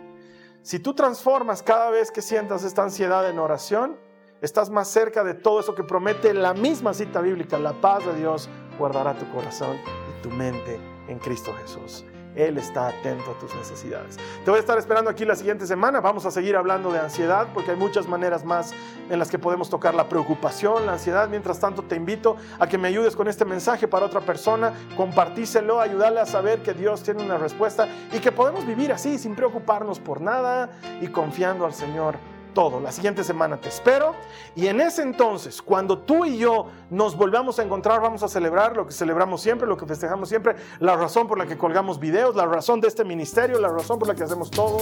Si 0.61 0.79
tú 0.79 0.93
transformas 0.93 1.61
cada 1.61 1.89
vez 1.89 2.11
que 2.11 2.21
sientas 2.21 2.63
esta 2.63 2.83
ansiedad 2.83 3.29
en 3.29 3.39
oración, 3.39 3.97
estás 4.43 4.69
más 4.69 4.89
cerca 4.89 5.23
de 5.23 5.33
todo 5.33 5.61
eso 5.61 5.73
que 5.73 5.83
promete 5.83 6.33
la 6.33 6.53
misma 6.53 6.93
cita 6.93 7.21
bíblica. 7.21 7.57
La 7.57 7.73
paz 7.73 8.05
de 8.05 8.13
Dios 8.13 8.49
guardará 8.77 9.17
tu 9.17 9.27
corazón 9.31 9.77
y 9.77 10.21
tu 10.21 10.29
mente 10.29 10.79
en 11.07 11.17
Cristo 11.17 11.53
Jesús. 11.61 12.05
Él 12.35 12.57
está 12.57 12.87
atento 12.87 13.31
a 13.31 13.39
tus 13.39 13.55
necesidades. 13.55 14.17
Te 14.43 14.49
voy 14.49 14.57
a 14.57 14.59
estar 14.59 14.77
esperando 14.77 15.09
aquí 15.09 15.23
la 15.23 15.35
siguiente 15.35 15.65
semana. 15.65 16.01
Vamos 16.01 16.25
a 16.25 16.31
seguir 16.31 16.55
hablando 16.55 16.91
de 16.91 16.99
ansiedad 16.99 17.47
porque 17.53 17.71
hay 17.71 17.77
muchas 17.77 18.07
maneras 18.07 18.43
más 18.43 18.73
en 19.09 19.19
las 19.19 19.29
que 19.29 19.37
podemos 19.39 19.69
tocar 19.69 19.93
la 19.93 20.09
preocupación, 20.09 20.87
la 20.87 20.93
ansiedad. 20.93 21.29
Mientras 21.29 21.59
tanto, 21.59 21.83
te 21.83 21.95
invito 21.95 22.35
a 22.59 22.67
que 22.67 22.77
me 22.77 22.87
ayudes 22.87 23.15
con 23.15 23.27
este 23.27 23.45
mensaje 23.45 23.87
para 23.87 24.07
otra 24.07 24.21
persona, 24.21 24.73
compartíselo, 24.97 25.79
ayudarle 25.79 26.19
a 26.19 26.25
saber 26.25 26.63
que 26.63 26.73
Dios 26.73 27.03
tiene 27.03 27.23
una 27.23 27.37
respuesta 27.37 27.87
y 28.11 28.19
que 28.19 28.31
podemos 28.31 28.65
vivir 28.65 28.91
así 28.91 29.19
sin 29.19 29.35
preocuparnos 29.35 29.99
por 29.99 30.19
nada 30.19 30.71
y 31.01 31.07
confiando 31.07 31.65
al 31.65 31.73
Señor 31.73 32.32
todo. 32.53 32.79
La 32.79 32.91
siguiente 32.91 33.23
semana 33.23 33.57
te 33.57 33.69
espero. 33.69 34.15
Y 34.55 34.67
en 34.67 34.79
ese 34.79 35.01
entonces, 35.01 35.61
cuando 35.61 35.97
tú 35.97 36.25
y 36.25 36.37
yo 36.37 36.67
nos 36.89 37.17
volvamos 37.17 37.59
a 37.59 37.63
encontrar, 37.63 38.01
vamos 38.01 38.23
a 38.23 38.27
celebrar 38.27 38.75
lo 38.75 38.85
que 38.85 38.93
celebramos 38.93 39.41
siempre, 39.41 39.67
lo 39.67 39.77
que 39.77 39.85
festejamos 39.85 40.29
siempre, 40.29 40.55
la 40.79 40.95
razón 40.95 41.27
por 41.27 41.37
la 41.37 41.45
que 41.45 41.57
colgamos 41.57 41.99
videos, 41.99 42.35
la 42.35 42.45
razón 42.45 42.79
de 42.81 42.87
este 42.87 43.03
ministerio, 43.03 43.59
la 43.59 43.69
razón 43.69 43.99
por 43.99 44.07
la 44.07 44.15
que 44.15 44.23
hacemos 44.23 44.51
todo. 44.51 44.77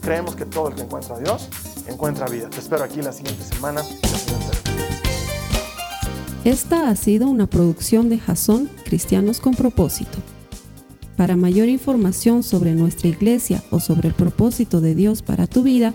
Creemos 0.00 0.36
que 0.36 0.46
todo 0.46 0.68
el 0.68 0.74
que 0.74 0.82
encuentra 0.82 1.16
a 1.16 1.18
Dios 1.18 1.48
encuentra 1.88 2.26
vida. 2.26 2.48
Te 2.48 2.60
espero 2.60 2.84
aquí 2.84 3.02
la 3.02 3.12
siguiente 3.12 3.42
semana. 3.42 3.82
Esta 6.44 6.88
ha 6.88 6.96
sido 6.96 7.26
una 7.26 7.46
producción 7.46 8.08
de 8.08 8.18
Jason 8.18 8.70
Cristianos 8.84 9.40
con 9.40 9.54
propósito. 9.54 10.18
Para 11.16 11.34
mayor 11.34 11.68
información 11.68 12.42
sobre 12.42 12.72
nuestra 12.74 13.08
iglesia 13.08 13.62
o 13.70 13.80
sobre 13.80 14.08
el 14.08 14.14
propósito 14.14 14.80
de 14.80 14.94
Dios 14.94 15.22
para 15.22 15.46
tu 15.46 15.62
vida, 15.62 15.94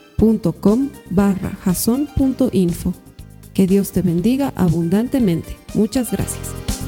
com 0.61 0.89
barra 1.09 1.57
jason.info. 1.65 2.93
Que 3.53 3.65
Dios 3.65 3.91
te 3.91 4.01
bendiga 4.01 4.53
abundantemente. 4.55 5.57
Muchas 5.73 6.11
gracias. 6.11 6.80